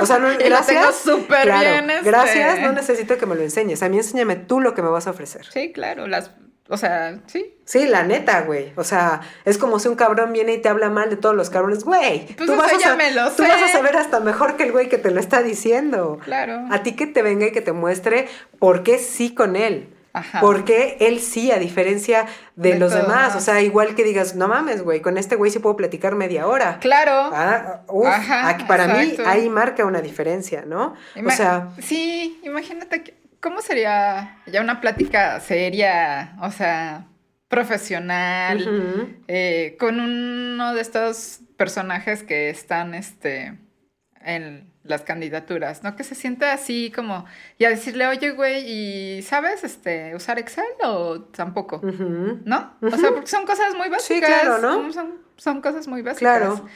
O 0.00 0.06
sea, 0.06 0.18
no, 0.18 0.32
Y 0.32 0.36
lo 0.36 0.44
gracias. 0.44 1.02
tengo 1.04 1.18
súper 1.18 1.42
claro, 1.42 1.60
bien, 1.70 1.90
este. 1.90 2.04
Gracias, 2.06 2.60
no 2.60 2.72
necesito 2.72 3.18
que 3.18 3.26
me 3.26 3.34
lo 3.34 3.42
enseñes, 3.42 3.82
a 3.82 3.88
mí 3.88 3.98
enséñame 3.98 4.36
tú 4.36 4.60
lo 4.60 4.74
que 4.74 4.82
me 4.82 4.88
vas 4.88 5.06
a 5.06 5.10
ofrecer. 5.10 5.44
sí, 5.52 5.72
claro, 5.72 6.06
las, 6.06 6.30
o 6.68 6.76
sea, 6.76 7.18
sí. 7.26 7.54
Sí, 7.64 7.86
la 7.86 8.02
neta, 8.04 8.42
güey. 8.42 8.72
O 8.76 8.84
sea, 8.84 9.20
es 9.44 9.58
como 9.58 9.78
si 9.78 9.88
un 9.88 9.96
cabrón 9.96 10.32
viene 10.32 10.54
y 10.54 10.58
te 10.58 10.68
habla 10.68 10.88
mal 10.88 11.10
de 11.10 11.16
todos 11.16 11.34
los 11.34 11.50
cabrones. 11.50 11.84
Güey, 11.84 12.26
Pues 12.36 12.48
tú, 12.48 12.56
vas 12.56 12.72
a, 12.72 12.78
ya 12.78 12.88
sa- 12.90 12.96
me 12.96 13.10
lo 13.12 13.30
tú 13.32 13.42
sé. 13.42 13.48
vas 13.48 13.62
a 13.62 13.68
saber 13.68 13.96
hasta 13.96 14.20
mejor 14.20 14.56
que 14.56 14.64
el 14.64 14.72
güey 14.72 14.88
que 14.88 14.98
te 14.98 15.10
lo 15.10 15.18
está 15.20 15.42
diciendo. 15.42 16.18
Claro. 16.24 16.64
A 16.70 16.82
ti 16.82 16.92
que 16.94 17.06
te 17.06 17.22
venga 17.22 17.46
y 17.46 17.52
que 17.52 17.60
te 17.60 17.72
muestre 17.72 18.28
por 18.58 18.82
qué 18.82 18.98
sí 18.98 19.34
con 19.34 19.56
él. 19.56 19.92
Ajá. 20.12 20.40
Por 20.40 20.64
qué 20.64 20.96
él 21.00 21.20
sí, 21.20 21.50
a 21.52 21.58
diferencia 21.58 22.24
de, 22.54 22.72
De 22.72 22.78
los 22.78 22.94
demás. 22.94 23.36
O 23.36 23.40
sea, 23.40 23.60
igual 23.60 23.94
que 23.94 24.02
digas, 24.02 24.34
no 24.34 24.48
mames, 24.48 24.82
güey, 24.82 25.02
con 25.02 25.18
este 25.18 25.36
güey 25.36 25.50
sí 25.50 25.58
puedo 25.58 25.76
platicar 25.76 26.14
media 26.14 26.46
hora. 26.46 26.78
Claro. 26.80 27.12
Ah, 27.34 27.82
uf, 27.88 28.06
Ajá, 28.06 28.48
aquí 28.48 28.64
para 28.64 28.86
mí 28.88 29.14
ahí 29.26 29.50
marca 29.50 29.84
una 29.84 30.00
diferencia, 30.00 30.64
¿no? 30.66 30.94
o 31.22 31.30
sea, 31.30 31.68
Sí, 31.82 32.40
imagínate 32.44 33.02
que, 33.02 33.14
cómo 33.46 33.62
sería 33.62 34.38
ya 34.46 34.60
una 34.60 34.80
plática 34.80 35.38
seria, 35.38 36.34
o 36.42 36.50
sea, 36.50 37.06
profesional, 37.46 39.20
eh, 39.28 39.76
con 39.78 40.00
uno 40.00 40.74
de 40.74 40.80
estos 40.80 41.42
personajes 41.56 42.24
que 42.24 42.50
están, 42.50 42.92
este, 42.92 43.56
en 44.20 44.68
las 44.82 45.02
candidaturas, 45.02 45.84
¿no? 45.84 45.94
Que 45.94 46.02
se 46.02 46.16
siente 46.16 46.46
así 46.46 46.90
como, 46.92 47.24
y 47.56 47.66
a 47.66 47.70
decirle, 47.70 48.08
oye, 48.08 48.32
güey, 48.32 48.68
¿y 48.68 49.22
sabes, 49.22 49.62
este, 49.62 50.16
usar 50.16 50.40
Excel 50.40 50.64
o 50.82 51.20
tampoco? 51.20 51.80
¿No? 51.84 52.76
O 52.82 52.96
sea, 52.96 53.10
porque 53.10 53.28
son 53.28 53.46
cosas 53.46 53.76
muy 53.76 53.88
básicas. 53.88 54.28
Sí, 54.28 54.40
claro, 54.40 54.58
¿no? 54.58 54.92
Son, 54.92 55.20
son 55.36 55.60
cosas 55.60 55.86
muy 55.86 56.02
básicas. 56.02 56.18
Claro. 56.18 56.66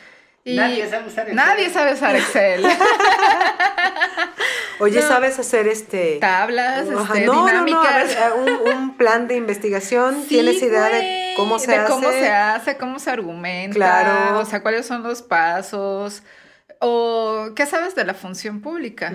Y 0.44 0.54
Nadie 0.54 0.88
sabe 0.88 1.08
usar 1.08 1.28
Excel. 1.28 1.36
Nadie 1.36 1.70
sabe 1.70 1.92
usar 1.94 2.14
Excel. 2.14 2.64
Oye, 4.80 5.00
No. 5.00 5.06
¿sabes 5.08 5.38
hacer 5.38 5.68
este... 5.68 6.18
Tablas, 6.20 6.80
este, 6.88 6.90
no, 6.92 7.04
no, 7.04 7.06
no, 7.06 7.46
a 7.46 7.50
dinámicas. 7.50 8.08
ver, 8.08 8.16
eh, 8.16 8.62
un, 8.66 8.72
un 8.78 8.96
plan 8.96 9.28
de 9.28 9.36
investigación, 9.36 10.22
Sí, 10.22 10.28
¿tienes 10.30 10.62
idea 10.62 10.84
de 10.88 11.34
cómo 11.36 11.58
se 11.58 11.70
de 11.72 11.76
hace? 11.78 11.92
cómo 11.92 12.10
se 12.10 12.28
hace, 12.30 12.76
cómo 12.76 12.98
se 12.98 13.10
argumenta, 13.10 13.74
Claro. 13.74 14.38
o 14.40 14.44
sea, 14.44 14.62
cuáles 14.62 14.86
son 14.86 15.02
los 15.02 15.22
pasos, 15.22 16.22
o 16.80 17.50
qué 17.54 17.66
sabes 17.66 17.94
de 17.94 18.04
la 18.04 18.14
función 18.14 18.60
pública. 18.62 19.12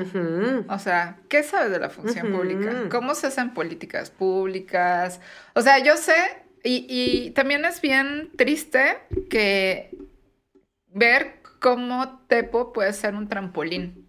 O 0.70 0.78
sea, 0.78 1.18
¿qué 1.30 1.42
sabes 1.42 1.72
de 1.72 1.80
la 1.80 1.90
función 1.90 2.32
pública? 2.32 2.84
¿Cómo 2.92 3.16
se 3.16 3.28
hacen 3.28 3.54
políticas 3.56 4.12
públicas? 4.12 5.20
O 5.56 5.62
sea, 5.62 5.80
yo 5.80 5.98
sé, 5.98 6.14
y, 6.64 6.86
y 6.88 7.32
también 7.32 7.66
es 7.66 7.82
bien 7.82 8.30
triste 8.38 9.00
que 9.32 9.90
ver 10.88 11.42
cómo 11.60 12.20
Tepo 12.28 12.72
puede 12.72 12.94
ser 12.94 13.16
un 13.16 13.28
trampolín. 13.28 14.05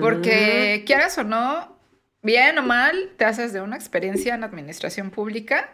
Porque 0.00 0.82
quieras 0.86 1.16
o 1.18 1.24
no, 1.24 1.78
bien 2.22 2.58
o 2.58 2.62
mal, 2.62 3.14
te 3.16 3.24
haces 3.24 3.52
de 3.52 3.60
una 3.60 3.76
experiencia 3.76 4.34
en 4.34 4.44
administración 4.44 5.10
pública 5.10 5.70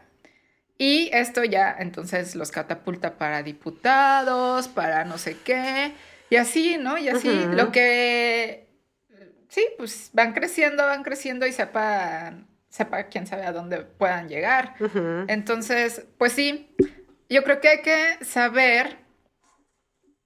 y 0.76 1.08
esto 1.12 1.44
ya 1.44 1.74
entonces 1.78 2.34
los 2.34 2.50
catapulta 2.50 3.16
para 3.16 3.42
diputados, 3.42 4.68
para 4.68 5.04
no 5.04 5.18
sé 5.18 5.36
qué, 5.44 5.92
y 6.30 6.36
así, 6.36 6.76
¿no? 6.78 6.98
Y 6.98 7.08
así, 7.08 7.44
Ujú. 7.44 7.56
lo 7.56 7.72
que, 7.72 8.68
sí, 9.48 9.66
pues 9.78 10.10
van 10.12 10.32
creciendo, 10.32 10.84
van 10.84 11.04
creciendo 11.04 11.46
y 11.46 11.52
sepan, 11.52 12.48
sepa 12.68 13.04
quién 13.04 13.26
sabe 13.26 13.46
a 13.46 13.52
dónde 13.52 13.82
puedan 13.82 14.28
llegar. 14.28 14.74
Ujú. 14.80 15.24
Entonces, 15.28 16.06
pues 16.18 16.32
sí, 16.32 16.74
yo 17.28 17.44
creo 17.44 17.60
que 17.60 17.68
hay 17.68 17.82
que 17.82 18.24
saber 18.24 18.98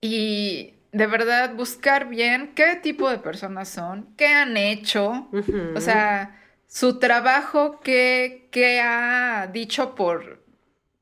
y 0.01 0.78
de 0.93 1.07
verdad 1.07 1.55
buscar 1.55 2.09
bien 2.09 2.53
qué 2.55 2.77
tipo 2.77 3.11
de 3.11 3.19
personas 3.19 3.69
son, 3.69 4.15
qué 4.17 4.27
han 4.27 4.57
hecho, 4.57 5.29
o 5.77 5.81
sea, 5.81 6.41
su 6.67 6.99
trabajo, 6.99 7.81
qué, 7.81 8.49
qué 8.51 8.81
ha 8.81 9.49
dicho 9.53 9.95
por, 9.95 10.43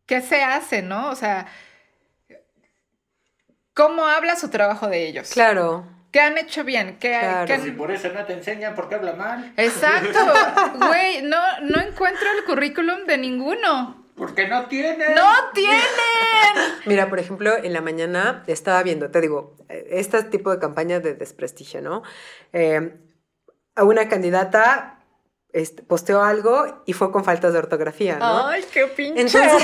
qué 0.07 0.21
se 0.21 0.43
hace, 0.43 0.83
¿no? 0.83 1.11
O 1.11 1.15
sea, 1.17 1.47
cómo 3.75 4.07
habla 4.07 4.37
su 4.37 4.49
trabajo 4.49 4.89
de 4.89 5.07
ellos. 5.09 5.31
Claro. 5.33 5.87
¿Qué 6.13 6.21
han 6.21 6.39
hecho 6.39 6.65
bien? 6.65 6.97
¿Qué, 6.99 7.11
Claro. 7.11 7.47
qué 7.47 7.53
han- 7.55 7.63
Si 7.65 7.71
por 7.73 7.91
eso 7.91 8.09
no 8.13 8.25
te 8.25 8.33
enseñan, 8.33 8.75
¿por 8.75 8.89
qué 8.89 8.95
habla 8.95 9.13
mal? 9.15 9.53
Exacto. 9.57 10.19
Güey, 10.87 11.23
no, 11.23 11.39
no 11.63 11.81
encuentro 11.81 12.27
el 12.39 12.45
currículum 12.45 13.05
de 13.07 13.19
ninguno. 13.19 14.06
Porque 14.17 14.49
no 14.49 14.67
tienen. 14.67 15.15
¡No 15.15 15.33
tienen! 15.53 15.83
Mira, 16.87 17.09
por 17.09 17.19
ejemplo, 17.19 17.55
en 17.57 17.73
la 17.73 17.81
mañana 17.83 18.43
estaba 18.47 18.83
viendo, 18.83 19.11
te 19.11 19.21
digo, 19.21 19.55
este 19.69 20.23
tipo 20.25 20.51
de 20.51 20.59
campañas 20.59 21.03
de 21.03 21.15
desprestigio, 21.15 21.83
¿no? 21.83 22.03
Eh, 22.53 22.97
a 23.75 23.85
una 23.85 24.09
candidata 24.09 25.05
este, 25.53 25.83
posteó 25.83 26.23
algo 26.23 26.83
y 26.87 26.93
fue 26.93 27.13
con 27.13 27.25
faltas 27.25 27.53
de 27.53 27.59
ortografía, 27.59 28.19
¿no? 28.19 28.47
Ay, 28.47 28.65
qué 28.73 28.87
pinche 28.87 29.21
Entonces- 29.21 29.63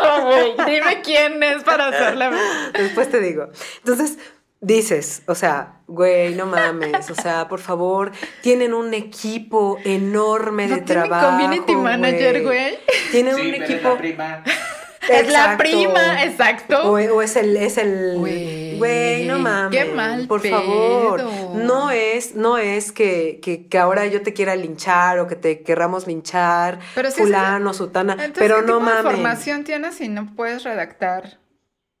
horror. 0.00 0.66
Dime 0.66 1.02
quién 1.02 1.42
es 1.42 1.62
para 1.64 1.88
hacerle. 1.88 2.30
Después 2.74 3.10
te 3.10 3.20
digo. 3.20 3.48
Entonces, 3.78 4.18
dices, 4.62 5.22
o 5.26 5.34
sea, 5.34 5.80
güey, 5.88 6.34
no 6.34 6.46
mames, 6.46 7.10
o 7.10 7.14
sea, 7.14 7.48
por 7.48 7.58
favor, 7.60 8.12
tienen 8.40 8.72
un 8.72 8.94
equipo 8.94 9.76
enorme 9.84 10.62
de 10.68 10.68
¿No 10.78 10.84
tienen 10.84 11.08
trabajo. 11.08 11.36
community 11.36 11.76
manager, 11.76 12.42
güey? 12.42 12.78
Tienen 13.10 13.34
Sí, 13.34 13.40
un 13.42 13.50
pero 13.52 13.64
es 13.64 13.70
equipo. 13.70 13.88
la 13.90 13.96
prima. 13.98 14.44
Es 15.02 15.08
la 15.10 15.18
Exacto. 15.18 15.58
prima, 15.58 16.22
exacto. 16.22 16.78
O, 16.84 16.92
o 16.92 17.22
es 17.22 17.34
el, 17.34 17.56
es 17.56 17.76
el, 17.76 18.14
Güey, 18.18 18.78
güey, 18.78 19.24
no 19.26 19.40
mames. 19.40 19.76
qué 19.84 19.90
mal 19.92 20.28
Por 20.28 20.40
pedo. 20.40 20.60
favor. 20.60 21.24
No 21.56 21.90
es, 21.90 22.36
no 22.36 22.56
es 22.56 22.92
que, 22.92 23.40
que, 23.42 23.66
que 23.66 23.78
ahora 23.78 24.06
yo 24.06 24.22
te 24.22 24.32
quiera 24.32 24.54
linchar 24.54 25.18
o 25.18 25.26
que 25.26 25.34
te 25.34 25.62
querramos 25.64 26.06
linchar, 26.06 26.78
Pero 26.94 27.10
si 27.10 27.20
fulano, 27.20 27.74
sutana, 27.74 28.12
Entonces, 28.12 28.34
pero 28.38 28.60
¿qué 28.60 28.66
no 28.68 28.78
tipo 28.78 28.80
mames. 28.80 29.04
información 29.06 29.64
tienes 29.64 29.96
si 29.96 30.08
no 30.08 30.32
puedes 30.36 30.62
redactar? 30.62 31.40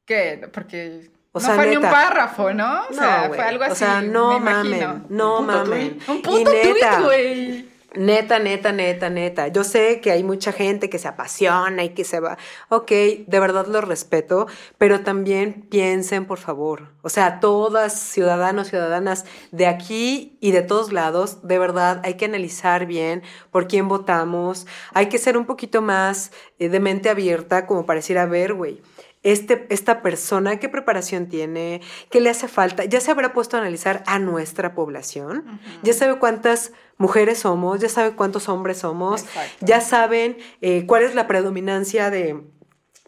¿Qué? 0.06 0.48
Porque 0.52 1.10
O 1.32 1.40
no 1.40 1.46
sea, 1.46 1.54
fue 1.54 1.66
ni 1.68 1.76
un 1.76 1.82
párrafo, 1.82 2.52
¿no? 2.52 2.82
O 2.90 2.92
sea, 2.92 3.28
No, 3.28 3.34
fue 3.34 3.42
algo 3.44 3.64
así. 3.64 3.72
O 3.72 3.76
sea, 3.76 4.02
no 4.02 4.30
me 4.32 4.36
imagino. 4.36 4.86
mamen, 4.88 5.06
no 5.08 5.38
Un 5.40 5.46
mamen. 5.46 5.98
tuit. 5.98 6.08
Un 6.08 6.22
puto 6.22 6.50
tweet, 6.50 7.02
güey. 7.02 7.72
Neta, 7.94 8.38
neta, 8.38 8.72
neta, 8.72 9.10
neta. 9.10 9.48
Yo 9.48 9.64
sé 9.64 10.00
que 10.00 10.10
hay 10.10 10.24
mucha 10.24 10.50
gente 10.52 10.88
que 10.88 10.98
se 10.98 11.08
apasiona 11.08 11.84
y 11.84 11.90
que 11.90 12.04
se 12.04 12.20
va. 12.20 12.38
Ok, 12.70 12.90
de 12.90 13.38
verdad 13.40 13.66
lo 13.66 13.82
respeto, 13.82 14.46
pero 14.78 15.00
también 15.02 15.66
piensen, 15.70 16.24
por 16.24 16.38
favor. 16.38 16.88
O 17.02 17.10
sea, 17.10 17.38
todas 17.40 17.92
ciudadanos, 17.92 18.68
ciudadanas 18.68 19.26
de 19.50 19.66
aquí 19.66 20.38
y 20.40 20.52
de 20.52 20.62
todos 20.62 20.90
lados, 20.90 21.46
de 21.46 21.58
verdad 21.58 22.00
hay 22.02 22.14
que 22.14 22.24
analizar 22.24 22.86
bien 22.86 23.22
por 23.50 23.68
quién 23.68 23.88
votamos. 23.88 24.66
Hay 24.94 25.06
que 25.10 25.18
ser 25.18 25.36
un 25.36 25.44
poquito 25.44 25.82
más 25.82 26.32
eh, 26.58 26.70
de 26.70 26.80
mente 26.80 27.10
abierta, 27.10 27.66
como 27.66 27.84
para 27.84 27.98
decir, 27.98 28.16
a 28.18 28.24
ver, 28.24 28.54
güey. 28.54 28.80
Este, 29.22 29.66
esta 29.70 30.02
persona, 30.02 30.58
¿qué 30.58 30.68
preparación 30.68 31.28
tiene? 31.28 31.80
¿Qué 32.10 32.20
le 32.20 32.30
hace 32.30 32.48
falta? 32.48 32.84
Ya 32.84 33.00
se 33.00 33.10
habrá 33.10 33.32
puesto 33.32 33.56
a 33.56 33.60
analizar 33.60 34.02
a 34.06 34.18
nuestra 34.18 34.74
población. 34.74 35.44
Ya 35.82 35.92
sabe 35.92 36.18
cuántas 36.18 36.72
mujeres 36.98 37.38
somos, 37.38 37.80
ya 37.80 37.88
sabe 37.88 38.14
cuántos 38.16 38.48
hombres 38.48 38.78
somos, 38.78 39.22
Exacto. 39.22 39.66
ya 39.66 39.80
saben 39.80 40.38
eh, 40.60 40.86
cuál 40.86 41.02
es 41.04 41.14
la 41.14 41.26
predominancia 41.26 42.10
de, 42.10 42.42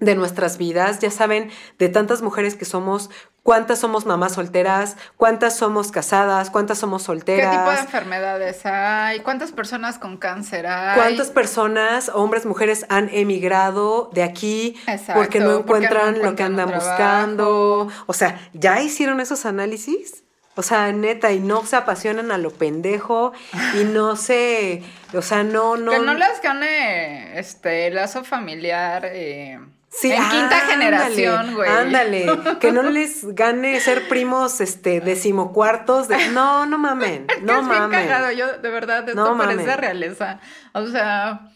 de 0.05 0.15
nuestras 0.15 0.59
vidas, 0.59 0.99
ya 0.99 1.11
saben 1.11 1.51
de 1.79 1.89
tantas 1.89 2.23
mujeres 2.23 2.55
que 2.55 2.65
somos, 2.65 3.11
cuántas 3.43 3.79
somos 3.79 4.07
mamás 4.07 4.33
solteras, 4.33 4.97
cuántas 5.17 5.57
somos 5.57 5.91
casadas, 5.93 6.51
cuántas 6.51 6.79
somos 6.79 7.03
¿Qué 7.03 7.07
solteras. 7.07 7.57
tipo 7.57 7.71
de 7.71 7.79
enfermedades 7.79 8.65
hay? 8.65 9.21
¿Cuántas 9.21 9.53
personas 9.53 9.99
con 9.99 10.17
cáncer 10.17 10.67
hay? 10.67 10.97
¿Cuántas 10.97 11.31
personas, 11.31 12.11
hombres, 12.15 12.47
mujeres, 12.47 12.87
han 12.89 13.09
emigrado 13.13 14.11
de 14.13 14.23
aquí 14.23 14.77
Exacto, 14.87 15.15
porque 15.15 15.41
no 15.41 15.45
porque 15.45 15.49
no 15.49 15.59
encuentran 15.61 16.23
lo 16.23 16.37
que 16.37 16.43
andan 16.43 16.73
buscando? 16.73 17.89
O 18.07 18.13
sea, 18.13 18.41
¿ya 18.53 18.81
hicieron 18.81 19.21
esos 19.21 19.47
análisis? 19.47 20.25
O 20.57 20.63
sea, 20.63 20.93
neta, 20.93 21.33
y 21.33 21.41
no 21.41 21.67
se 21.67 21.75
apasionan 21.75 22.31
a 22.31 22.39
lo 22.39 22.53
pendejo 22.53 23.33
y 23.75 23.85
no 23.85 24.15
se, 24.15 24.85
o 25.13 25.21
sea, 25.21 25.43
no, 25.43 25.77
no. 25.77 25.91
Que 25.91 25.99
no 25.99 26.15
les 26.15 26.41
gane 26.43 27.39
este 27.41 27.91
lazo 27.91 28.23
familiar 28.23 29.05
eh, 29.05 29.59
Sí, 29.97 30.11
en 30.11 30.28
quinta 30.28 30.57
generación, 30.61 31.55
güey. 31.55 31.70
Ándale, 31.70 32.26
que 32.61 32.72
no 32.72 32.82
les 32.82 33.24
gane 33.34 33.78
ser 33.80 34.09
primos, 34.09 34.61
este, 34.61 35.01
decimocuartos 35.01 36.09
de, 36.09 36.28
no, 36.30 36.66
no 36.66 36.78
mamen, 36.78 37.26
Es 37.28 37.36
que 37.36 37.42
no 37.42 37.61
es 37.61 37.68
bien 37.68 37.78
mamen. 37.80 38.09
cagado, 38.09 38.32
yo 38.32 38.59
de 38.59 38.70
verdad, 38.70 39.09
esto 39.09 39.14
No 39.14 39.38
parece 39.38 39.62
mamen. 39.62 39.78
realeza. 39.78 40.40
O 40.72 40.86
sea, 40.88 41.53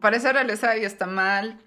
parece 0.00 0.32
realeza 0.32 0.76
y 0.76 0.84
está 0.84 1.06
mal. 1.06 1.58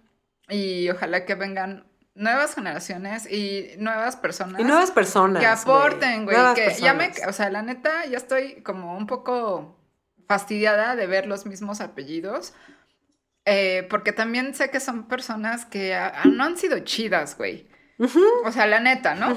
Y 0.49 0.89
ojalá 0.89 1.26
que 1.26 1.36
vengan 1.36 1.86
nuevas 2.15 2.55
generaciones 2.55 3.30
y 3.30 3.71
nuevas 3.80 4.15
personas. 4.15 4.61
Y 4.61 4.63
nuevas 4.63 4.91
personas. 4.91 5.41
que 5.41 5.47
aporten, 5.47 6.26
güey. 6.26 6.38
Que 6.55 6.74
ya 6.80 6.93
me, 6.93 7.11
o 7.28 7.34
sea, 7.34 7.49
la 7.49 7.61
neta, 7.63 8.05
ya 8.05 8.17
estoy 8.17 8.61
como 8.61 8.97
un 8.97 9.07
poco 9.07 9.78
fastidiada 10.28 10.95
de 10.95 11.05
ver 11.07 11.28
los 11.28 11.45
mismos 11.45 11.82
apellidos. 11.82 12.53
Eh, 13.46 13.86
porque 13.89 14.12
también 14.14 14.54
sé 14.56 14.70
que 14.70 14.80
son 14.80 15.08
personas 15.08 15.66
que 15.66 15.96
ah, 15.96 16.24
no 16.32 16.44
han 16.44 16.58
sido 16.58 16.80
chidas, 16.80 17.38
güey. 17.38 17.68
O 18.46 18.52
sea, 18.52 18.68
la 18.68 18.80
neta, 18.80 19.16
¿no? 19.16 19.36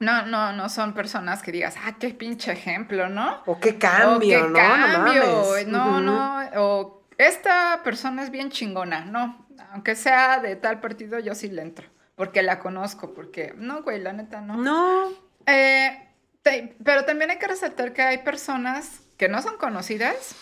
No, 0.00 0.26
no, 0.26 0.52
no 0.52 0.68
son 0.68 0.94
personas 0.94 1.42
que 1.42 1.50
digas, 1.52 1.74
ah, 1.84 1.96
qué 1.98 2.10
pinche 2.10 2.52
ejemplo, 2.52 3.08
¿no? 3.08 3.42
O 3.46 3.58
qué 3.58 3.78
cambio, 3.78 4.40
o 4.40 4.42
qué 4.44 4.48
¿no? 4.48 4.54
cambio, 4.54 5.22
no 5.24 5.38
mames. 5.40 5.66
no, 5.66 6.00
no, 6.00 6.40
o 6.56 7.04
esta 7.18 7.80
persona 7.82 8.22
es 8.22 8.30
bien 8.30 8.50
chingona, 8.50 9.04
no, 9.04 9.48
aunque 9.72 9.96
sea 9.96 10.38
de 10.38 10.54
tal 10.54 10.80
partido, 10.80 11.18
yo 11.18 11.34
sí 11.34 11.48
le 11.48 11.62
entro, 11.62 11.88
porque 12.14 12.42
la 12.42 12.60
conozco, 12.60 13.12
porque, 13.12 13.54
no, 13.56 13.82
güey, 13.82 14.00
la 14.00 14.12
neta, 14.12 14.40
no. 14.40 14.56
No, 14.56 15.08
Eh, 15.46 15.98
te- 16.42 16.76
pero 16.84 17.04
también 17.04 17.30
hay 17.32 17.38
que 17.38 17.48
resaltar 17.48 17.92
que 17.92 18.02
hay 18.02 18.18
personas 18.18 19.00
que 19.16 19.28
no 19.28 19.42
son 19.42 19.56
conocidas, 19.56 20.36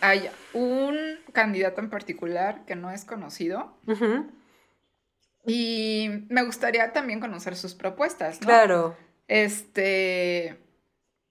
hay 0.00 0.30
un 0.52 0.96
candidato 1.32 1.80
en 1.80 1.90
particular 1.90 2.64
que 2.66 2.76
no 2.76 2.90
es 2.90 3.04
conocido, 3.04 3.76
y 5.46 6.26
me 6.28 6.42
gustaría 6.42 6.92
también 6.92 7.20
conocer 7.20 7.56
sus 7.56 7.74
propuestas, 7.74 8.40
¿no? 8.40 8.46
claro. 8.46 8.96
Este. 9.28 10.58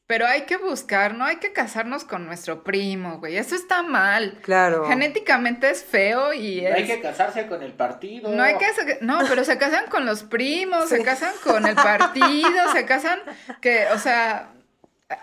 Pero 0.08 0.26
hay 0.26 0.44
que 0.44 0.56
buscar, 0.56 1.16
no 1.16 1.26
hay 1.26 1.36
que 1.36 1.52
casarnos 1.52 2.06
con 2.06 2.26
nuestro 2.26 2.64
primo, 2.64 3.20
güey. 3.20 3.36
Eso 3.36 3.56
está 3.56 3.84
mal. 3.84 4.40
Claro. 4.42 4.88
Genéticamente 4.88 5.70
es 5.70 5.84
feo 5.84 6.32
y 6.34 6.66
es. 6.66 6.74
Hay 6.74 6.88
que 6.88 7.02
casarse 7.02 7.48
con 7.48 7.62
el 7.62 7.74
partido. 7.74 8.32
No 8.32 8.42
hay 8.42 8.56
que. 8.58 9.00
No, 9.02 9.20
pero 9.28 9.44
se 9.44 9.58
casan 9.58 9.88
con 9.90 10.06
los 10.06 10.24
primos, 10.24 10.88
se 10.88 11.04
casan 11.04 11.34
con 11.44 11.66
el 11.68 11.76
partido, 11.76 12.72
se 12.72 12.86
casan. 12.86 13.20
Que, 13.60 13.88
o 13.94 14.00
sea. 14.00 14.54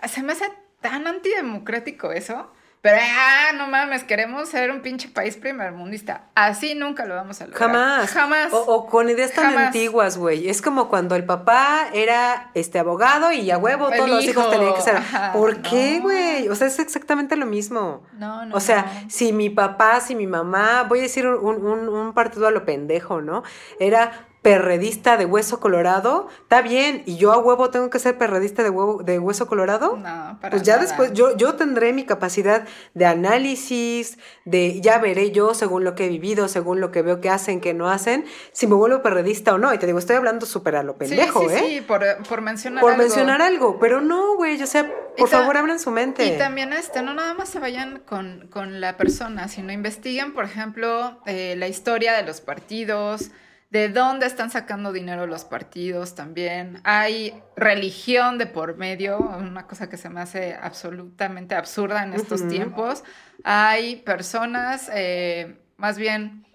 Se 0.07 0.21
me 0.21 0.33
hace 0.33 0.45
tan 0.81 1.07
antidemocrático 1.07 2.11
eso. 2.11 2.51
Pero, 2.85 2.97
ah, 3.01 3.51
no 3.55 3.67
mames, 3.67 4.03
queremos 4.03 4.47
ser 4.47 4.69
un 4.69 4.81
pinche 4.81 5.09
país 5.09 5.37
primermundista. 5.37 6.25
Así 6.35 6.75
nunca 6.75 7.05
lo 7.05 7.15
vamos 7.15 7.41
a 7.41 7.47
lograr. 7.47 7.59
Jamás. 7.71 8.11
Jamás. 8.11 8.53
O, 8.53 8.59
o 8.59 8.85
con 8.85 9.09
ideas 9.09 9.31
tan 9.31 9.45
Jamás. 9.45 9.65
antiguas, 9.67 10.17
güey. 10.17 10.47
Es 10.49 10.61
como 10.61 10.87
cuando 10.87 11.15
el 11.15 11.25
papá 11.25 11.87
era 11.93 12.51
este 12.53 12.77
abogado 12.77 13.31
y 13.31 13.49
a 13.49 13.57
huevo 13.57 13.89
El 13.89 13.97
todos 13.97 14.09
los 14.11 14.23
hijos 14.23 14.43
hijo. 14.43 14.51
tenían 14.51 14.75
que 14.75 14.81
ser. 14.81 14.97
Ajá, 14.97 15.33
¿Por 15.33 15.63
qué, 15.63 15.99
güey? 15.99 16.47
O 16.49 16.53
sea, 16.55 16.67
es 16.67 16.77
exactamente 16.77 17.35
lo 17.35 17.47
mismo. 17.47 18.03
No, 18.13 18.45
no. 18.45 18.55
O 18.55 18.59
sea, 18.59 18.83
no. 19.03 19.09
si 19.09 19.33
mi 19.33 19.49
papá, 19.49 19.99
si 19.99 20.13
mi 20.13 20.27
mamá, 20.27 20.83
voy 20.87 20.99
a 20.99 21.01
decir 21.01 21.25
un, 21.27 21.65
un- 21.65 21.89
un 21.89 22.13
partido 22.13 22.45
a 22.45 22.51
lo 22.51 22.65
pendejo, 22.65 23.21
¿no? 23.21 23.41
Era 23.79 24.27
perredista 24.45 25.17
de 25.17 25.25
hueso 25.25 25.59
colorado, 25.59 26.27
está 26.43 26.61
bien, 26.61 27.01
y 27.07 27.17
yo 27.17 27.31
a 27.31 27.39
huevo 27.39 27.71
tengo 27.71 27.89
que 27.89 27.97
ser 27.97 28.15
perredista 28.15 28.61
de, 28.61 28.69
huevo, 28.69 29.01
de 29.01 29.17
hueso 29.17 29.47
colorado. 29.47 29.97
No, 29.97 30.37
para 30.39 30.51
Pues 30.51 30.61
ya 30.61 30.75
nada. 30.75 30.85
después, 30.85 31.13
yo, 31.13 31.35
yo 31.35 31.55
tendré 31.55 31.93
mi 31.93 32.05
capacidad 32.05 32.67
de 32.93 33.05
análisis, 33.07 34.19
de 34.45 34.81
ya 34.81 34.99
veré 34.99 35.31
yo 35.31 35.55
según 35.55 35.83
lo 35.83 35.95
que 35.95 36.05
he 36.05 36.09
vivido, 36.09 36.47
según 36.47 36.79
lo 36.79 36.91
que 36.91 37.01
veo 37.01 37.21
que 37.21 37.31
hacen, 37.31 37.59
que 37.59 37.73
no 37.73 37.89
hacen, 37.89 38.25
si 38.51 38.67
me 38.67 38.75
vuelvo 38.75 39.01
perredista 39.01 39.51
o 39.55 39.57
no. 39.57 39.73
Y 39.73 39.79
te 39.79 39.87
digo, 39.87 39.97
estoy 39.97 40.15
hablando 40.15 40.45
súper 40.45 40.75
a 40.75 40.83
lo 40.83 40.95
pendejo, 40.95 41.41
sí, 41.41 41.47
sí, 41.49 41.55
¿eh? 41.55 41.63
Sí, 41.77 41.81
por, 41.81 42.05
por 42.29 42.41
mencionar 42.41 42.81
Por 42.81 42.91
algo. 42.91 43.01
mencionar 43.03 43.41
algo, 43.41 43.79
pero 43.79 43.99
no, 43.99 44.35
güey, 44.35 44.61
o 44.61 44.67
sea, 44.67 44.87
por 45.17 45.27
favor 45.27 45.57
abran 45.57 45.79
su 45.79 45.89
mente. 45.89 46.23
Y 46.23 46.37
también 46.37 46.71
este, 46.71 47.01
no 47.01 47.15
nada 47.15 47.33
más 47.33 47.49
se 47.49 47.57
vayan 47.57 48.03
con, 48.05 48.47
con 48.51 48.79
la 48.79 48.95
persona, 48.95 49.47
sino 49.47 49.73
investiguen, 49.73 50.35
por 50.35 50.45
ejemplo, 50.45 51.19
eh, 51.25 51.55
la 51.57 51.67
historia 51.67 52.13
de 52.13 52.21
los 52.21 52.41
partidos, 52.41 53.31
de 53.75 53.89
dónde 53.89 54.25
están 54.25 54.51
sacando 54.51 54.93
dinero 54.93 55.27
los 55.27 55.43
partidos 55.43 56.15
también. 56.15 56.79
Hay 56.85 57.43
religión 57.57 58.37
de 58.37 58.45
por 58.45 58.77
medio, 58.77 59.19
una 59.19 59.67
cosa 59.67 59.89
que 59.89 59.97
se 59.97 60.09
me 60.09 60.21
hace 60.21 60.53
absolutamente 60.53 61.55
absurda 61.55 62.01
en 62.01 62.13
estos 62.13 62.47
tiempos. 62.47 63.03
Hay 63.43 63.97
personas, 63.97 64.89
eh, 64.93 65.57
más 65.75 65.97
bien 65.97 66.45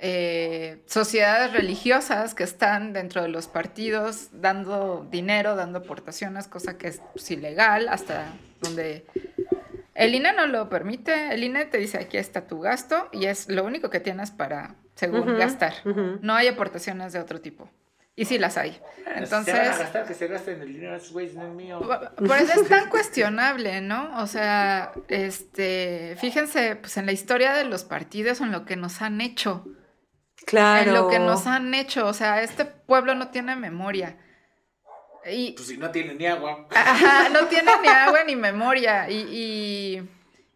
eh, 0.00 0.82
sociedades 0.84 1.54
religiosas 1.54 2.34
que 2.34 2.44
están 2.44 2.92
dentro 2.92 3.22
de 3.22 3.28
los 3.28 3.46
partidos 3.46 4.28
dando 4.32 5.06
dinero, 5.10 5.56
dando 5.56 5.78
aportaciones, 5.78 6.46
cosa 6.46 6.76
que 6.76 6.88
es 6.88 7.00
pues, 7.14 7.30
ilegal, 7.30 7.88
hasta 7.88 8.34
donde 8.60 9.06
el 9.94 10.14
INE 10.14 10.34
no 10.34 10.46
lo 10.46 10.68
permite. 10.68 11.32
El 11.32 11.42
INE 11.42 11.64
te 11.64 11.78
dice 11.78 11.96
aquí 11.96 12.18
está 12.18 12.46
tu 12.46 12.60
gasto 12.60 13.08
y 13.12 13.24
es 13.24 13.48
lo 13.48 13.64
único 13.64 13.88
que 13.88 14.00
tienes 14.00 14.30
para, 14.30 14.74
según, 14.96 15.38
gastar. 15.38 15.74
No 16.20 16.34
hay 16.34 16.48
aportaciones 16.48 17.12
de 17.12 17.20
otro 17.20 17.40
tipo. 17.40 17.70
Y 18.18 18.24
sí 18.24 18.38
las 18.38 18.56
hay. 18.56 18.72
Se 18.72 19.04
van 19.04 19.14
a 19.14 19.18
Entonces, 19.18 19.54
gastar, 19.54 20.06
que 20.06 20.14
se 20.14 20.26
gasten 20.26 20.62
el 20.62 20.72
dinero 20.72 20.96
esos 20.96 21.12
güeyes, 21.12 21.34
no 21.34 21.46
es 21.46 21.52
mío. 21.52 21.80
por 21.80 22.36
eso 22.38 22.62
es 22.62 22.68
tan 22.68 22.88
cuestionable, 22.90 23.82
¿no? 23.82 24.18
O 24.22 24.26
sea, 24.26 24.92
este, 25.08 26.16
fíjense, 26.18 26.76
pues 26.76 26.96
en 26.96 27.04
la 27.04 27.12
historia 27.12 27.52
de 27.52 27.64
los 27.66 27.84
partidos, 27.84 28.40
en 28.40 28.52
lo 28.52 28.64
que 28.64 28.76
nos 28.76 29.02
han 29.02 29.20
hecho. 29.20 29.66
Claro. 30.46 30.88
En 30.88 30.94
lo 30.94 31.08
que 31.08 31.18
nos 31.18 31.46
han 31.46 31.74
hecho. 31.74 32.06
O 32.06 32.14
sea, 32.14 32.42
este 32.42 32.64
pueblo 32.64 33.14
no 33.14 33.28
tiene 33.28 33.54
memoria. 33.54 34.16
Y, 35.30 35.52
Pues 35.52 35.68
si 35.68 35.76
no 35.76 35.90
tiene 35.90 36.14
ni 36.14 36.26
agua. 36.26 36.68
Ajá, 36.74 37.28
no 37.32 37.46
tiene 37.48 37.70
ni 37.82 37.88
agua 37.88 38.24
ni 38.24 38.34
memoria. 38.34 39.10
Y, 39.10 40.08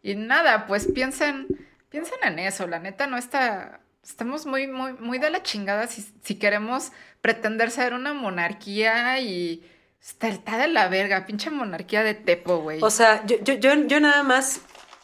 y, 0.02 0.10
y 0.10 0.14
nada, 0.14 0.66
pues 0.66 0.90
piensen, 0.90 1.46
piensen 1.90 2.18
en 2.22 2.38
eso. 2.38 2.66
La 2.66 2.78
neta 2.78 3.06
no 3.06 3.18
está. 3.18 3.80
Estamos 4.02 4.46
muy, 4.46 4.66
muy, 4.66 4.94
muy 4.94 5.18
de 5.18 5.30
la 5.30 5.42
chingada 5.42 5.86
si, 5.86 6.04
si 6.22 6.36
queremos 6.36 6.92
pretender 7.20 7.70
ser 7.70 7.94
una 7.94 8.14
monarquía 8.14 9.20
y. 9.20 9.66
Está, 10.00 10.56
de 10.56 10.68
la 10.68 10.88
verga, 10.88 11.26
pinche 11.26 11.50
monarquía 11.50 12.02
de 12.02 12.14
Tepo, 12.14 12.58
güey. 12.58 12.80
O 12.82 12.88
sea, 12.88 13.24
yo, 13.26 13.36
yo, 13.42 13.54
yo, 13.54 13.74
yo 13.86 14.00
nada 14.00 14.22
más 14.22 14.62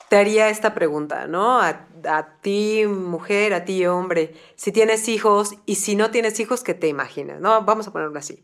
te 0.08 0.16
haría 0.16 0.48
esta 0.48 0.72
pregunta, 0.72 1.26
¿no? 1.26 1.60
A, 1.60 1.86
a 2.08 2.40
ti, 2.40 2.86
mujer, 2.86 3.52
a 3.52 3.66
ti, 3.66 3.84
hombre, 3.86 4.34
si 4.54 4.72
tienes 4.72 5.08
hijos 5.08 5.54
y 5.66 5.74
si 5.74 5.96
no 5.96 6.10
tienes 6.10 6.40
hijos, 6.40 6.62
¿qué 6.62 6.72
te 6.72 6.88
imaginas? 6.88 7.40
¿No? 7.40 7.62
Vamos 7.62 7.88
a 7.88 7.92
ponerlo 7.92 8.18
así. 8.18 8.42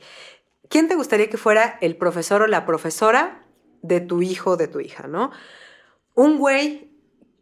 ¿Quién 0.69 0.89
te 0.89 0.95
gustaría 0.95 1.31
que 1.31 1.39
fuera 1.39 1.79
el 1.81 1.97
profesor 1.97 2.43
o 2.43 2.47
la 2.47 2.67
profesora 2.67 3.47
de 3.83 4.01
tu 4.01 4.23
hijo 4.23 4.53
o 4.53 4.57
de 4.57 4.69
tu 4.69 4.81
hija, 4.81 5.07
¿no? 5.07 5.31
Un 6.15 6.39
güey 6.39 6.91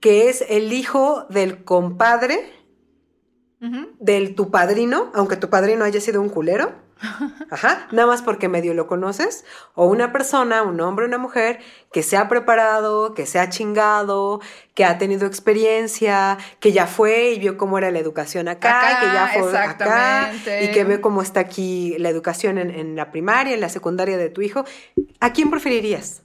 que 0.01 0.29
es 0.29 0.45
el 0.49 0.73
hijo 0.73 1.27
del 1.31 1.65
compadre 1.65 2.60
Del 3.99 4.35
tu 4.35 4.51
padrino, 4.51 5.11
aunque 5.15 5.37
tu 5.37 5.51
padrino 5.51 5.85
haya 5.85 6.01
sido 6.01 6.23
un 6.23 6.31
culero, 6.31 6.73
ajá, 7.51 7.89
nada 7.93 8.07
más 8.07 8.23
porque 8.23 8.49
medio 8.49 8.73
lo 8.73 8.87
conoces, 8.87 9.45
o 9.75 9.87
una 9.87 10.13
persona, 10.13 10.63
un 10.63 10.81
hombre, 10.81 11.05
una 11.05 11.19
mujer, 11.19 11.61
que 11.93 12.03
se 12.03 12.17
ha 12.17 12.29
preparado, 12.29 13.15
que 13.15 13.27
se 13.27 13.39
ha 13.39 13.49
chingado, 13.49 14.41
que 14.75 14.85
ha 14.85 14.97
tenido 14.97 15.27
experiencia, 15.27 16.39
que 16.59 16.73
ya 16.73 16.87
fue 16.87 17.33
y 17.33 17.39
vio 17.39 17.59
cómo 17.59 17.77
era 17.77 17.91
la 17.91 17.99
educación 17.99 18.49
acá, 18.49 18.81
Acá, 18.81 19.01
que 19.01 19.07
ya 19.07 19.29
fue 19.29 19.59
acá, 19.59 20.33
y 20.63 20.71
que 20.71 20.85
ve 20.85 21.01
cómo 21.01 21.21
está 21.21 21.41
aquí 21.41 21.97
la 21.99 22.09
educación 22.09 22.57
en, 22.57 22.71
en 22.71 22.97
la 22.97 23.11
primaria, 23.11 23.55
en 23.55 23.61
la 23.61 23.69
secundaria 23.69 24.17
de 24.17 24.31
tu 24.31 24.41
hijo. 24.41 24.65
¿A 25.21 25.33
quién 25.33 25.51
preferirías? 25.51 26.23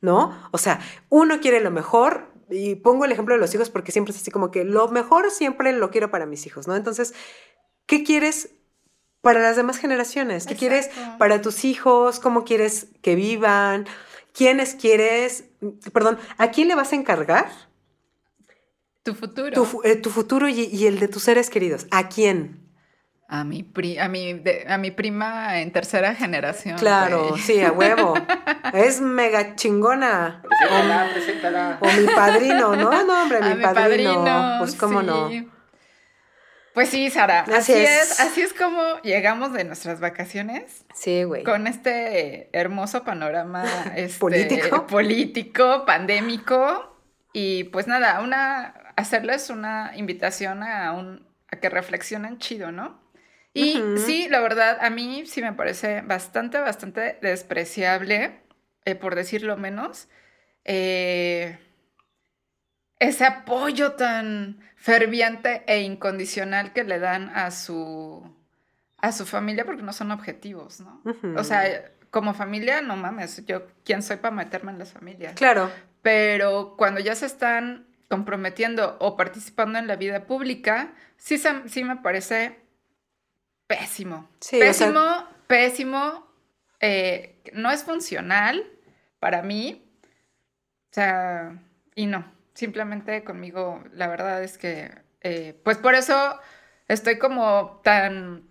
¿No? 0.00 0.36
O 0.50 0.58
sea, 0.58 0.80
uno 1.10 1.38
quiere 1.40 1.60
lo 1.60 1.70
mejor, 1.70 2.31
y 2.52 2.76
pongo 2.76 3.04
el 3.04 3.12
ejemplo 3.12 3.34
de 3.34 3.40
los 3.40 3.54
hijos 3.54 3.70
porque 3.70 3.92
siempre 3.92 4.12
es 4.14 4.20
así 4.20 4.30
como 4.30 4.50
que 4.50 4.64
lo 4.64 4.88
mejor 4.88 5.30
siempre 5.30 5.72
lo 5.72 5.90
quiero 5.90 6.10
para 6.10 6.26
mis 6.26 6.46
hijos, 6.46 6.68
¿no? 6.68 6.76
Entonces, 6.76 7.14
¿qué 7.86 8.04
quieres 8.04 8.50
para 9.20 9.40
las 9.40 9.56
demás 9.56 9.78
generaciones? 9.78 10.46
¿Qué 10.46 10.56
quieres 10.56 10.90
para 11.18 11.40
tus 11.40 11.64
hijos? 11.64 12.20
¿Cómo 12.20 12.44
quieres 12.44 12.88
que 13.02 13.14
vivan? 13.14 13.86
¿Quiénes 14.32 14.74
quieres? 14.74 15.44
Perdón, 15.92 16.18
¿a 16.38 16.50
quién 16.50 16.68
le 16.68 16.74
vas 16.74 16.92
a 16.92 16.96
encargar 16.96 17.50
Tu 19.02 19.14
futuro. 19.14 19.50
tu, 19.52 19.80
eh, 19.84 19.96
tu 19.96 20.10
futuro 20.10 20.48
y, 20.48 20.64
y 20.64 20.86
el 20.86 20.98
de 20.98 21.08
tus 21.08 21.22
seres 21.24 21.50
queridos? 21.50 21.86
¿A 21.90 22.08
quién? 22.08 22.60
A 23.34 23.44
mi, 23.44 23.62
pri- 23.62 23.98
a, 23.98 24.08
mi, 24.08 24.34
de- 24.34 24.66
a 24.68 24.76
mi 24.76 24.90
prima 24.90 25.58
en 25.60 25.72
tercera 25.72 26.14
generación. 26.14 26.76
Claro, 26.76 27.30
güey. 27.30 27.40
sí, 27.40 27.62
a 27.62 27.72
huevo. 27.72 28.12
es 28.74 29.00
mega 29.00 29.56
chingona. 29.56 30.42
Preséntala, 30.46 31.08
preséntala. 31.14 31.78
O 31.80 31.86
mi 31.86 32.06
padrino, 32.14 32.76
¿no? 32.76 32.90
No, 33.04 33.22
hombre, 33.22 33.40
mi, 33.40 33.62
padrino. 33.62 34.56
Pues 34.58 34.74
cómo 34.74 35.00
sí. 35.00 35.06
no. 35.06 35.30
Pues 36.74 36.90
sí, 36.90 37.08
Sara. 37.08 37.40
Así 37.40 37.52
Así, 37.54 37.72
es. 37.72 38.12
es. 38.12 38.20
Así 38.20 38.40
es 38.42 38.52
como 38.52 38.82
llegamos 39.02 39.52
de 39.54 39.64
nuestras 39.64 40.00
vacaciones 40.00 40.84
Sí, 40.94 41.22
güey. 41.24 41.42
con 41.42 41.66
este 41.66 42.50
hermoso 42.52 43.02
panorama 43.04 43.64
este, 43.96 44.18
Político. 44.18 44.86
político, 44.86 45.84
pandémico. 45.86 46.98
Y 47.32 47.64
pues 47.64 47.86
nada, 47.86 48.20
una 48.20 48.74
hacerles 48.96 49.48
una 49.48 49.92
invitación 49.96 50.62
a 50.62 50.92
un 50.92 51.26
a 51.50 51.56
que 51.56 51.70
reflexionen 51.70 52.36
chido, 52.38 52.72
¿no? 52.72 53.01
Y 53.54 53.82
sí, 53.98 54.28
la 54.30 54.40
verdad, 54.40 54.78
a 54.80 54.88
mí 54.88 55.24
sí 55.26 55.42
me 55.42 55.52
parece 55.52 56.00
bastante, 56.00 56.58
bastante 56.58 57.18
despreciable, 57.20 58.40
eh, 58.84 58.94
por 58.94 59.14
decirlo 59.14 59.56
menos, 59.58 60.08
eh, 60.64 61.58
ese 62.98 63.24
apoyo 63.26 63.92
tan 63.92 64.60
ferviente 64.76 65.64
e 65.66 65.82
incondicional 65.82 66.72
que 66.72 66.84
le 66.84 66.98
dan 66.98 67.30
a 67.34 67.50
su, 67.50 68.24
a 68.98 69.12
su 69.12 69.26
familia 69.26 69.64
porque 69.64 69.82
no 69.82 69.92
son 69.92 70.12
objetivos, 70.12 70.80
¿no? 70.80 71.02
O 71.36 71.44
sea, 71.44 71.92
como 72.10 72.32
familia, 72.32 72.80
no 72.80 72.96
mames, 72.96 73.44
yo 73.44 73.66
quién 73.84 74.02
soy 74.02 74.16
para 74.16 74.34
meterme 74.34 74.72
en 74.72 74.78
las 74.78 74.92
familias. 74.92 75.34
Claro. 75.34 75.70
Pero 76.00 76.74
cuando 76.78 77.00
ya 77.00 77.14
se 77.14 77.26
están 77.26 77.86
comprometiendo 78.08 78.96
o 79.00 79.16
participando 79.16 79.78
en 79.78 79.86
la 79.86 79.96
vida 79.96 80.26
pública, 80.26 80.92
sí, 81.16 81.40
sí 81.66 81.84
me 81.84 81.96
parece 81.96 82.61
pésimo. 83.78 84.28
Sí, 84.40 84.56
o 84.62 84.72
sea- 84.72 84.86
pésimo, 84.88 85.26
pésimo. 85.46 86.26
eh, 86.80 87.40
no 87.52 87.70
es 87.70 87.84
funcional 87.84 88.64
para 89.20 89.42
mí. 89.42 89.84
O 90.90 90.94
sea, 90.94 91.58
y 91.94 92.06
no. 92.06 92.24
Simplemente 92.54 93.24
conmigo, 93.24 93.82
la 93.92 94.08
verdad 94.08 94.42
es 94.42 94.58
que, 94.58 94.90
eh, 95.22 95.58
pues 95.64 95.78
por 95.78 95.94
eso 95.94 96.38
estoy 96.88 97.18
como 97.18 97.80
tan, 97.84 98.42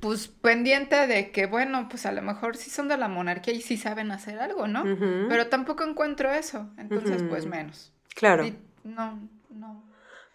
pues 0.00 0.28
pendiente 0.28 1.06
de 1.06 1.30
que, 1.30 1.46
bueno, 1.46 1.88
pues 1.88 2.06
a 2.06 2.12
lo 2.12 2.22
mejor 2.22 2.56
sí 2.56 2.70
son 2.70 2.88
de 2.88 2.96
la 2.96 3.08
monarquía 3.08 3.52
y 3.54 3.60
sí 3.60 3.76
saben 3.76 4.10
hacer 4.12 4.38
algo, 4.40 4.66
¿no? 4.66 4.82
Pero 5.28 5.48
tampoco 5.48 5.84
encuentro 5.84 6.32
eso. 6.32 6.70
Entonces, 6.78 7.22
pues 7.28 7.46
menos. 7.46 7.92
Claro. 8.14 8.46
Y 8.46 8.56
no, 8.84 9.20
no. 9.50 9.84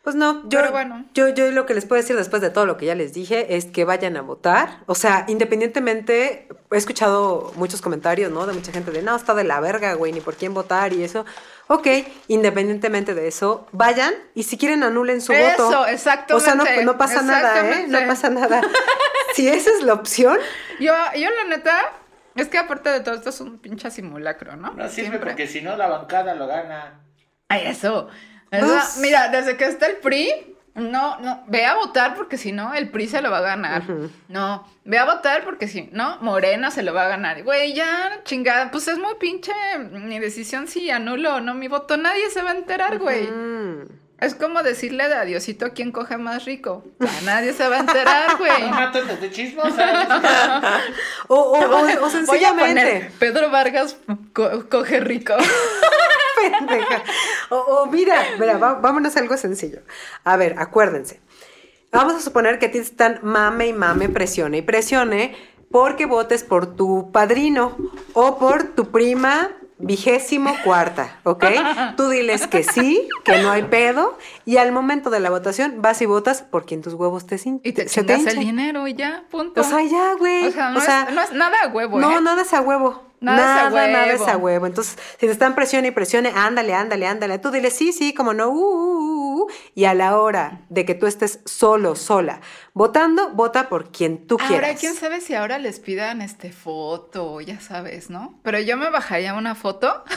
Pues 0.03 0.17
no, 0.17 0.43
yo, 0.49 0.59
Pero 0.59 0.71
bueno. 0.71 1.05
yo, 1.13 1.29
yo 1.29 1.49
lo 1.51 1.65
que 1.65 1.73
les 1.73 1.85
puedo 1.85 2.01
decir 2.01 2.17
después 2.17 2.41
de 2.41 2.49
todo 2.49 2.65
lo 2.65 2.75
que 2.75 2.85
ya 2.85 2.93
les 2.93 3.13
dije 3.13 3.55
es 3.55 3.63
que 3.65 3.85
vayan 3.85 4.17
a 4.17 4.21
votar. 4.21 4.79
O 4.85 4.95
sea, 4.95 5.23
independientemente, 5.29 6.49
he 6.71 6.77
escuchado 6.77 7.53
muchos 7.55 7.81
comentarios, 7.81 8.29
¿no? 8.29 8.45
De 8.45 8.51
mucha 8.51 8.73
gente 8.73 8.91
de, 8.91 9.01
no, 9.01 9.15
está 9.15 9.33
de 9.33 9.45
la 9.45 9.61
verga, 9.61 9.93
güey, 9.93 10.11
ni 10.11 10.19
por 10.19 10.35
quién 10.35 10.53
votar 10.53 10.91
y 10.91 11.05
eso. 11.05 11.25
Ok, 11.67 11.87
independientemente 12.27 13.15
de 13.15 13.29
eso, 13.29 13.65
vayan 13.71 14.13
y 14.35 14.43
si 14.43 14.57
quieren 14.57 14.83
anulen 14.83 15.21
su 15.21 15.31
Eso, 15.31 15.63
voto. 15.67 15.87
exactamente. 15.87 16.33
O 16.33 16.39
sea, 16.41 16.55
no, 16.55 16.65
no 16.83 16.97
pasa 16.97 17.21
nada, 17.21 17.71
¿eh? 17.71 17.85
No 17.87 17.99
pasa 18.05 18.29
nada. 18.29 18.61
si 19.35 19.47
esa 19.47 19.69
es 19.69 19.83
la 19.83 19.93
opción, 19.93 20.37
Yo, 20.81 20.93
yo 21.15 21.29
la 21.29 21.45
neta, 21.49 21.79
es 22.35 22.49
que 22.49 22.57
aparte 22.57 22.89
de 22.89 22.99
todo 22.99 23.15
esto 23.15 23.29
es 23.29 23.39
un 23.39 23.57
pinche 23.57 23.89
simulacro, 23.89 24.57
¿no? 24.57 24.73
No 24.73 24.89
sirve 24.89 25.07
Siempre. 25.11 25.19
porque 25.19 25.47
si 25.47 25.61
no 25.61 25.77
la 25.77 25.87
bancada 25.87 26.35
lo 26.35 26.45
gana. 26.47 26.99
Ay, 27.47 27.67
eso. 27.67 28.09
Mira, 28.99 29.29
desde 29.29 29.57
que 29.57 29.65
está 29.65 29.87
el 29.87 29.95
PRI, 29.97 30.55
no, 30.75 31.19
no, 31.19 31.43
ve 31.47 31.65
a 31.65 31.75
votar 31.75 32.15
porque 32.15 32.37
si 32.37 32.51
no, 32.51 32.73
el 32.73 32.89
PRI 32.89 33.07
se 33.07 33.21
lo 33.21 33.29
va 33.29 33.39
a 33.39 33.41
ganar. 33.41 33.83
No, 34.27 34.67
ve 34.85 34.97
a 34.97 35.05
votar 35.05 35.43
porque 35.43 35.67
si 35.67 35.89
no, 35.91 36.17
Morena 36.21 36.71
se 36.71 36.81
lo 36.83 36.93
va 36.93 37.03
a 37.05 37.09
ganar. 37.09 37.43
Güey, 37.43 37.73
ya, 37.73 38.21
chingada, 38.23 38.71
pues 38.71 38.87
es 38.87 38.97
muy 38.97 39.13
pinche 39.19 39.51
mi 39.91 40.17
decisión 40.19 40.67
si 40.67 40.89
anulo 40.89 41.35
o 41.35 41.39
no 41.41 41.53
mi 41.53 41.67
voto. 41.67 41.97
Nadie 41.97 42.29
se 42.31 42.41
va 42.41 42.51
a 42.51 42.55
enterar, 42.55 42.97
güey. 42.97 43.27
mm, 43.27 43.83
Es 44.19 44.33
como 44.35 44.63
decirle 44.63 45.07
de 45.09 45.15
adiosito 45.15 45.65
a 45.67 45.69
quién 45.71 45.91
coge 45.91 46.17
más 46.17 46.45
rico. 46.45 46.83
O 46.99 47.05
sea, 47.05 47.21
nadie 47.21 47.53
se 47.53 47.67
va 47.67 47.75
a 47.75 47.79
enterar, 47.79 48.35
güey. 48.39 48.61
No 48.61 48.69
mato 48.69 49.03
de 49.03 49.29
chismosa. 49.31 50.81
o, 51.27 51.35
o, 51.35 51.59
o- 51.59 51.65
o 51.67 51.67
Voy 51.67 51.91
a 51.91 51.99
poner, 51.99 52.09
sencillamente. 52.09 53.11
Pedro 53.19 53.51
Vargas 53.51 53.97
co- 54.33 54.67
coge 54.69 54.99
rico. 55.01 55.35
pendeja. 56.51 57.03
O, 57.49 57.55
o 57.57 57.85
mira, 57.87 58.15
mira, 58.39 58.57
va- 58.57 58.75
vámonos 58.75 59.15
a 59.15 59.19
algo 59.19 59.37
sencillo. 59.37 59.79
A 60.23 60.37
ver, 60.37 60.55
acuérdense. 60.57 61.21
Vamos 61.91 62.13
a 62.15 62.19
suponer 62.21 62.57
que 62.59 62.65
a 62.67 62.71
ti 62.71 62.79
te 62.79 62.83
están 62.85 63.19
mame 63.21 63.67
y 63.67 63.73
mame, 63.73 64.09
presione 64.09 64.57
y 64.57 64.61
presione 64.63 65.35
porque 65.71 66.05
votes 66.05 66.43
por 66.43 66.75
tu 66.75 67.11
padrino 67.11 67.77
o 68.13 68.37
por 68.39 68.63
tu 68.63 68.89
prima 68.91 69.51
vigésimo 69.79 70.55
cuarta, 70.63 71.19
¿ok? 71.23 71.43
Tú 71.97 72.07
diles 72.09 72.47
que 72.47 72.63
sí, 72.63 73.07
que 73.25 73.39
no 73.39 73.51
hay 73.51 73.63
pedo 73.63 74.17
y 74.45 74.57
al 74.57 74.71
momento 74.71 75.09
de 75.09 75.19
la 75.19 75.29
votación 75.29 75.81
vas 75.81 76.01
y 76.01 76.05
votas 76.05 76.41
por 76.41 76.65
quien 76.65 76.81
tus 76.81 76.93
huevos 76.93 77.25
te 77.27 77.37
sin- 77.37 77.59
Y 77.63 77.73
te 77.73 77.89
se 77.89 78.01
chingas 78.01 78.25
el 78.27 78.39
dinero 78.39 78.87
y 78.87 78.93
ya, 78.93 79.23
punto. 79.29 79.59
O 79.59 79.63
sea, 79.63 79.83
ya, 79.83 80.13
güey. 80.13 80.47
O 80.47 80.51
sea, 80.51 80.71
no, 80.71 80.79
es, 80.79 81.13
no 81.13 81.21
es 81.21 81.31
nada 81.33 81.57
a 81.63 81.67
huevo, 81.67 81.99
no, 81.99 82.17
¿eh? 82.17 82.21
nada 82.21 82.43
es 82.43 82.53
a 82.53 82.61
huevo. 82.61 83.03
Nada 83.23 83.37
Nada, 83.37 83.67
es 83.69 83.73
a 83.73 83.87
nada, 83.87 84.05
es 84.13 84.19
huevo. 84.19 84.31
a 84.31 84.37
huevo. 84.37 84.65
Entonces, 84.65 84.97
si 85.17 85.25
te 85.25 85.31
están 85.31 85.55
presione 85.55 85.87
y 85.87 85.91
presione, 85.91 86.33
ándale, 86.35 86.73
ándale, 86.73 87.07
ándale. 87.07 87.39
Tú 87.39 87.51
dile 87.51 87.71
sí, 87.71 87.93
sí, 87.93 88.13
como 88.13 88.33
no, 88.33 88.49
uh, 88.49 88.53
uh, 88.53 89.43
uh, 89.43 89.47
y 89.73 89.85
a 89.85 89.93
la 89.93 90.19
hora 90.19 90.65
de 90.67 90.85
que 90.85 90.93
tú 90.93 91.07
estés 91.07 91.39
solo, 91.45 91.95
sola, 91.95 92.41
votando, 92.73 93.29
vota 93.29 93.69
por 93.69 93.91
quien 93.91 94.27
tú 94.27 94.37
quieras. 94.37 94.55
Ahora, 94.55 94.75
quién 94.75 94.93
sabe 94.95 95.21
si 95.21 95.35
ahora 95.35 95.57
les 95.57 95.79
pidan 95.79 96.21
este 96.21 96.51
foto, 96.51 97.39
ya 97.39 97.61
sabes, 97.61 98.09
¿no? 98.09 98.39
Pero 98.43 98.59
yo 98.59 98.75
me 98.75 98.89
bajaría 98.89 99.33
una 99.33 99.55
foto. 99.55 100.03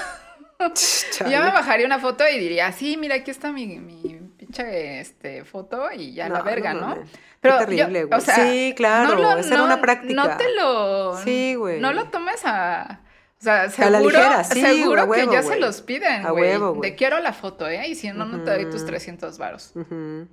Yo 1.31 1.43
me 1.43 1.51
bajaría 1.51 1.85
una 1.85 1.99
foto 1.99 2.25
y 2.27 2.39
diría, 2.39 2.73
sí, 2.73 2.97
mira, 2.97 3.17
aquí 3.17 3.31
está 3.31 3.53
mi, 3.53 3.67
mi 3.79 4.26
pinche 4.65 5.01
este, 5.01 5.45
foto 5.45 5.91
y 5.93 6.13
ya 6.15 6.29
la 6.29 6.39
No, 6.39 6.45
verga, 6.45 6.75
no 6.75 6.95
¿no? 6.95 7.05
Qué 7.43 7.49
terrible, 7.51 8.05
güey. 8.05 8.21
Sí, 8.21 8.75
claro, 8.77 9.39
esa 9.39 9.55
era 9.55 9.63
una 9.63 9.81
práctica. 9.81 10.15
No 10.15 10.37
te 10.37 10.45
lo... 10.55 11.17
Sí, 11.19 11.55
güey. 11.55 11.81
No 11.81 11.93
lo 11.93 12.07
tomes 12.07 12.41
a... 12.45 13.01
O 13.39 13.43
sea, 13.43 13.63
A 13.65 13.71
seguro, 13.71 13.91
la 13.91 14.01
ligera, 14.01 14.45
sí, 14.45 14.61
seguro 14.63 15.03
a 15.03 15.05
huevo, 15.05 15.31
que 15.31 15.37
ya 15.37 15.43
se 15.43 15.59
los 15.59 15.83
piden, 15.83 16.25
A 16.27 16.31
güey. 16.31 16.45
huevo, 16.53 16.75
güey. 16.75 16.91
De 16.91 16.97
quiero 16.97 17.21
la 17.21 17.33
foto, 17.35 17.69
¿eh? 17.69 17.87
Y 17.87 17.95
si 17.95 18.11
no, 18.11 18.25
no 18.25 18.43
te 18.43 18.51
doy 18.51 18.65
tus 18.71 18.77
Ujú. 18.81 18.87
300 18.87 19.37
varos. 19.39 19.73
O 19.77 20.27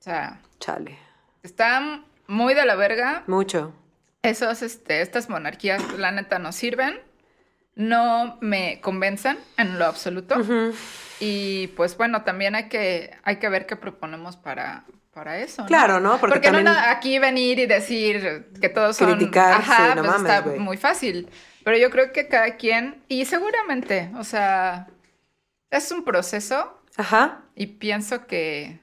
sea, 0.00 0.40
Chale. 0.58 0.98
está 1.44 2.02
muy 2.26 2.54
de 2.54 2.66
la 2.66 2.74
verga. 2.74 3.22
Mucho. 3.28 3.72
Esos, 4.22 4.62
este, 4.62 5.00
estas 5.00 5.28
monarquías, 5.30 5.80
la 5.96 6.10
neta, 6.10 6.38
no 6.40 6.50
sirven. 6.52 7.00
No 7.76 8.36
me 8.40 8.80
convencen 8.80 9.38
en 9.56 9.78
lo 9.78 9.86
absoluto. 9.86 10.36
Ujú. 10.38 10.74
Y 11.20 11.68
pues 11.76 11.96
bueno, 11.96 12.22
también 12.24 12.54
hay 12.54 12.68
que, 12.68 13.14
hay 13.22 13.36
que 13.36 13.48
ver 13.48 13.66
qué 13.66 13.76
proponemos 13.76 14.36
para, 14.36 14.84
para 15.12 15.38
eso. 15.38 15.62
¿no? 15.62 15.68
Claro, 15.68 16.00
¿no? 16.00 16.18
Porque 16.18 16.34
Porque, 16.36 16.48
también- 16.48 16.64
no 16.64 16.72
aquí 16.72 17.18
venir 17.18 17.58
y 17.58 17.66
decir 17.66 18.50
que 18.60 18.68
todos 18.68 18.96
son... 18.96 19.14
Criticar, 19.16 19.62
sí, 19.62 19.70
Ajá, 19.70 19.94
no 19.94 20.02
pues 20.02 20.12
mames, 20.12 20.32
está 20.32 20.50
muy 20.58 20.76
fácil. 20.76 21.28
Pero 21.62 21.76
yo 21.76 21.90
creo 21.90 22.10
que 22.12 22.26
cada 22.26 22.56
quien, 22.56 23.04
y 23.06 23.26
seguramente, 23.26 24.10
o 24.16 24.24
sea, 24.24 24.88
es 25.70 25.92
un 25.92 26.04
proceso 26.04 26.80
Ajá. 26.96 27.42
y 27.54 27.66
pienso 27.66 28.26
que... 28.26 28.80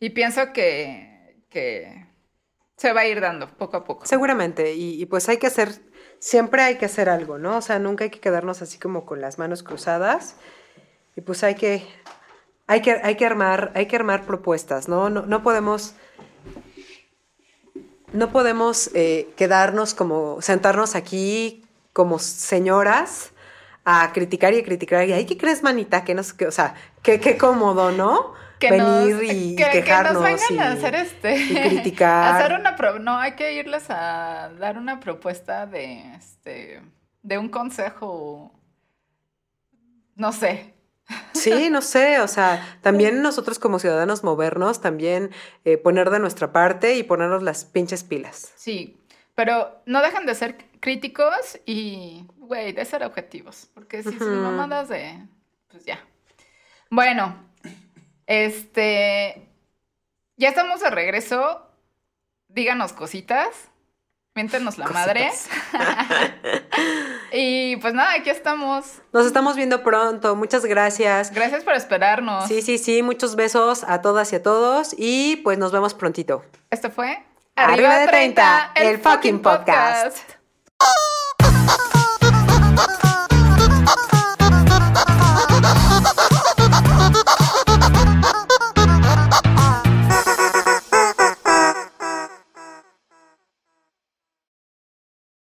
Y 0.00 0.10
pienso 0.10 0.52
que, 0.52 1.36
que 1.50 2.06
se 2.76 2.92
va 2.92 3.00
a 3.02 3.06
ir 3.06 3.20
dando 3.20 3.48
poco 3.50 3.76
a 3.76 3.84
poco. 3.84 4.06
Seguramente. 4.06 4.74
Y, 4.74 5.00
y 5.02 5.06
pues 5.06 5.28
hay 5.28 5.38
que 5.38 5.48
hacer, 5.48 5.70
siempre 6.20 6.62
hay 6.62 6.76
que 6.76 6.86
hacer 6.86 7.08
algo, 7.08 7.36
¿no? 7.38 7.56
O 7.56 7.60
sea, 7.60 7.78
nunca 7.80 8.04
hay 8.04 8.10
que 8.10 8.20
quedarnos 8.20 8.62
así 8.62 8.78
como 8.78 9.04
con 9.04 9.20
las 9.20 9.38
manos 9.38 9.62
cruzadas. 9.64 10.36
Y 11.18 11.20
pues 11.20 11.42
hay 11.42 11.56
que, 11.56 11.84
hay 12.68 12.80
que, 12.80 12.92
hay 13.02 13.16
que 13.16 13.26
armar, 13.26 13.72
hay 13.74 13.86
que 13.86 13.96
armar 13.96 14.24
propuestas, 14.24 14.86
¿no? 14.88 15.10
No, 15.10 15.26
no 15.26 15.42
podemos. 15.42 15.96
No 18.12 18.30
podemos 18.30 18.88
eh, 18.94 19.28
quedarnos 19.36 19.94
como, 19.94 20.40
sentarnos 20.42 20.94
aquí 20.94 21.66
como 21.92 22.20
señoras 22.20 23.32
a 23.84 24.12
criticar 24.12 24.54
y 24.54 24.60
a 24.60 24.64
criticar. 24.64 25.08
Y, 25.08 25.12
ay, 25.12 25.26
¿qué 25.26 25.36
crees, 25.36 25.64
manita? 25.64 26.04
Que 26.04 26.14
no 26.14 26.22
sé 26.22 26.36
qué, 26.36 26.46
o 26.46 26.52
sea, 26.52 26.74
qué, 27.02 27.18
qué 27.18 27.36
cómodo, 27.36 27.90
¿no? 27.90 28.34
que 28.60 28.70
Venir 28.70 29.16
nos, 29.16 29.22
y, 29.24 29.56
que, 29.56 29.64
que 29.64 29.82
quejarnos. 29.82 30.14
nos 30.14 30.22
vengan 30.22 30.54
y- 30.54 30.58
a 30.60 30.72
hacer 30.72 30.94
este 30.94 31.36
y 31.36 31.54
criticar. 31.54 32.34
hacer 32.42 32.56
una 32.60 32.76
pro- 32.76 33.00
no 33.00 33.18
hay 33.18 33.32
que 33.32 33.54
irles 33.54 33.86
a 33.90 34.50
dar 34.56 34.78
una 34.78 35.00
propuesta 35.00 35.66
de 35.66 36.14
este 36.14 36.80
de 37.22 37.38
un 37.38 37.48
consejo 37.48 38.52
no 40.16 40.32
sé 40.32 40.74
Sí, 41.32 41.70
no 41.70 41.82
sé, 41.82 42.20
o 42.20 42.28
sea, 42.28 42.78
también 42.82 43.22
nosotros 43.22 43.58
como 43.58 43.78
ciudadanos 43.78 44.24
movernos, 44.24 44.80
también 44.80 45.30
eh, 45.64 45.78
poner 45.78 46.10
de 46.10 46.18
nuestra 46.18 46.52
parte 46.52 46.96
y 46.96 47.02
ponernos 47.02 47.42
las 47.42 47.64
pinches 47.64 48.04
pilas. 48.04 48.52
sí 48.56 48.94
pero 49.34 49.80
no 49.86 50.02
dejan 50.02 50.26
de 50.26 50.34
ser 50.34 50.56
críticos 50.80 51.60
y 51.64 52.26
güey 52.38 52.72
de 52.72 52.84
ser 52.84 53.04
objetivos 53.04 53.68
porque 53.72 54.02
si 54.02 54.18
son 54.18 54.34
Ujú. 54.34 54.42
mamadas 54.42 54.88
de 54.88 55.14
pues 55.68 55.84
ya 55.84 56.04
bueno 56.90 57.36
este 58.26 59.48
ya 60.36 60.48
estamos 60.48 60.80
de 60.80 60.90
regreso 60.90 61.70
díganos 62.48 62.92
cositas 62.92 63.70
miéntenos 64.38 64.78
la 64.78 64.86
madre. 64.86 65.32
y 67.32 67.74
pues 67.78 67.92
nada, 67.92 68.12
aquí 68.14 68.30
estamos. 68.30 68.84
Nos 69.12 69.26
estamos 69.26 69.56
viendo 69.56 69.82
pronto. 69.82 70.36
Muchas 70.36 70.64
gracias. 70.64 71.32
Gracias 71.32 71.64
por 71.64 71.74
esperarnos. 71.74 72.46
Sí, 72.46 72.62
sí, 72.62 72.78
sí. 72.78 73.02
Muchos 73.02 73.34
besos 73.34 73.82
a 73.82 74.00
todas 74.00 74.32
y 74.32 74.36
a 74.36 74.42
todos. 74.42 74.94
Y 74.96 75.36
pues 75.42 75.58
nos 75.58 75.72
vemos 75.72 75.92
prontito. 75.94 76.44
Esto 76.70 76.88
fue 76.88 77.24
Arriba, 77.56 77.98
de 77.98 78.06
30, 78.06 78.72
el, 78.76 79.00
fucking 79.00 79.42
podcast. 79.42 80.18